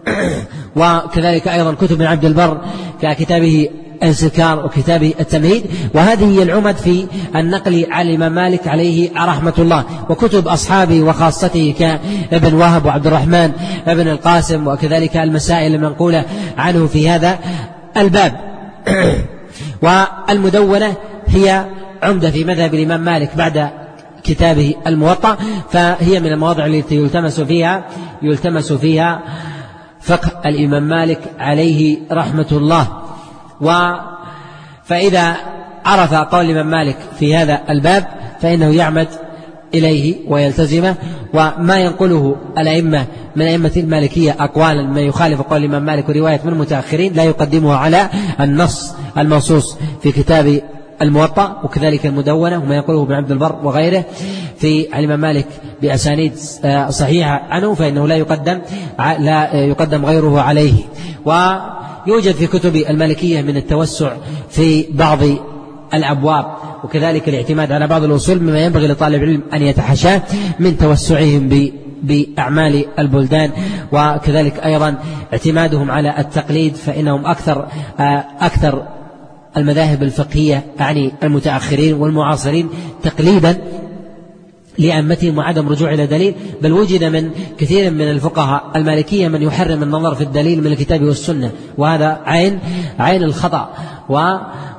[0.76, 2.62] وكذلك أيضا كتب ابن عبد البر
[3.02, 3.70] ككتابه
[4.04, 5.66] الانسكار وكتابه التمهيد.
[5.94, 9.84] وهذه هي العمد في النقل عن الإمام مالك عليه رحمة الله.
[10.10, 13.52] وكتب أصحابه وخاصته كابن وهب وعبد الرحمن
[13.88, 16.26] ابن القاسم وكذلك المسائل المنقولة
[16.58, 17.40] عنه في هذا
[17.98, 18.34] الباب.
[19.84, 20.96] والمدونة
[21.28, 21.66] هي
[22.04, 23.70] عمدة في مذهب الإمام مالك بعد
[24.24, 25.38] كتابه الموطأ
[25.72, 27.86] فهي من المواضع التي يلتمس فيها
[28.22, 29.22] يلتمس فيها
[30.02, 32.88] فقه الإمام مالك عليه رحمة الله.
[33.62, 33.72] و
[34.84, 35.36] فإذا
[35.86, 38.08] عرف قول الإمام مالك في هذا الباب
[38.42, 39.08] فإنه يعمد
[39.74, 40.96] إليه ويلتزمه
[41.34, 43.06] وما ينقله الأئمة
[43.36, 48.10] من أئمة المالكية أقوالا ما يخالف قول الإمام مالك ورواية من المتأخرين لا يقدمه على
[48.42, 50.62] النص المنصوص في كتاب
[51.02, 54.06] الموطأ وكذلك المدونة وما يقوله ابن عبد البر وغيره.
[54.58, 55.48] في الإمام مالك
[55.82, 56.36] بأسانيد
[56.90, 58.62] صحيحة عنه فإنه لا يقدم
[59.00, 60.74] لا يقدم غيره عليه.
[61.26, 64.12] ويوجد في كتب المالكية من التوسع
[64.50, 65.20] في بعض
[65.94, 66.46] الأبواب
[66.84, 70.22] وكذلك الاعتماد على بعض الأصول مما ينبغي لطالب العلم أن يتحاشاه
[70.60, 71.72] من توسعهم
[72.04, 73.52] بأعمال البلدان
[73.92, 74.96] وكذلك أيضا
[75.34, 77.68] اعتمادهم على التقليد فإنهم أكثر
[78.00, 78.84] آه، أكثر
[79.58, 82.70] المذاهب الفقهية أعني المتأخرين والمعاصرين
[83.04, 83.58] تقليدا
[84.78, 90.16] لأئمتهم وعدم رجوع إلى دليل بل وجد من كثير من الفقهاء المالكية من يحرم النظر
[90.16, 92.60] في الدليل من الكتاب والسنة وهذا عين
[93.00, 93.74] عين الخطأ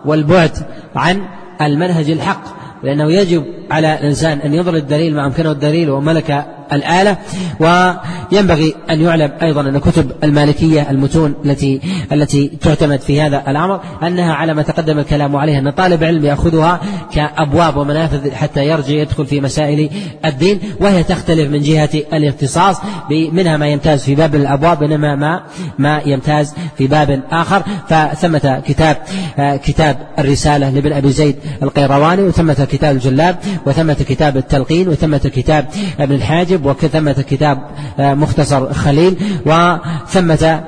[0.04, 0.52] والبعد
[0.96, 1.22] عن
[1.60, 2.44] المنهج الحق
[2.82, 7.16] لأنه يجب على الإنسان أن ينظر الدليل ما أمكنه الدليل وملك الآلة
[7.60, 11.80] وينبغي أن يعلم أيضا أن كتب المالكية المتون التي
[12.12, 16.80] التي تعتمد في هذا الأمر أنها على ما تقدم الكلام عليها أن طالب علم يأخذها
[17.12, 19.90] كأبواب ومنافذ حتى يرجع يدخل في مسائل
[20.24, 22.80] الدين وهي تختلف من جهة الاختصاص
[23.10, 25.42] منها ما يمتاز في باب الأبواب بينما ما
[25.78, 27.62] ما يمتاز في باب آخر.
[27.88, 28.96] فثمة كتاب
[29.38, 33.36] كتاب الرسالة لابن أبي زيد القيرواني وثمة كتاب الجلاب.
[33.66, 35.66] وثمة كتاب التلقين وثمة كتاب
[36.00, 37.58] ابن الحاجب وثمة كتاب
[37.98, 39.16] آه، مختصر خليل
[39.46, 40.64] وثمة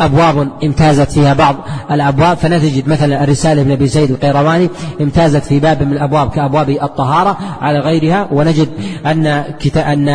[0.00, 1.56] أبواب امتازت فيها بعض
[1.90, 2.36] الأبواب.
[2.36, 4.68] فتجد مثلا الرسالة ابن أبي زيد القيرواني
[5.00, 8.28] امتازت في باب من الأبواب كأبواب الطهارة على غيرها.
[8.32, 8.68] ونجد
[9.06, 10.08] أن كتاب أن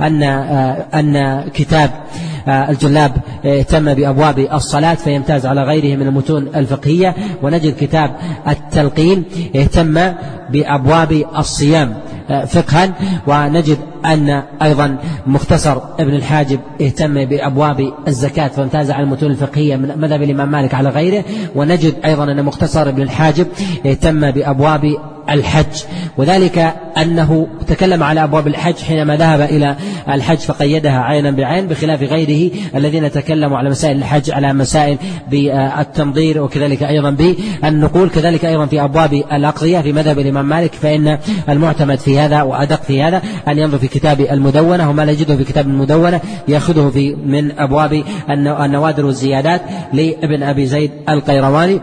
[0.00, 1.90] أن آه، أن كتاب
[2.48, 3.12] الجلاب
[3.44, 7.14] اهتم بأبواب الصلاة فيمتاز على غيره من المتون الفقهية.
[7.42, 8.16] ونجد كتاب
[8.48, 9.24] التلقين
[9.56, 10.12] اهتم
[10.50, 11.94] بأبواب الصيام
[12.46, 12.92] فقها.
[13.26, 20.22] ونجد أن أيضا مختصر ابن الحاجب اهتم بأبواب الزكاة فامتاز على المتون الفقهية من مذهب
[20.22, 21.24] الإمام مالك على غيره.
[21.54, 23.46] ونجد أيضا أن مختصر ابن الحاجب
[23.86, 24.96] اهتم بأبواب
[25.30, 25.82] الحج.
[26.16, 29.76] وذلك أنه تكلم على أبواب الحج حينما ذهب إلى
[30.08, 34.98] الحج فقيدها عينا بعين بخلاف غيره الذين تكلموا على مسائل الحج على مسائل
[35.30, 40.74] بالتنظير وكذلك أيضا بالنقول كذلك أيضا في أبواب الأقضية في مذهب الإمام مالك.
[40.74, 41.18] فإن
[41.48, 45.44] المعتمد في هذا وأدق في هذا أن ينظر في كتاب المدونة وما لا يجده في
[45.44, 49.62] كتاب المدونة يأخذه في من أبواب النوادر والزيادات
[49.92, 51.80] لابن أبي زيد القيرواني.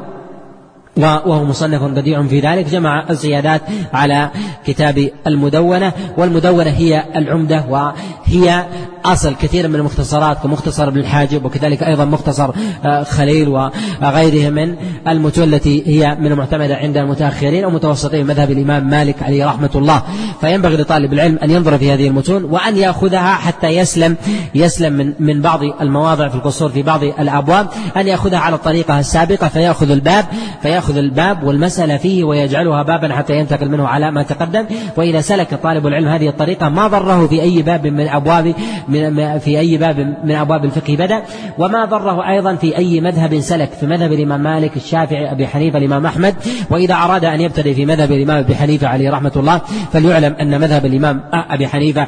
[0.97, 2.65] وهو مصنف بديع في ذلك.
[2.65, 3.61] جمع الزيادات
[3.93, 4.29] على
[4.65, 8.65] كتاب المدونة والمدونة هي العمدة وهي
[9.05, 12.51] أصل كثير من المختصرات كمختصر ابن الحاجب وكذلك أيضا مختصر
[12.85, 14.75] آه، خليل وغيره من
[15.07, 20.03] المتون التي هي من المعتمدة عند المتأخرين ومتوسطين مذهب الإمام مالك عليه رحمة الله.
[20.41, 24.15] فينبغي لطالب العلم أن ينظر في هذه المتون وأن يأخذها حتى يسلم
[24.55, 27.67] يسلم من من بعض المواضع في القصور في بعض الأبواب
[27.97, 30.25] أن يأخذها على الطريقة السابقة فيأخذ الباب
[30.61, 34.65] فيأخذ الباب والمسألة فيه ويجعلها بابا حتى ينتقل منه على ما تقدم.
[34.97, 38.53] وإذا سلك طالب العلم هذه الطريقة ما ضره في أي باب من أبواب
[38.91, 41.21] من في أي باب من أبواب الفقه بدأ.
[41.57, 46.05] وما ضره أيضا في أي مذهب سلك في مذهب الإمام مالك الشافعي أبي حنيفة الإمام
[46.05, 46.35] أحمد.
[46.69, 49.61] وإذا أراد أن يبتدئ في مذهب الإمام أبي حنيفة عليه رحمة الله
[49.93, 52.07] فليعلم أن مذهب الإمام أبي حنيفة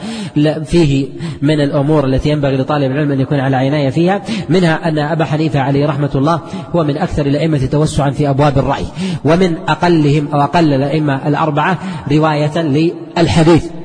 [0.64, 1.07] فيه
[1.41, 5.60] من الأمور التي ينبغي لطالب العلم أن يكون على عناية فيها منها أن أبا حنيفة
[5.60, 6.39] عليه رحمة الله
[6.76, 8.85] هو من أكثر الأئمة توسعا في أبواب الرأي.
[9.26, 11.77] ومن أقلهم أو أقل الأئمة الأربعة
[12.11, 13.82] رواية للحديث.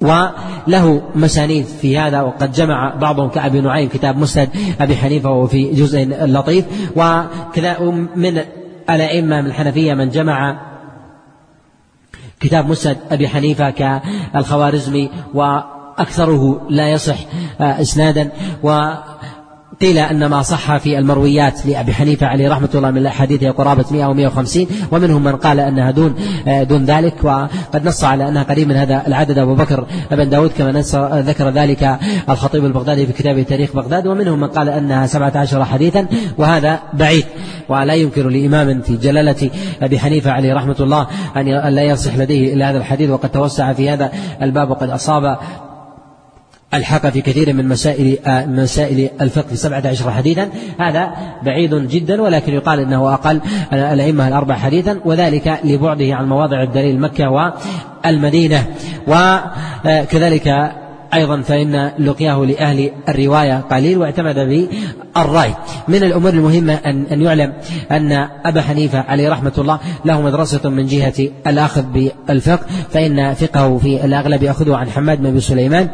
[0.00, 4.48] وله مسانيد في هذا وقد جمع بعضهم كأبي نعيم كتاب مسند
[4.80, 6.64] أبي حنيفة وفي جزء لطيف.
[6.96, 7.80] وكذا
[8.16, 8.42] من
[8.90, 10.60] الأئمة من الحنفية من جمع
[12.40, 17.18] كتاب مسند أبي حنيفة كالخوارزمي وأكثره لا يصح
[17.60, 18.30] آه، إسنادا.
[18.62, 18.90] و
[19.80, 23.84] قيل أن ما صح في المرويات لأبي حنيفة عليه رحمة الله من الأحاديث هي قرابة
[23.90, 26.14] 100 أو 150 ومنهم من قال أنها دون
[26.46, 29.38] دون ذلك وقد نص على أنها قريب من هذا العدد.
[29.38, 30.82] أبو بكر بن داود كما
[31.20, 31.98] ذكر ذلك
[32.30, 36.06] الخطيب البغدادي في كتابه تاريخ بغداد ومنهم من قال أنها 17 حديثا
[36.38, 37.24] وهذا بعيد.
[37.68, 39.50] ولا يمكن لإمام في جلالة
[39.82, 41.06] أبي حنيفة عليه رحمة الله
[41.36, 45.38] أن لا يصح لديه إلا هذا الحديث وقد توسع في هذا الباب وقد أصاب
[46.74, 50.48] الحق في كثير من مسائل آه، مسائل الفقه في سبعة عشر حديثا.
[50.78, 51.10] هذا
[51.42, 53.40] بعيد جدا ولكن يقال إنه أقل
[53.72, 55.00] الأئمة الأربع حديثا.
[55.04, 58.66] وذلك لبعده عن مواضع الدليل مكة والمدينة.
[59.06, 60.72] وكذلك
[61.14, 64.38] أيضا فإن لقياه لأهل الرواية قليل واعتمد
[65.22, 65.54] بالرأي
[65.88, 67.52] من الأمور المهمة أن أن يعلم
[67.90, 74.04] أن أبا حنيفة عليه رحمة الله له مدرسة من جهة الأخذ بالفقه فإن فقهه في
[74.04, 75.88] الأغلب يأخذه عن حماد بن أبي سليمان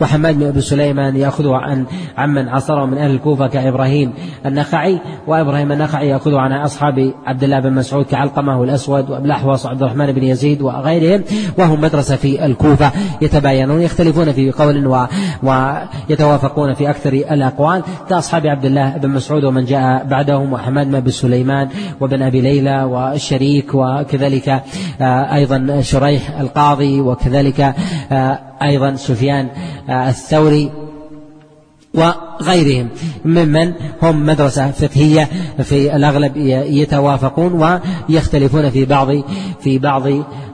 [0.00, 1.86] وحماد بن أبي سليمان يأخذه عن
[2.16, 4.12] عمن عصره من أهل الكوفة كإبراهيم
[4.46, 10.12] النخعي وإبراهيم النخعي يأخذه عن أصحاب عبد الله بن مسعود كعلقمة والأسود الأحوص وعبد الرحمن
[10.12, 11.24] بن يزيد وغيرهم
[11.58, 12.92] وهم مدرسة في الكوفة.
[13.22, 15.06] يتباينون يختلفون في قول
[15.42, 17.82] ويتوافقون في أكثر الأقوال.
[18.08, 21.68] كأصحاب عبد الله بن مسعود ومن جاء بعدهم وحماد بن سليمان
[22.00, 24.48] وبن أبي ليلى والشريك وكذلك
[25.00, 27.74] آه، أيضا شريح القاضي وكذلك
[28.12, 29.48] آه، أيضا سفيان
[29.88, 30.85] آه، الثوري.
[31.96, 32.88] وغيرهم.
[33.24, 35.28] ممن هم مدرسة فقهية
[35.62, 36.36] في الأغلب
[36.66, 39.08] يتوافقون ويختلفون في بعض
[39.60, 40.02] في بعض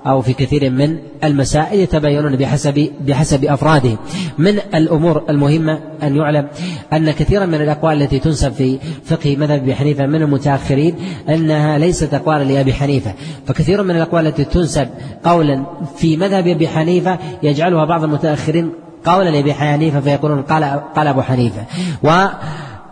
[0.06, 3.97] أو في كثير من المسائل يتباينون بحسب بحسب أفرادهم
[4.39, 6.48] من الأمور المهمة أن يعلم
[6.93, 10.94] أن كثيرا من الأقوال التي تنسب في فقه مذهب أبي حنيفة من المتأخرين
[11.28, 13.14] أنها ليست أقوالا لأبي حنيفة.
[13.47, 14.89] فكثير من الأقوال التي تنسب
[15.24, 15.64] قولا
[15.97, 18.73] في مذهب أبي حنيفة يجعلها بعض المتأخرين
[19.04, 21.64] قولا لأبي حنيفة فيقولون قال قال أبو حنيفة.
[22.02, 22.26] و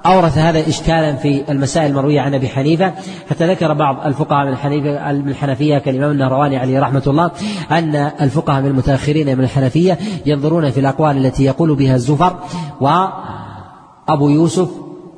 [0.06, 2.92] أورث هذا إشكالا في المسائل المروية عن أبي حنيفة.
[3.30, 7.30] حتى ذكر بعض الفقهاء من الحنيفة من الحنفية كالإمام النهرواني عليه رحمة الله
[7.70, 12.36] أن الفقهاء من المتأخرين من الحنفية ينظرون في الأقوال التي يقول بها الزفر
[12.80, 14.68] وأبو يوسف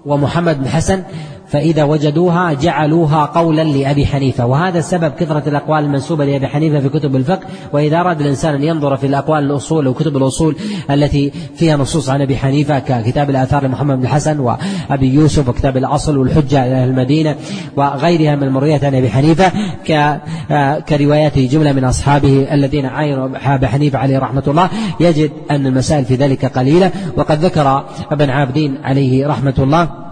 [0.06, 1.02] ومحمد بن حسن
[1.52, 4.46] فإذا وجدوها جعلوها قولا لأبي حنيفة.
[4.46, 8.96] وهذا سبب كثرة الأقوال المنسوبة لأبي حنيفة في كتب الفقه وإذا أراد الإنسان أن ينظر
[8.96, 10.56] في الأقوال الأصول أو كتب الأصول
[10.90, 16.18] التي فيها نصوص عن أبي حنيفة ككتاب الآثار لمحمد بن الحسن وأبي يوسف وكتاب الأصل
[16.18, 17.36] والحجة إلى المدينة
[17.76, 19.52] وغيرها من المرويات عن أبي حنيفة
[20.88, 24.70] كروايات جملة من أصحابه الذين عاينوا أبي حنيفة عليه رحمة الله.
[25.00, 30.11] يجد أن المسائل في ذلك قليلة وقد ذكر ابن عابدين عليه رحمة الله.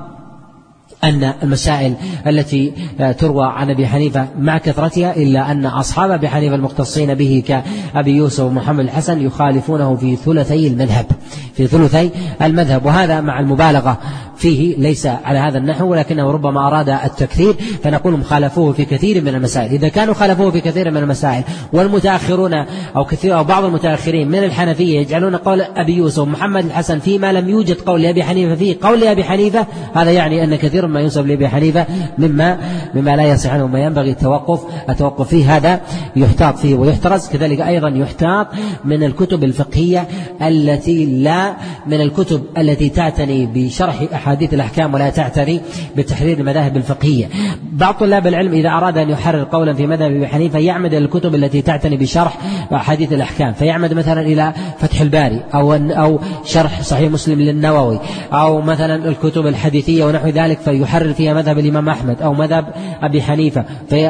[1.05, 1.95] أن المسائل
[2.27, 2.73] التي
[3.19, 8.45] تروى عن أبي حنيفة مع كثرتها إلا أن أصحاب أبي حنيفة المختصين به كأبي يوسف
[8.45, 11.07] ومحمد الحسن يخالفونه في ثلثي المذهب
[11.55, 12.11] في ثلثي
[12.43, 13.99] المذهب وهذا مع المبالغة
[14.41, 19.73] فيه ليس على هذا النحو ولكنه ربما أراد التكثير فنقول خالفوه في كثير من المسائل.
[19.73, 22.55] إذا كانوا خالفوه في كثير من المسائل والمتأخرون
[22.97, 27.49] أو كثير أو بعض المتأخرين من الحنفية يجعلون قول أبي يوسف محمد الحسن فيما لم
[27.49, 28.77] يوجد قول لأبي حنيفة فيه.
[28.83, 31.87] قول لأبي حنيفة هذا يعني أن كثير ما ينسب لأبي حنيفة
[32.19, 32.59] مما
[32.95, 35.81] مما لا يصح عنه وما ينبغي التوقف التوقف فيه هذا
[36.17, 37.29] يحتاط فيه ويحترز.
[37.29, 38.47] كذلك أيضا يحتاط
[38.85, 40.09] من الكتب الفقهية
[40.43, 41.55] التي لا
[41.87, 45.61] من الكتب التي تعتني بشرح أحاديث الأحكام ولا تعتني
[45.97, 47.28] بتحرير المذاهب الفقهية.
[47.73, 51.35] بعض طلاب العلم إذا أراد أن يحرر قولا في مذهب أبي حنيفة يعمد إلى الكتب
[51.35, 52.39] التي تعتني بشرح
[52.73, 53.52] أحاديث الأحكام.
[53.52, 58.01] فيعمد مثلا إلى فتح الباري أو أو شرح صحيح مسلم للنووي
[58.32, 62.65] أو مثلا الكتب الحديثية ونحو ذلك فيحرر فيها مذهب الإمام أحمد أو مذهب
[63.02, 63.65] أبي حنيفة.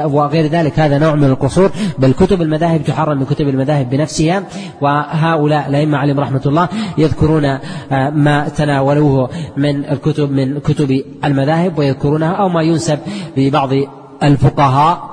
[0.04, 1.70] وغير ذلك هذا نوع من القصور.
[1.98, 4.42] بل كتب المذاهب تحرر من كتب المذاهب بنفسها.
[4.80, 6.68] وهؤلاء الأئمة عليهم رحمة الله
[6.98, 7.60] يذكرون آه،
[8.10, 12.98] ما تناولوه من الكتب من كتب المذاهب ويذكرونها أو ما ينسب
[13.36, 13.70] لبعض
[14.22, 15.10] الفقهاء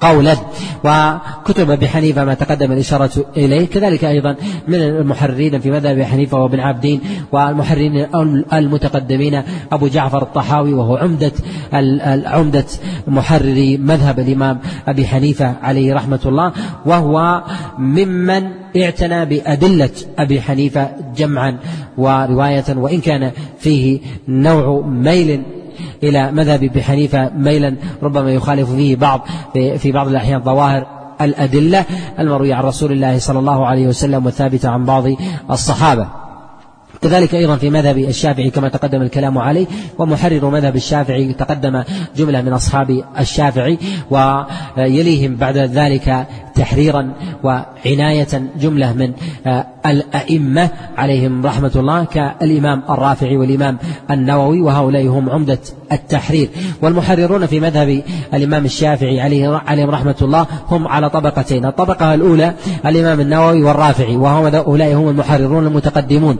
[0.00, 0.36] قولا.
[0.84, 4.36] وكتب أبي حنيفة ما تقدم الإشارة إليه كذلك أيضا
[4.68, 7.00] من المحررين في مذهب أبي حنيفة وابن عابدين
[7.32, 8.06] والمحررين
[8.52, 9.42] المتقدمين
[9.72, 11.32] أبو جعفر الطحاوي وهو عمدة
[12.26, 12.64] عمدة
[13.06, 14.58] محرري مذهب الإمام
[14.88, 16.52] أبي حنيفة عليه رحمة الله.
[16.86, 17.42] وهو
[17.78, 21.58] ممن اعتنى بأدلة أبي حنيفة جمعا.
[22.00, 25.42] ورواية وإن كان فيه نوع ميل
[26.02, 30.86] إلى مذهب أبي حنيفة ميلا ربما يخالف فيه بعض في بعض الأحيان ظواهر
[31.20, 31.84] الأدلة
[32.18, 35.04] المروية عن رسول الله صلى الله عليه وسلم والثابتة عن بعض
[35.50, 36.06] الصحابة.
[37.02, 39.66] كذلك أيضا في مذهب الشافعي كما تقدم الكلام عليه
[39.98, 41.82] ومحرر مذهب الشافعي تقدم
[42.16, 43.78] جملة من أصحاب الشافعي
[44.10, 47.12] ويليهم بعد ذلك تحريرا
[47.44, 49.12] وعناية جملة من
[49.86, 53.78] الأئمة عليهم رحمة الله كالإمام الرافعي والإمام
[54.10, 55.58] النووي وهؤلاء هم عمدة
[55.92, 56.48] التحرير.
[56.82, 58.02] والمحررون في مذهب
[58.34, 62.54] الإمام الشافعي عليه عليهم رحمة الله هم على طبقتين الطبقة الأولى
[62.86, 66.36] الإمام النووي والرافعي وهؤلاء هم المحررون المتقدمون.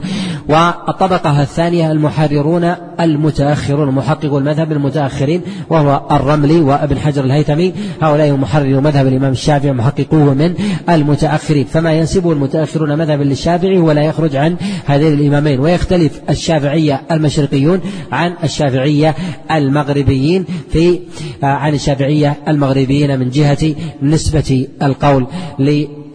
[0.49, 7.73] والطبقة الثانية المحررون المتأخرون محققو المذهب المتأخرين وهو الرملي وابن حجر الهيثمي.
[8.01, 10.53] هؤلاء هم محرروا مذهب الإمام الشافعي محققوه من
[10.89, 11.65] المتأخرين.
[11.65, 14.55] فما ينسبه المتأخرون مذهبا للشافعي ولا يخرج عن
[14.85, 15.59] هذين الإمامين.
[15.59, 17.81] ويختلف الشافعية المشرقيون
[18.11, 19.15] عن الشافعية
[19.51, 20.99] المغربيين في
[21.43, 25.27] آه، عن الشافعية المغربيين من جهة نسبة القول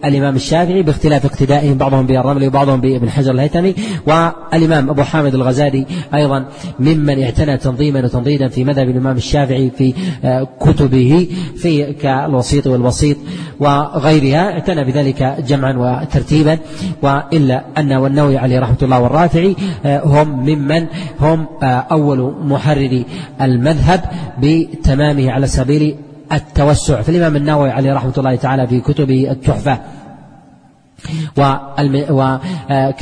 [0.05, 3.75] الإمام الشافعي باختلاف اقتدائهم بعضهم بالرمل وبعضهم بابن حجر الهيثمي
[4.07, 6.45] والإمام أبو حامد الغزالي أيضا
[6.79, 9.93] ممن اعتنى تنظيما وتنضيدا في مذهب الإمام الشافعي في
[10.23, 13.17] آه، كتبه في كالوسيط والوسيط
[13.59, 14.51] وغيرها.
[14.51, 16.57] اعتنى بذلك جمعا وترتيبا.
[17.01, 19.55] وإلا أن والنووي عليه رحمة الله والرافعي
[19.85, 20.85] آه، هم ممن
[21.19, 23.05] هم آه، أول محرري
[23.41, 24.01] المذهب
[24.41, 25.95] بتمامه على سبيل
[26.31, 27.01] التوسع.
[27.01, 29.79] فالإمام النووي عليه رحمة الله تعالى في كتبه التحفة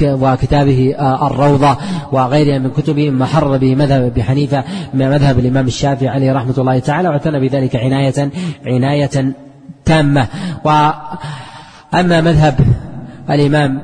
[0.01, 1.77] وكتابه آه، الروضة
[2.11, 6.79] وغيرها من كتبه ما حرر به مذهب أبي حنيفة مذهب الإمام الشافعي عليه رحمة الله
[6.79, 8.31] تعالى واعتنى بذلك عناية
[8.65, 9.33] عناية
[9.85, 10.27] تامة.
[10.65, 12.59] وأما مذهب
[13.29, 13.81] الإمام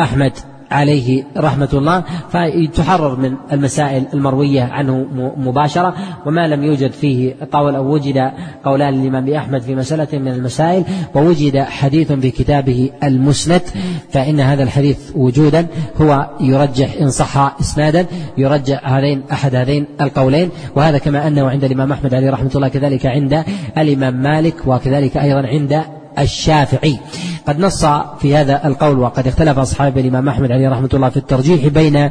[0.00, 0.32] أحمد
[0.74, 5.06] عليه رحمة الله فتحرر من المسائل المروية عنه
[5.36, 5.94] مباشرة.
[6.26, 8.32] وما لم يوجد فيه قول أو وجد
[8.64, 10.84] قولان للإمام أحمد في مسألة من المسائل
[11.14, 13.62] ووجد حديث في كتابه المسند.
[14.10, 15.66] فإن هذا الحديث وجودا
[16.00, 18.06] هو يرجح إن صح إسنادا
[18.38, 20.50] يرجح هذين أحد هذين القولين.
[20.76, 23.44] وهذا كما أنه عند الإمام أحمد عليه رحمة الله كذلك عند
[23.78, 25.82] الإمام مالك وكذلك أيضا عند
[26.18, 26.98] الشافعي.
[27.46, 27.84] قد نص
[28.18, 32.10] في هذا القول وقد اختلف أصحاب الإمام أحمد عليه رحمة الله في الترجيح بين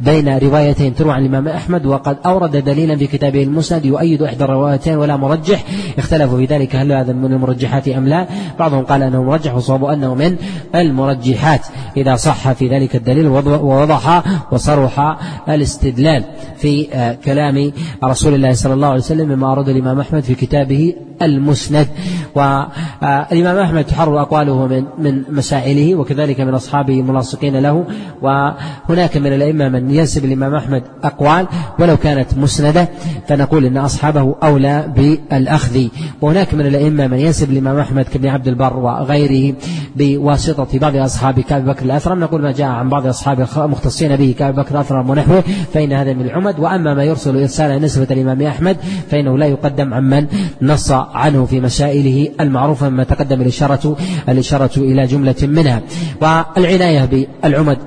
[0.00, 0.94] بين روايتين.
[0.94, 5.64] تروى عن الإمام أحمد وقد أورد دليلا في كتابه المسند يؤيد إحدى الروايتين ولا مرجح.
[5.98, 8.26] اختلفوا في ذلك هل هذا من المرجحات أم لا.
[8.58, 10.36] بعضهم قال أنه مرجح وصواب أنه من
[10.74, 11.60] المرجحات.
[11.96, 14.22] إذا صح في ذلك الدليل ووضح
[14.52, 15.18] وصرح
[15.48, 16.24] الاستدلال
[16.58, 17.72] في آه، كلام
[18.04, 21.88] رسول الله صلى الله عليه وسلم مما أورد الإمام أحمد في كتابه المسند.
[22.34, 27.84] والإمام أحمد تحرر أقواله من من مسائله وكذلك من أصحابه ملاصقين له.
[28.22, 31.46] وهناك من الأئمة من ينسب الإمام أحمد أقوال
[31.78, 32.88] ولو كانت مسندة
[33.28, 35.88] فنقول إن أصحابه أولى بالأخذ.
[36.20, 39.54] وهناك من الأئمة من ينسب الإمام أحمد كابن عبد البر وغيره
[39.96, 42.20] بواسطة بعض أصحابه كأبي بكر الأثرم.
[42.20, 45.44] نقول ما جاء عن بعض أصحاب المختصين به كأبي بكر الأثرم ونحوه
[45.74, 46.58] فإن هذا من العمد.
[46.58, 48.76] وأما ما يرسل إرسالا نسبة الإمام أحمد
[49.10, 50.26] فإنه لا يقدم عمن
[50.62, 53.96] نص عنه في مسائله المعروفة مما تقدم الإشارة
[54.28, 55.82] الإشارة إلى جملة منها.
[56.20, 57.78] والعناية بالعمد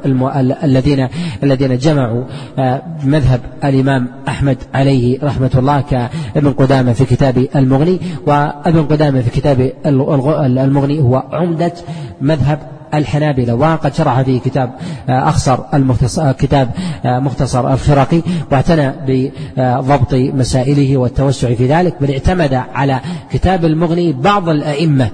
[0.64, 1.08] الذين
[1.44, 2.24] الذين جمعوا
[2.60, 8.00] آه، مذهب الإمام أحمد عليه رحمة الله كابن قدامة في كتاب المغني.
[8.28, 11.74] وابن قدامة في كتاب المغني هو عمدة
[12.22, 12.60] مذهب
[12.94, 13.56] الحنابلة.
[13.56, 14.74] وقد شرح في كتاب
[15.10, 16.70] آه، أخصر المختصر آه، كتاب
[17.06, 18.22] مختصر الخرقي
[18.52, 21.96] واعتنى بضبط مسائله والتوسع في ذلك.
[22.02, 23.00] بل اعتمد على
[23.32, 25.10] كتاب المغني بعض الأئمة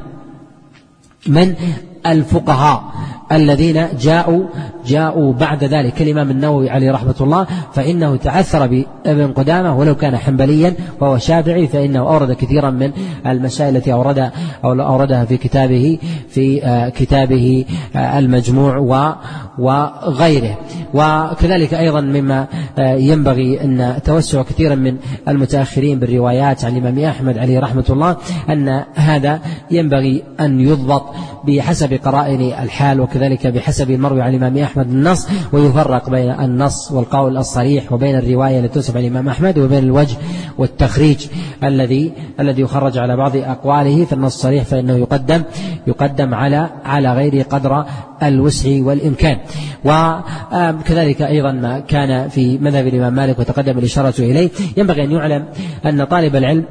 [1.28, 1.56] من
[2.06, 2.84] الفقهاء
[3.32, 4.46] الذين جاءوا
[4.86, 5.94] جاءوا بعد ذلك.
[5.94, 12.00] كالإمام النووي عليه رحمة الله فإنه تعثر بابن قدامة ولو كان حنبليا وهو شافعي فإنه
[12.00, 12.92] أورد كثيرا من
[13.26, 14.32] المسائل التي أورد
[14.64, 16.00] أو أوردها في كتابه
[16.30, 18.78] في آه، كتابه آه، المجموع
[19.60, 20.58] وغيره
[20.94, 22.48] وكذلك أيضا مما
[22.80, 24.98] آه، ينبغي أن توسع كثيرا من
[25.28, 28.18] المتأخرين بالروايات عن الإمام أحمد عليه رحمة الله
[28.50, 29.40] أن هذا
[29.72, 31.04] ينبغي أن يضبط
[31.48, 37.94] بحسب قرائن الحال وكذلك بحسب المروي عن الإمام أحمد النص ويفرق بين النص والقول الصريح
[37.94, 40.18] وبين الرواية التي تنسب عن الإمام أحمد وبين الوجه
[40.58, 41.28] والتخريج
[41.64, 45.44] الذي الذي يخرج على بعض أقواله في النص الصريح فإنه يقدم
[45.88, 47.86] يقدم على على غير قدر
[48.24, 49.38] الوسع والإمكان.
[49.86, 55.46] وكذلك أيضا ما كان في مذهب الإمام مالك وتقدم الإشارة إليه ينبغي أن يعلم
[55.86, 56.66] أن طالب العلم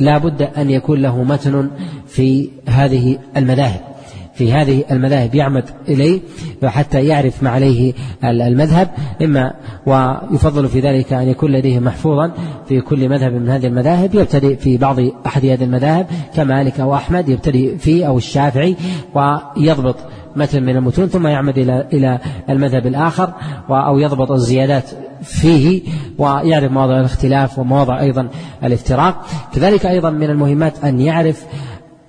[0.00, 1.70] لا بد أن يكون له متن
[2.06, 3.93] في هذه المذاهب.
[4.34, 6.20] في هذه المذاهب يعمد إليه
[6.64, 7.92] حتى يعرف ما عليه
[8.24, 8.90] المذهب.
[9.22, 9.54] إما
[9.86, 12.32] ويفضل في ذلك أن يكون لديه محفوظا
[12.68, 14.14] في كل مذهب من هذه المذاهب.
[14.14, 14.96] يبتدئ في بعض
[15.26, 16.06] أحد هذه المذاهب
[16.36, 18.76] كمالك أو أحمد يبتدئ فيه أو الشافعي
[19.14, 19.96] ويضبط
[20.36, 22.18] متن من المتون ثم يعمد إلى إلى
[22.50, 23.32] المذهب الآخر
[23.70, 24.84] أو يضبط الزيادات
[25.22, 25.82] فيه
[26.18, 28.28] ويعرف مواضع الاختلاف ومواضع أيضا
[28.64, 29.26] الافتراق.
[29.54, 31.44] كذلك أيضا من المهمات أن يعرف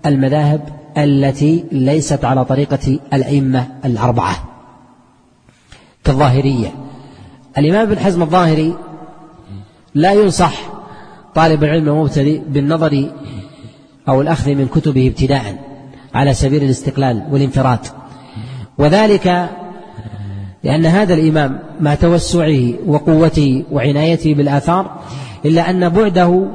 [0.06, 0.62] المذاهب
[0.98, 4.36] التي ليست على طريقة الأئمة الأربعة.
[6.04, 6.68] كالظاهرية.
[7.58, 8.74] الإمام ابن حزم الظاهري
[9.94, 10.54] لا ينصح
[11.36, 13.10] طالب العلم المبتدئ بالنظر
[14.08, 15.60] أو الأخذ من كتبه ابتداء
[16.14, 17.80] على سبيل الاستقلال والانفراد.
[18.78, 19.50] وذلك
[20.64, 25.00] لأن هذا الإمام مع توسعه وقوته وعنايته بالآثار
[25.46, 26.48] إلا أن بعده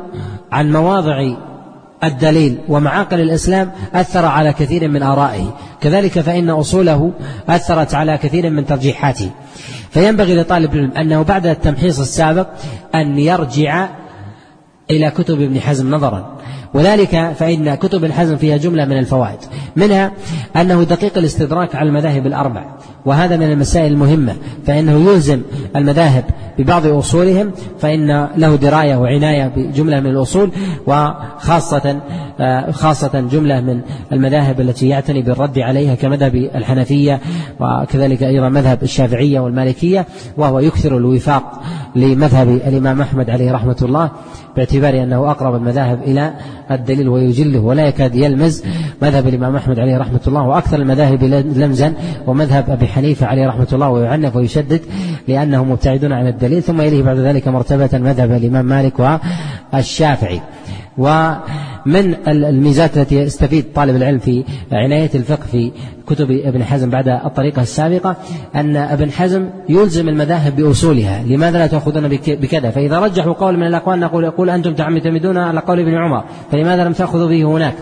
[0.53, 1.35] عن مواضع
[2.05, 5.55] الدليل ومعاقل الإسلام أثر على كثير من آرائه.
[5.81, 7.13] كذلك فإن أصوله
[7.49, 9.31] أثرت على كثير من ترجيحاته.
[9.91, 12.49] فينبغي لطالب العلم أنه بعد التمحيص السابق
[12.95, 13.89] أن يرجع
[14.91, 16.37] إلى كتب ابن حزم نظرا.
[16.75, 19.39] وذلك فإن كتب ابن حزم فيها جملة من الفوائد.
[19.77, 20.13] منها
[20.57, 22.65] أنه دقيق الاستدراك على المذاهب الأربع.
[23.07, 24.37] وهذا من المسائل المهمة.
[24.67, 25.43] فإنه يلزم
[25.77, 26.25] المذاهب
[26.59, 27.53] ببعض أصولهم.
[27.79, 30.51] فإن له دراية وعناية بجملة من الأصول.
[30.87, 32.01] وخاصة
[32.41, 33.81] آه، خاصة جملة من
[34.13, 37.21] المذاهب التي يعتني بالرد عليها كمذهب الحنفية.
[37.61, 40.07] وكذلك أيضا مذهب الشافعية والمالكية.
[40.37, 41.63] وهو يكثر الوفاق
[41.97, 44.11] لمذهب الإمام أحمد عليه رحمة الله
[44.57, 46.33] باعتبار أنه أقرب المذاهب إلى
[46.71, 48.65] الدليل ويجله ولا يكاد يلمز
[49.03, 51.25] مذهب الإمام أحمد عليه رحمة الله وأكثر المذاهب
[51.57, 51.93] لمزا
[52.27, 54.81] ومذهب أبي حنيفة عليه رحمة الله ويعنف ويشدد
[55.29, 59.21] لأنهم مبتعدون عن الدليل ثم يليه بعد ذلك مرتبة مذهب الإمام مالك
[59.73, 60.41] والشافعي.
[60.99, 65.73] ومن الميزات التي يستفيد طالب العلم في عناية الفقه في
[66.07, 68.17] كتب ابن حزم بعد الطريقة السابقة
[68.55, 71.23] أن ابن حزم يلزم المذاهب بأصولها.
[71.23, 75.81] لماذا لا تأخذون بكذا؟ فإذا رجحوا قول من الأقوال نقول يقول أنتم تعتمدون على قول
[75.81, 77.75] ابن عمر فلماذا لم تأخذوا به هناك؟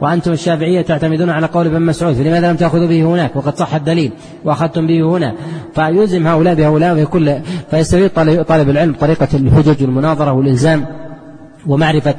[0.00, 4.12] وأنتم الشافعية تعتمدون على قول ابن مسعود فلماذا لم تأخذوا به هناك؟ وقد صح الدليل
[4.44, 5.34] وأخذتم به هنا.
[5.74, 7.36] فيلزم هؤلاء بهؤلاء وكل
[7.70, 8.10] فيستفيد
[8.44, 10.86] طالب العلم طريقة الحجج والمناظرة والإلزام
[11.66, 12.14] ومعرفة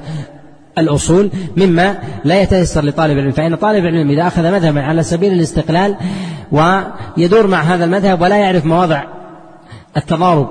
[0.78, 3.32] الأصول مما لا يتيسر لطالب العلم.
[3.32, 5.96] فإن طالب العلم إذا أخذ مذهبا على سبيل الاستقلال
[6.52, 9.04] ويدور مع هذا المذهب ولا يعرف مواضع
[9.98, 10.50] التضارب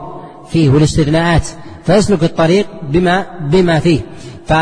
[0.48, 1.48] فيه والاستثناءات
[1.85, 4.01] فيسلك الطريق بما بما فيه.
[4.47, 4.53] ف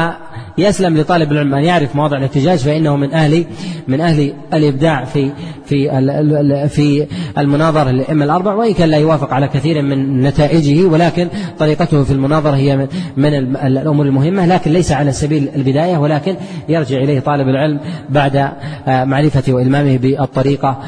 [0.58, 3.44] يسلم لطالب العلم أن يعرف مواضع الاحتجاج فإنه من أهل
[3.88, 5.30] من أهل الإبداع في
[5.66, 7.06] في في
[7.38, 11.28] المناظرة للأئمة الأربع وإن كان لا يوافق على كثير من نتائجه ولكن
[11.58, 12.86] طريقته في المناظرة هي من,
[13.16, 16.36] من الأمور المهمة لكن ليس على سبيل البداية ولكن
[16.68, 20.78] يرجع إليه طالب العلم بعد آه، معرفته وإلمامه بالطريقة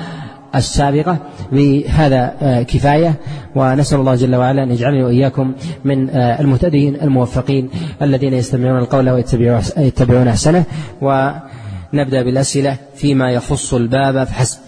[0.55, 1.18] السابقة
[1.52, 3.14] بهذا آه، كفاية.
[3.55, 5.55] ونسأل الله جل وعلا أن يجعلني وإياكم
[5.85, 7.70] من آه، المهتدين الموفقين
[8.02, 10.64] الذين يستمعون القول ويتبعون أحسنه.
[11.02, 14.24] ونبدأ بالأسئلة فيما يخص الباب.
[14.24, 14.59] فحسب.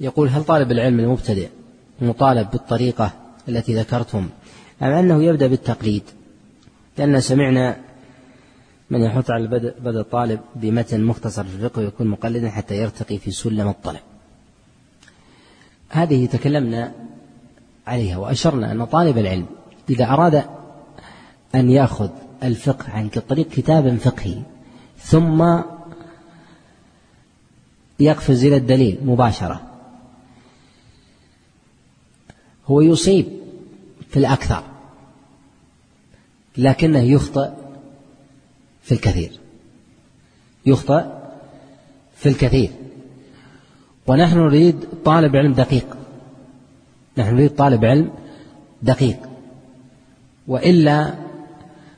[0.00, 1.48] يقول هل طالب العلم المبتدئ
[2.00, 3.10] مطالب بالطريقة
[3.48, 4.28] التي ذكرتم
[4.82, 6.02] أم أنه يبدأ بالتقليد؟
[6.98, 7.76] لأن سمعنا
[8.92, 13.30] من يحث على البدء بدء الطالب بمتن مختصر في الفقه ويكون مقلدا حتى يرتقي في
[13.30, 14.00] سلم الطلب.
[15.88, 16.92] هذه تكلمنا
[17.86, 19.46] عليها وأشرنا أن طالب العلم
[19.90, 20.44] إذا أراد
[21.54, 22.10] أن يأخذ
[22.42, 24.42] الفقه عن طريق كتاب فقهي
[24.98, 25.60] ثم
[28.00, 29.62] يقفز إلى الدليل مباشرة
[32.66, 33.26] هو يصيب
[34.10, 34.62] في الأكثر
[36.58, 37.61] لكنه يخطئ
[38.82, 39.30] في الكثير.
[40.66, 41.04] يخطئ
[42.16, 42.70] في الكثير.
[44.06, 45.96] ونحن نريد طالب علم دقيق.
[47.18, 48.10] نحن نريد طالب علم
[48.82, 49.18] دقيق.
[50.48, 51.14] وإلا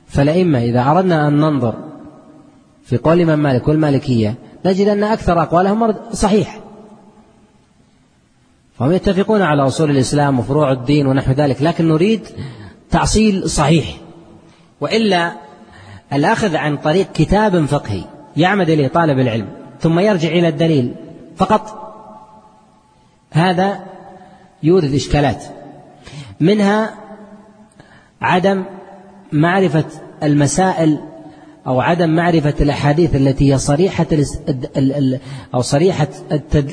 [0.07, 1.75] فالأئمة إذا أردنا أن ننظر
[2.83, 4.35] في قول الإمام مالك والمالكية
[4.65, 6.59] نجد أن أكثر أقوالهم صحيح.
[8.79, 12.27] فهم يتفقون على أصول الإسلام وفروع الدين ونحو ذلك لكن نريد
[12.89, 13.97] تعصيل صحيح.
[14.81, 15.44] وإلا
[16.13, 18.03] الأخذ عن طريق كتاب فقهي
[18.37, 19.47] يعمد إليه طالب العلم
[19.79, 20.95] ثم يرجع إلى الدليل
[21.35, 21.85] فقط.
[23.31, 23.79] هذا
[24.63, 25.43] يورد إشكالات.
[26.39, 26.93] منها
[28.21, 28.63] عدم
[29.31, 29.85] معرفة
[30.23, 30.99] المسائل
[31.67, 34.07] أو عدم معرفة الأحاديث التي هي صريحة
[35.53, 36.07] أو صريحة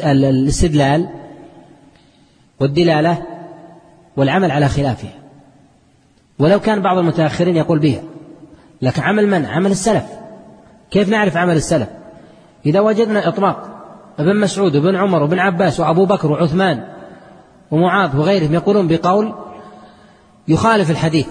[0.05, 1.09] الاستدلال
[2.61, 3.23] والدلالة
[4.17, 5.13] والعمل على خلافها.
[6.39, 8.01] ولو كان بعض المتأخرين يقول بها.
[8.83, 10.05] لكن عمل من؟ عمل السلف
[10.91, 11.89] كيف نعرف عمل السلف؟
[12.67, 13.73] إذا وجدنا إطلاق
[14.19, 16.85] ابن مسعود وابن عمر وابن عباس وأبو بكر وعثمان
[17.71, 19.35] ومعاذ وغيرهم يقولون بقول
[20.49, 21.27] يخالف الحديث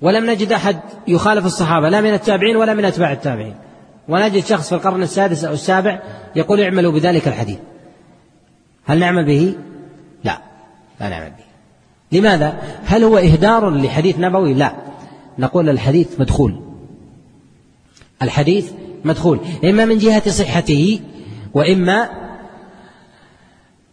[0.00, 3.54] ولم نجد أحد يخالف الصحابة لا من التابعين ولا من أتباع التابعين
[4.08, 6.00] ونجد شخص في القرن السادس أو السابع
[6.36, 7.58] يقول اعملوا بذلك الحديث
[8.84, 9.54] هل نعمل به؟
[10.24, 10.38] لا
[11.00, 14.72] لا نعمل به لماذا؟ هل هو إهدار لحديث نبوي؟ لا
[15.38, 16.60] نقول الحديث مدخول.
[18.22, 18.72] الحديث
[19.04, 19.40] مدخول.
[19.64, 21.00] إما من جهة صحته
[21.54, 22.10] وإما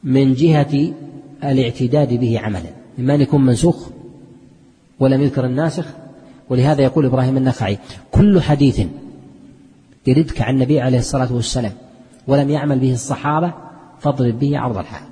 [0.03, 0.93] من جهة
[1.43, 2.69] الاعتداد به عملا.
[2.99, 3.89] إما أن يكون منسوخ
[4.99, 5.85] ولم يذكر الناسخ
[6.49, 7.77] ولهذا يقول إبراهيم النخعي
[8.11, 8.81] كل حديث
[10.07, 11.71] يردك عن النبي عليه الصلاة والسلام
[12.27, 13.53] ولم يعمل به الصحابة
[13.99, 15.11] فاضرب به عرض الحائط.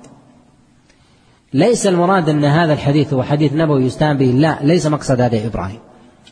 [1.52, 5.78] ليس المراد أن هذا الحديث هو حديث نبوي يستهان به لا ليس مقصد هذا إبراهيم.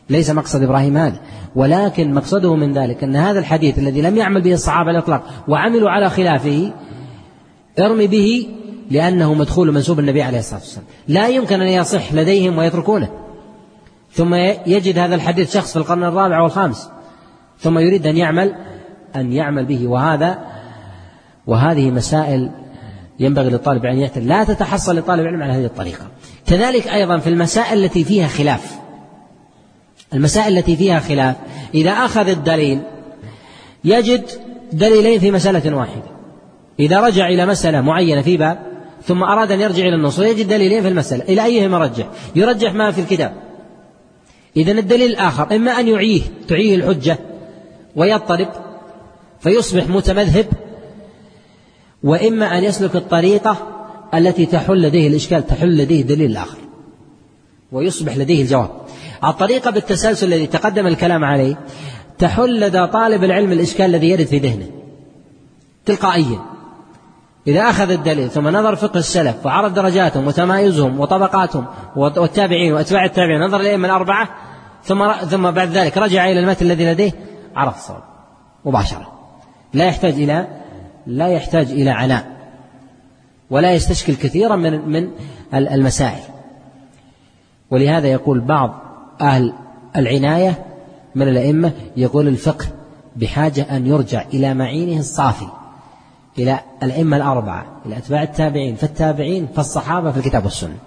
[0.09, 1.19] ليس مقصد إبراهيم هذا.
[1.55, 6.09] ولكن مقصده من ذلك أن هذا الحديث الذي لم يعمل به الصحابة الإطلاق وعملوا على
[6.09, 6.73] خلافه
[7.79, 8.47] ارمي به
[8.91, 10.85] لأنه مدخول منسوب النبي عليه الصلاة والسلام.
[11.07, 13.09] لا يمكن أن يصح لديهم ويتركونه.
[14.11, 14.33] ثم
[14.65, 16.89] يجد هذا الحديث شخص في القرن الرابع والخامس.
[17.59, 18.55] ثم يريد أن يعمل
[19.15, 19.87] أن يعمل به.
[19.87, 20.39] وهذا
[21.47, 22.51] وهذه مسائل
[23.19, 24.21] ينبغي للطالب أن يهتم.
[24.21, 26.07] لا تتحصل لطالب العلم على هذه الطريقة.
[26.47, 28.82] كذلك أيضا في المسائل التي فيها خلاف.
[30.13, 31.35] المسائل التي فيها خلاف.
[31.73, 32.81] إذا أخذ الدليل
[33.83, 34.25] يجد
[34.73, 36.13] دليلين في مسألة واحدة.
[36.79, 38.59] إذا رجع إلى مسألة معينة في باب
[39.03, 41.23] ثم أراد أن يرجع إلى النص يجد دليلين في المسألة.
[41.23, 43.33] إلى أيهما رجح يرجح ما في الكتاب.
[44.57, 47.17] إذا الدليل الآخر إما أن يعيه تعيه الحجة
[47.95, 48.47] ويضطرب
[49.39, 50.45] فيصبح متمذهب
[52.03, 53.57] وإما أن يسلك الطريقة
[54.13, 56.57] التي تحل لديه الإشكال تحل لديه الدليل الآخر
[57.71, 58.69] ويصبح لديه الجواب.
[59.25, 61.55] الطريقة بالتسلسل الذي تقدم الكلام عليه
[62.17, 64.67] تحل لدى طالب العلم الإشكال الذي يرد في ذهنه
[65.85, 66.39] تلقائيا.
[67.47, 73.59] إذا أخذ الدليل ثم نظر فقه السلف وعرف درجاتهم وتمايزهم وطبقاتهم والتابعين وأتباع التابعين نظر
[73.59, 74.29] الأئمة الأربعة
[74.83, 77.11] ثم ثم بعد ذلك رجع إلى المتن الذي لديه
[77.55, 78.03] عرف الصواب
[78.65, 79.11] مباشرة.
[79.73, 80.47] لا يحتاج إلى
[81.07, 82.25] لا يحتاج إلى عناء.
[83.49, 85.09] ولا يستشكل كثيرا من من
[85.53, 86.23] المسائل.
[87.71, 89.53] ولهذا يقول بعض أهل
[89.95, 90.65] العناية
[91.15, 92.65] من الأئمة يقول الفقه
[93.15, 95.47] بحاجة أن يرجع إلى معينه الصافي
[96.39, 100.77] إلى الأئمة الأربعة إلى أتباع التابعين فالتابعين فالصحابة في الكتاب والسنة.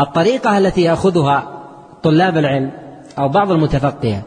[0.00, 1.64] الطريقة التي يأخذها
[2.02, 2.70] طلاب العلم
[3.18, 4.22] أو بعض المتفقهة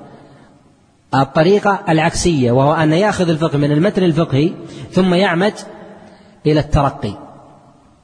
[1.15, 4.53] الطريقة العكسية وهو أن يأخذ الفقه من المتن الفقهي
[4.91, 5.53] ثم يعمد
[6.45, 7.30] إلى الترقي.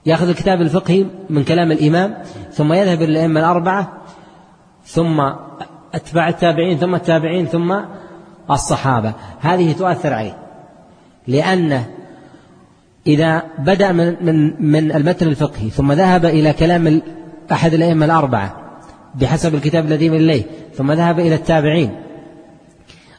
[0.07, 2.17] يأخذ الكتاب الفقهي من كلام الإمام
[2.51, 3.93] ثم يذهب إلى الأئمة الأربعة
[4.85, 5.21] ثم
[5.93, 7.79] أتباع التابعين ثم التابعين ثم
[8.51, 9.13] الصحابة.
[9.39, 10.37] هذه تؤثر عليه
[11.27, 11.87] لأنه
[13.07, 17.01] إذا بدأ من من من المتن الفقهي ثم ذهب إلى كلام
[17.51, 18.55] أحد الأئمة الأربعة
[19.15, 20.43] بحسب الكتاب الذي من إليه
[20.73, 21.91] ثم ذهب إلى التابعين.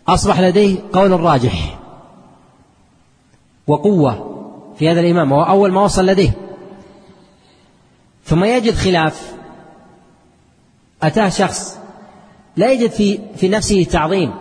[0.08, 1.78] أصبح لديه قول راجح
[3.66, 4.34] وقوة
[4.78, 6.47] في هذا الإمام وهو أول ما وصل لديه.
[8.28, 9.32] ثم يجد خلاف.
[11.02, 11.78] أتاه شخص
[12.56, 14.34] لا يجد في في نفسه تعظيم.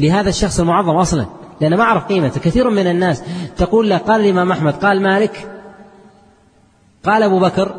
[0.00, 1.26] لهذا الشخص المعظم أصلا
[1.60, 2.40] لأنه ما عرف قيمته.
[2.40, 3.22] كثير من الناس
[3.56, 5.50] تقول له قال الإمام أحمد قال مالك
[7.04, 7.74] قال أبو بكر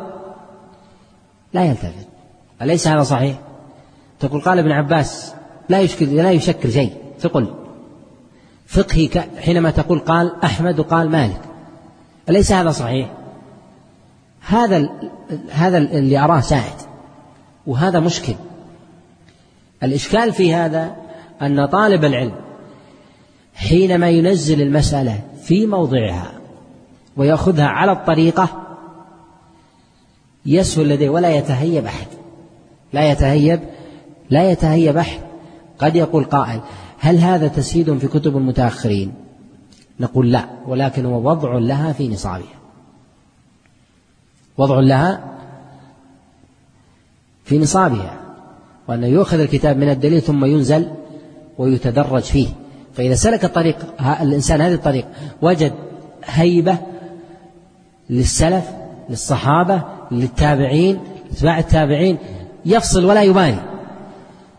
[1.52, 2.08] لا يلتفت.
[2.62, 3.40] أليس هذا صحيح؟
[4.20, 5.34] تقول قال ابن عباس
[5.68, 6.96] لا يشكل لا يشكل شيء.
[7.20, 7.54] ثقل
[8.66, 9.08] فقهي
[9.38, 11.40] حينما تقول قال أحمد وقال مالك.
[12.28, 13.19] أليس هذا صحيح؟
[14.40, 14.90] هذا
[15.50, 16.76] هذا اللي أراه سائد
[17.66, 18.34] وهذا مشكل.
[19.82, 20.96] الإشكال في هذا
[21.42, 22.34] أن طالب العلم
[23.54, 26.32] حينما ينزل المسألة في موضعها
[27.16, 28.48] ويأخذها على الطريقة
[30.46, 32.06] يسهل لديه ولا يتهيب أحد.
[32.92, 33.60] لا يتهيب
[34.30, 35.20] لا يتهيب أحد.
[35.78, 36.60] قد يقول قائل
[36.98, 39.14] هل هذا تسهيد في كتب المتأخرين؟
[40.00, 42.59] نقول لا ولكن هو وضع لها في نصابها.
[44.60, 45.20] وضع لها
[47.44, 48.20] في نصابها
[48.88, 50.90] وأنه يؤخذ الكتاب من الدليل ثم ينزل
[51.58, 52.48] ويتدرج فيه.
[52.94, 53.76] فإذا سلك الطريق
[54.20, 55.06] الإنسان هذه الطريق
[55.42, 55.72] وجد
[56.24, 56.76] هيبة
[58.10, 58.64] للسلف
[59.10, 61.00] للصحابة للتابعين
[61.32, 62.18] اتباع التابعين
[62.66, 63.58] يفصل ولا يبالي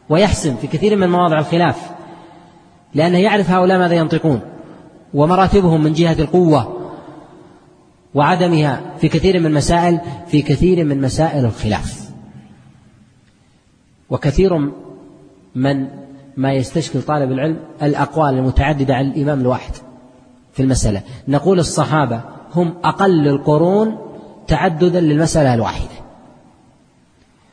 [0.10, 1.78] ويحسم في كثير من مواضع الخلاف
[2.95, 4.41] لأنه يعرف هؤلاء ماذا ينطقون
[5.14, 6.80] ومراتبهم من جهة القوة.
[8.15, 12.09] وعدمها في كثير من مسائل في كثير من مسائل الخلاف.
[14.09, 14.71] وكثير
[15.55, 15.88] من
[16.38, 19.73] ما يستشكل طالب العلم الأقوال المتعددة على الإمام الواحد
[20.53, 21.01] في المسألة.
[21.27, 22.21] نقول الصحابة
[22.53, 23.97] هم أقل القرون
[24.47, 26.01] تعددا للمسألة الواحدة.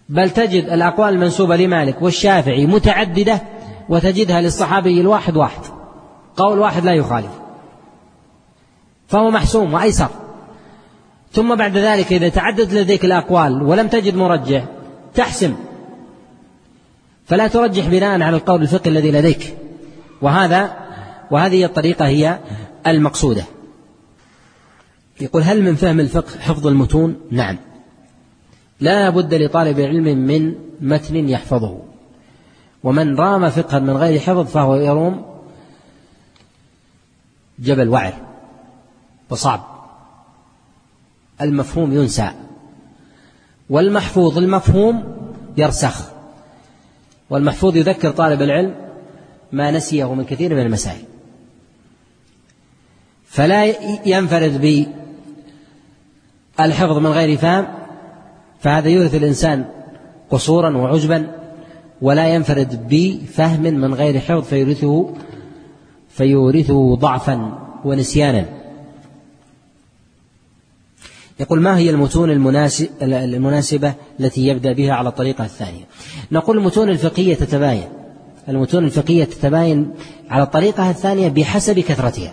[0.08, 3.42] بل تجد الأقوال المنسوبة لمالك والشافعي متعددة
[3.88, 5.60] وتجدها للصحابي الواحد واحد.
[6.36, 7.40] قول واحد لا يخالف.
[9.08, 10.08] فهو محسوم وأيسر.
[11.32, 14.64] ثم بعد ذلك إذا تعدد لديك الأقوال ولم تجد مرجح
[15.14, 15.56] تحسم.
[17.26, 19.56] فلا ترجح بناء على القول الفقهي الذي لديك.
[20.22, 20.76] وهذا
[21.30, 22.38] وهذه الطريقة هي
[22.86, 23.44] المقصودة.
[25.20, 27.58] يقول هل من فهم الفقه حفظ المتون؟ نعم.
[28.80, 31.78] لا بد لطالب العلم من متن يحفظه.
[32.84, 35.24] ومن رام فقها من غير حفظ فهو يروم
[37.58, 38.14] جبل وعر.
[39.30, 39.77] وصعب.
[41.42, 42.30] المفهوم ينسى.
[43.70, 45.04] والمحفوظ المفهوم
[45.56, 46.08] يرسخ.
[47.30, 48.74] والمحفوظ يذكر طالب العلم
[49.52, 51.04] ما نسيه من كثير من المسائل.
[53.26, 53.64] فلا
[54.06, 54.86] ينفرد
[56.58, 57.66] بالحفظ من غير فهم
[58.60, 59.64] فهذا يورث الإنسان
[60.30, 61.26] قصورا وعجبا
[62.02, 65.14] ولا ينفرد بفهم من غير حفظ فيورثه
[66.08, 68.57] فيورثه ضعفا ونسيانا.
[71.40, 72.30] يقول ما هي المتون
[73.02, 75.84] المناسبة التي يبدأ بها على الطريقة الثانية؟
[76.32, 77.88] نقول المتون الفقهية تتباين
[78.48, 79.90] المتون الفقهية تتباين
[80.30, 82.32] على الطريقة الثانية بحسب كثرتها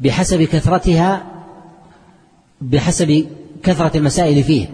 [0.00, 1.26] بحسب كثرتها
[2.60, 3.26] بحسب
[3.62, 4.70] كثرة المسائل فيه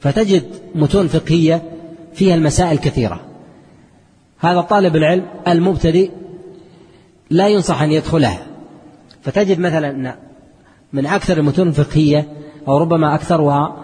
[0.00, 0.44] فتجد
[0.74, 1.62] متون فقهية
[2.14, 3.20] فيها المسائل كثيرة.
[4.38, 6.10] هذا طالب العلم المبتدئ
[7.30, 8.46] لا ينصح أن يدخلها.
[9.22, 10.16] فتجد مثلا
[10.94, 12.28] من أكثر المتون الفقهية
[12.68, 13.76] أو ربما أكثرها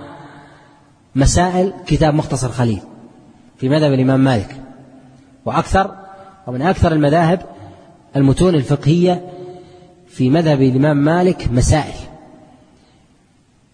[1.14, 2.80] مسائل كتاب مختصر خليل
[3.56, 4.56] في مذهب الإمام مالك.
[5.44, 5.96] وأكثر
[6.46, 7.40] ومن أكثر المذاهب
[8.16, 9.30] المتون الفقهية
[10.08, 11.94] في مذهب الإمام مالك مسائل.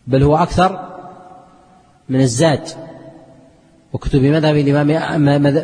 [0.06, 0.96] بل هو أكثر
[2.08, 2.68] من الزاد
[3.92, 4.86] وكتب مذهب الإمام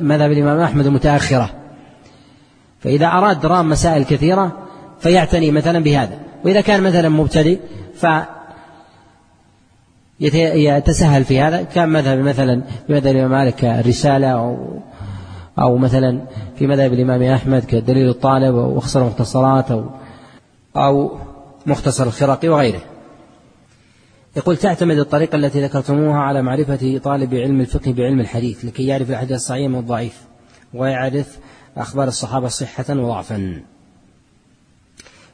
[0.04, 1.50] مذهب الإمام أحمد المتأخرة
[2.80, 4.58] فإذا أراد درام مسائل كثيرة
[5.00, 6.31] فيعتني مثلا بهذا.
[6.44, 7.58] وإذا كان مثلا مبتدئ
[7.94, 8.06] ف
[10.20, 11.62] يتسهل في هذا.
[11.62, 14.78] كان مذهب مثلا في مذهب الإمام مالك الرسالة أو
[15.58, 19.90] أو مثلا في مذهب الإمام أحمد كدليل الطالب أو أخصر المختصرات أو
[20.76, 21.18] أو
[21.66, 22.80] مختصر الخرقي وغيره.
[24.36, 29.32] يقول تعتمد الطريقة التي ذكرتموها على معرفة طالب علم الفقه بعلم الحديث لكي يعرف الحديث
[29.32, 30.24] الصحيح من الضعيف
[30.74, 31.38] ويعرف
[31.76, 33.62] أخبار الصحابة صحة وضعفا.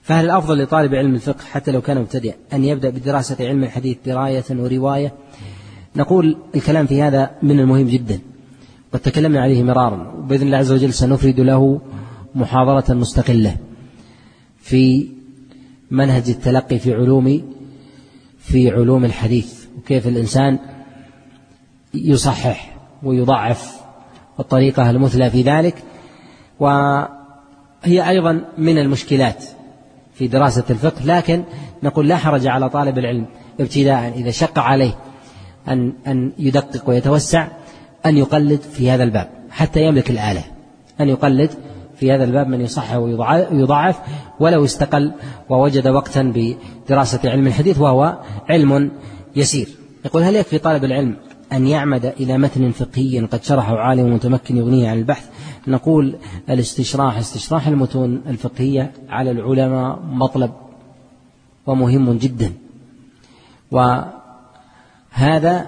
[0.09, 4.44] فهل الأفضل لطالب علم الفقه حتى لو كان مبتدئ أن يبدأ بدراسة علم الحديث دراية
[4.51, 5.12] ورواية؟
[5.97, 8.20] نقول الكلام في هذا من المهم جدا.
[8.93, 11.80] قد تكلمنا عليه مرارا وبإذن الله عز وجل سنفرد له
[12.35, 13.56] محاضرة مستقلة
[14.59, 15.09] في
[15.90, 17.43] منهج التلقي في علوم
[18.39, 20.59] في علوم الحديث وكيف الإنسان
[21.94, 23.80] يصحح ويضعف
[24.40, 25.82] الطريقة المثلى في ذلك.
[26.60, 29.57] وهي أيضا من المشكلات.
[30.19, 31.45] في دراسة الفقه لكن
[31.82, 33.27] نقول لا حرج على طالب العلم
[33.61, 34.99] ابتداء إذا شق عليه
[35.69, 37.49] أن أن يدقق ويتوسع
[38.07, 40.45] أن يقلد في هذا الباب حتى يملك الآلة
[41.01, 41.51] أن يقلد
[41.97, 43.97] في هذا الباب من يصحح ويضعف
[44.40, 45.12] ولو استقل
[45.49, 48.19] ووجد وقتا بدراسة علم الحديث وهو
[48.49, 48.90] علم
[49.36, 49.69] يسير.
[50.05, 51.16] يقول هل يكفي طالب العلم
[51.53, 55.29] أن يعمد إلى متن فقهي قد شرحه عالم متمكن يغنيه عن البحث.
[55.66, 56.16] نقول
[56.51, 60.51] الاستشراح استشراح المتون الفقهية على العلماء مطلب
[61.66, 62.53] ومهم جدا.
[63.70, 65.66] وهذا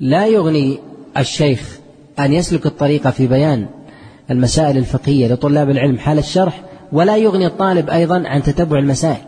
[0.00, 0.78] لا يغني
[1.16, 1.78] الشيخ
[2.18, 3.66] أن يسلك الطريقة في بيان
[4.30, 6.62] المسائل الفقهية لطلاب العلم حال الشرح
[6.92, 9.24] ولا يغني الطالب أيضا عن تتبع المسائل.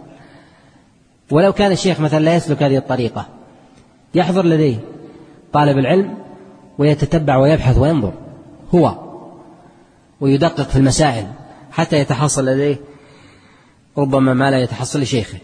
[1.31, 3.29] ولو كان الشيخ مثلا لا يسلك هذه الطريقة
[4.15, 4.77] يحضر لديه.
[5.53, 6.19] طالب العلم
[6.79, 8.13] ويتتبع ويبحث وينظر
[8.75, 8.99] هو
[10.21, 11.27] ويدقق في المسائل
[11.73, 12.81] حتى يتحصل لديه
[13.99, 15.39] ربما ما لا يتحصل لشيخه.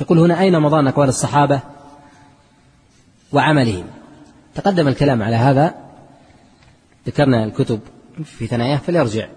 [0.00, 1.60] يقول هنا أين مضان أقوال الصحابة
[3.32, 3.84] وعملهم؟
[4.54, 5.74] تقدم الكلام على هذا
[7.06, 7.80] ذكرنا الكتب
[8.24, 9.28] في ثناياه فليرجع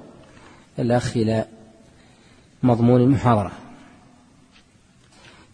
[0.79, 1.45] الأخ إلى
[2.63, 3.51] مضمون المحاضرة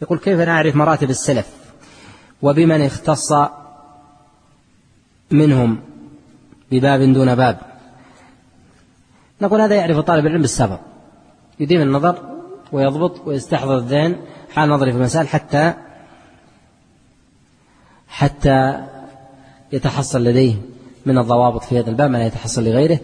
[0.02, 1.48] يقول كيف نعرف مراتب السلف؟
[2.42, 3.34] وبمن اختص
[5.32, 5.80] منهم
[6.72, 7.60] بباب دون باب.
[9.42, 10.80] نقول هذا يعرف طالب العلم بالسبب.
[11.60, 12.16] يديم النظر
[12.72, 14.16] ويضبط ويستحضر الذهن
[14.54, 15.74] حال نظره في المسائل حتى
[18.08, 18.88] حتى
[19.72, 20.56] يتحصل لديه
[21.06, 23.00] من الضوابط في هذا الباب ما لا يتحصل لغيره.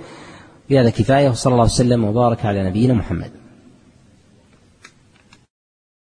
[0.70, 3.32] بهذا كفاية وصلى الله وسلم وبارك على نبينا محمد.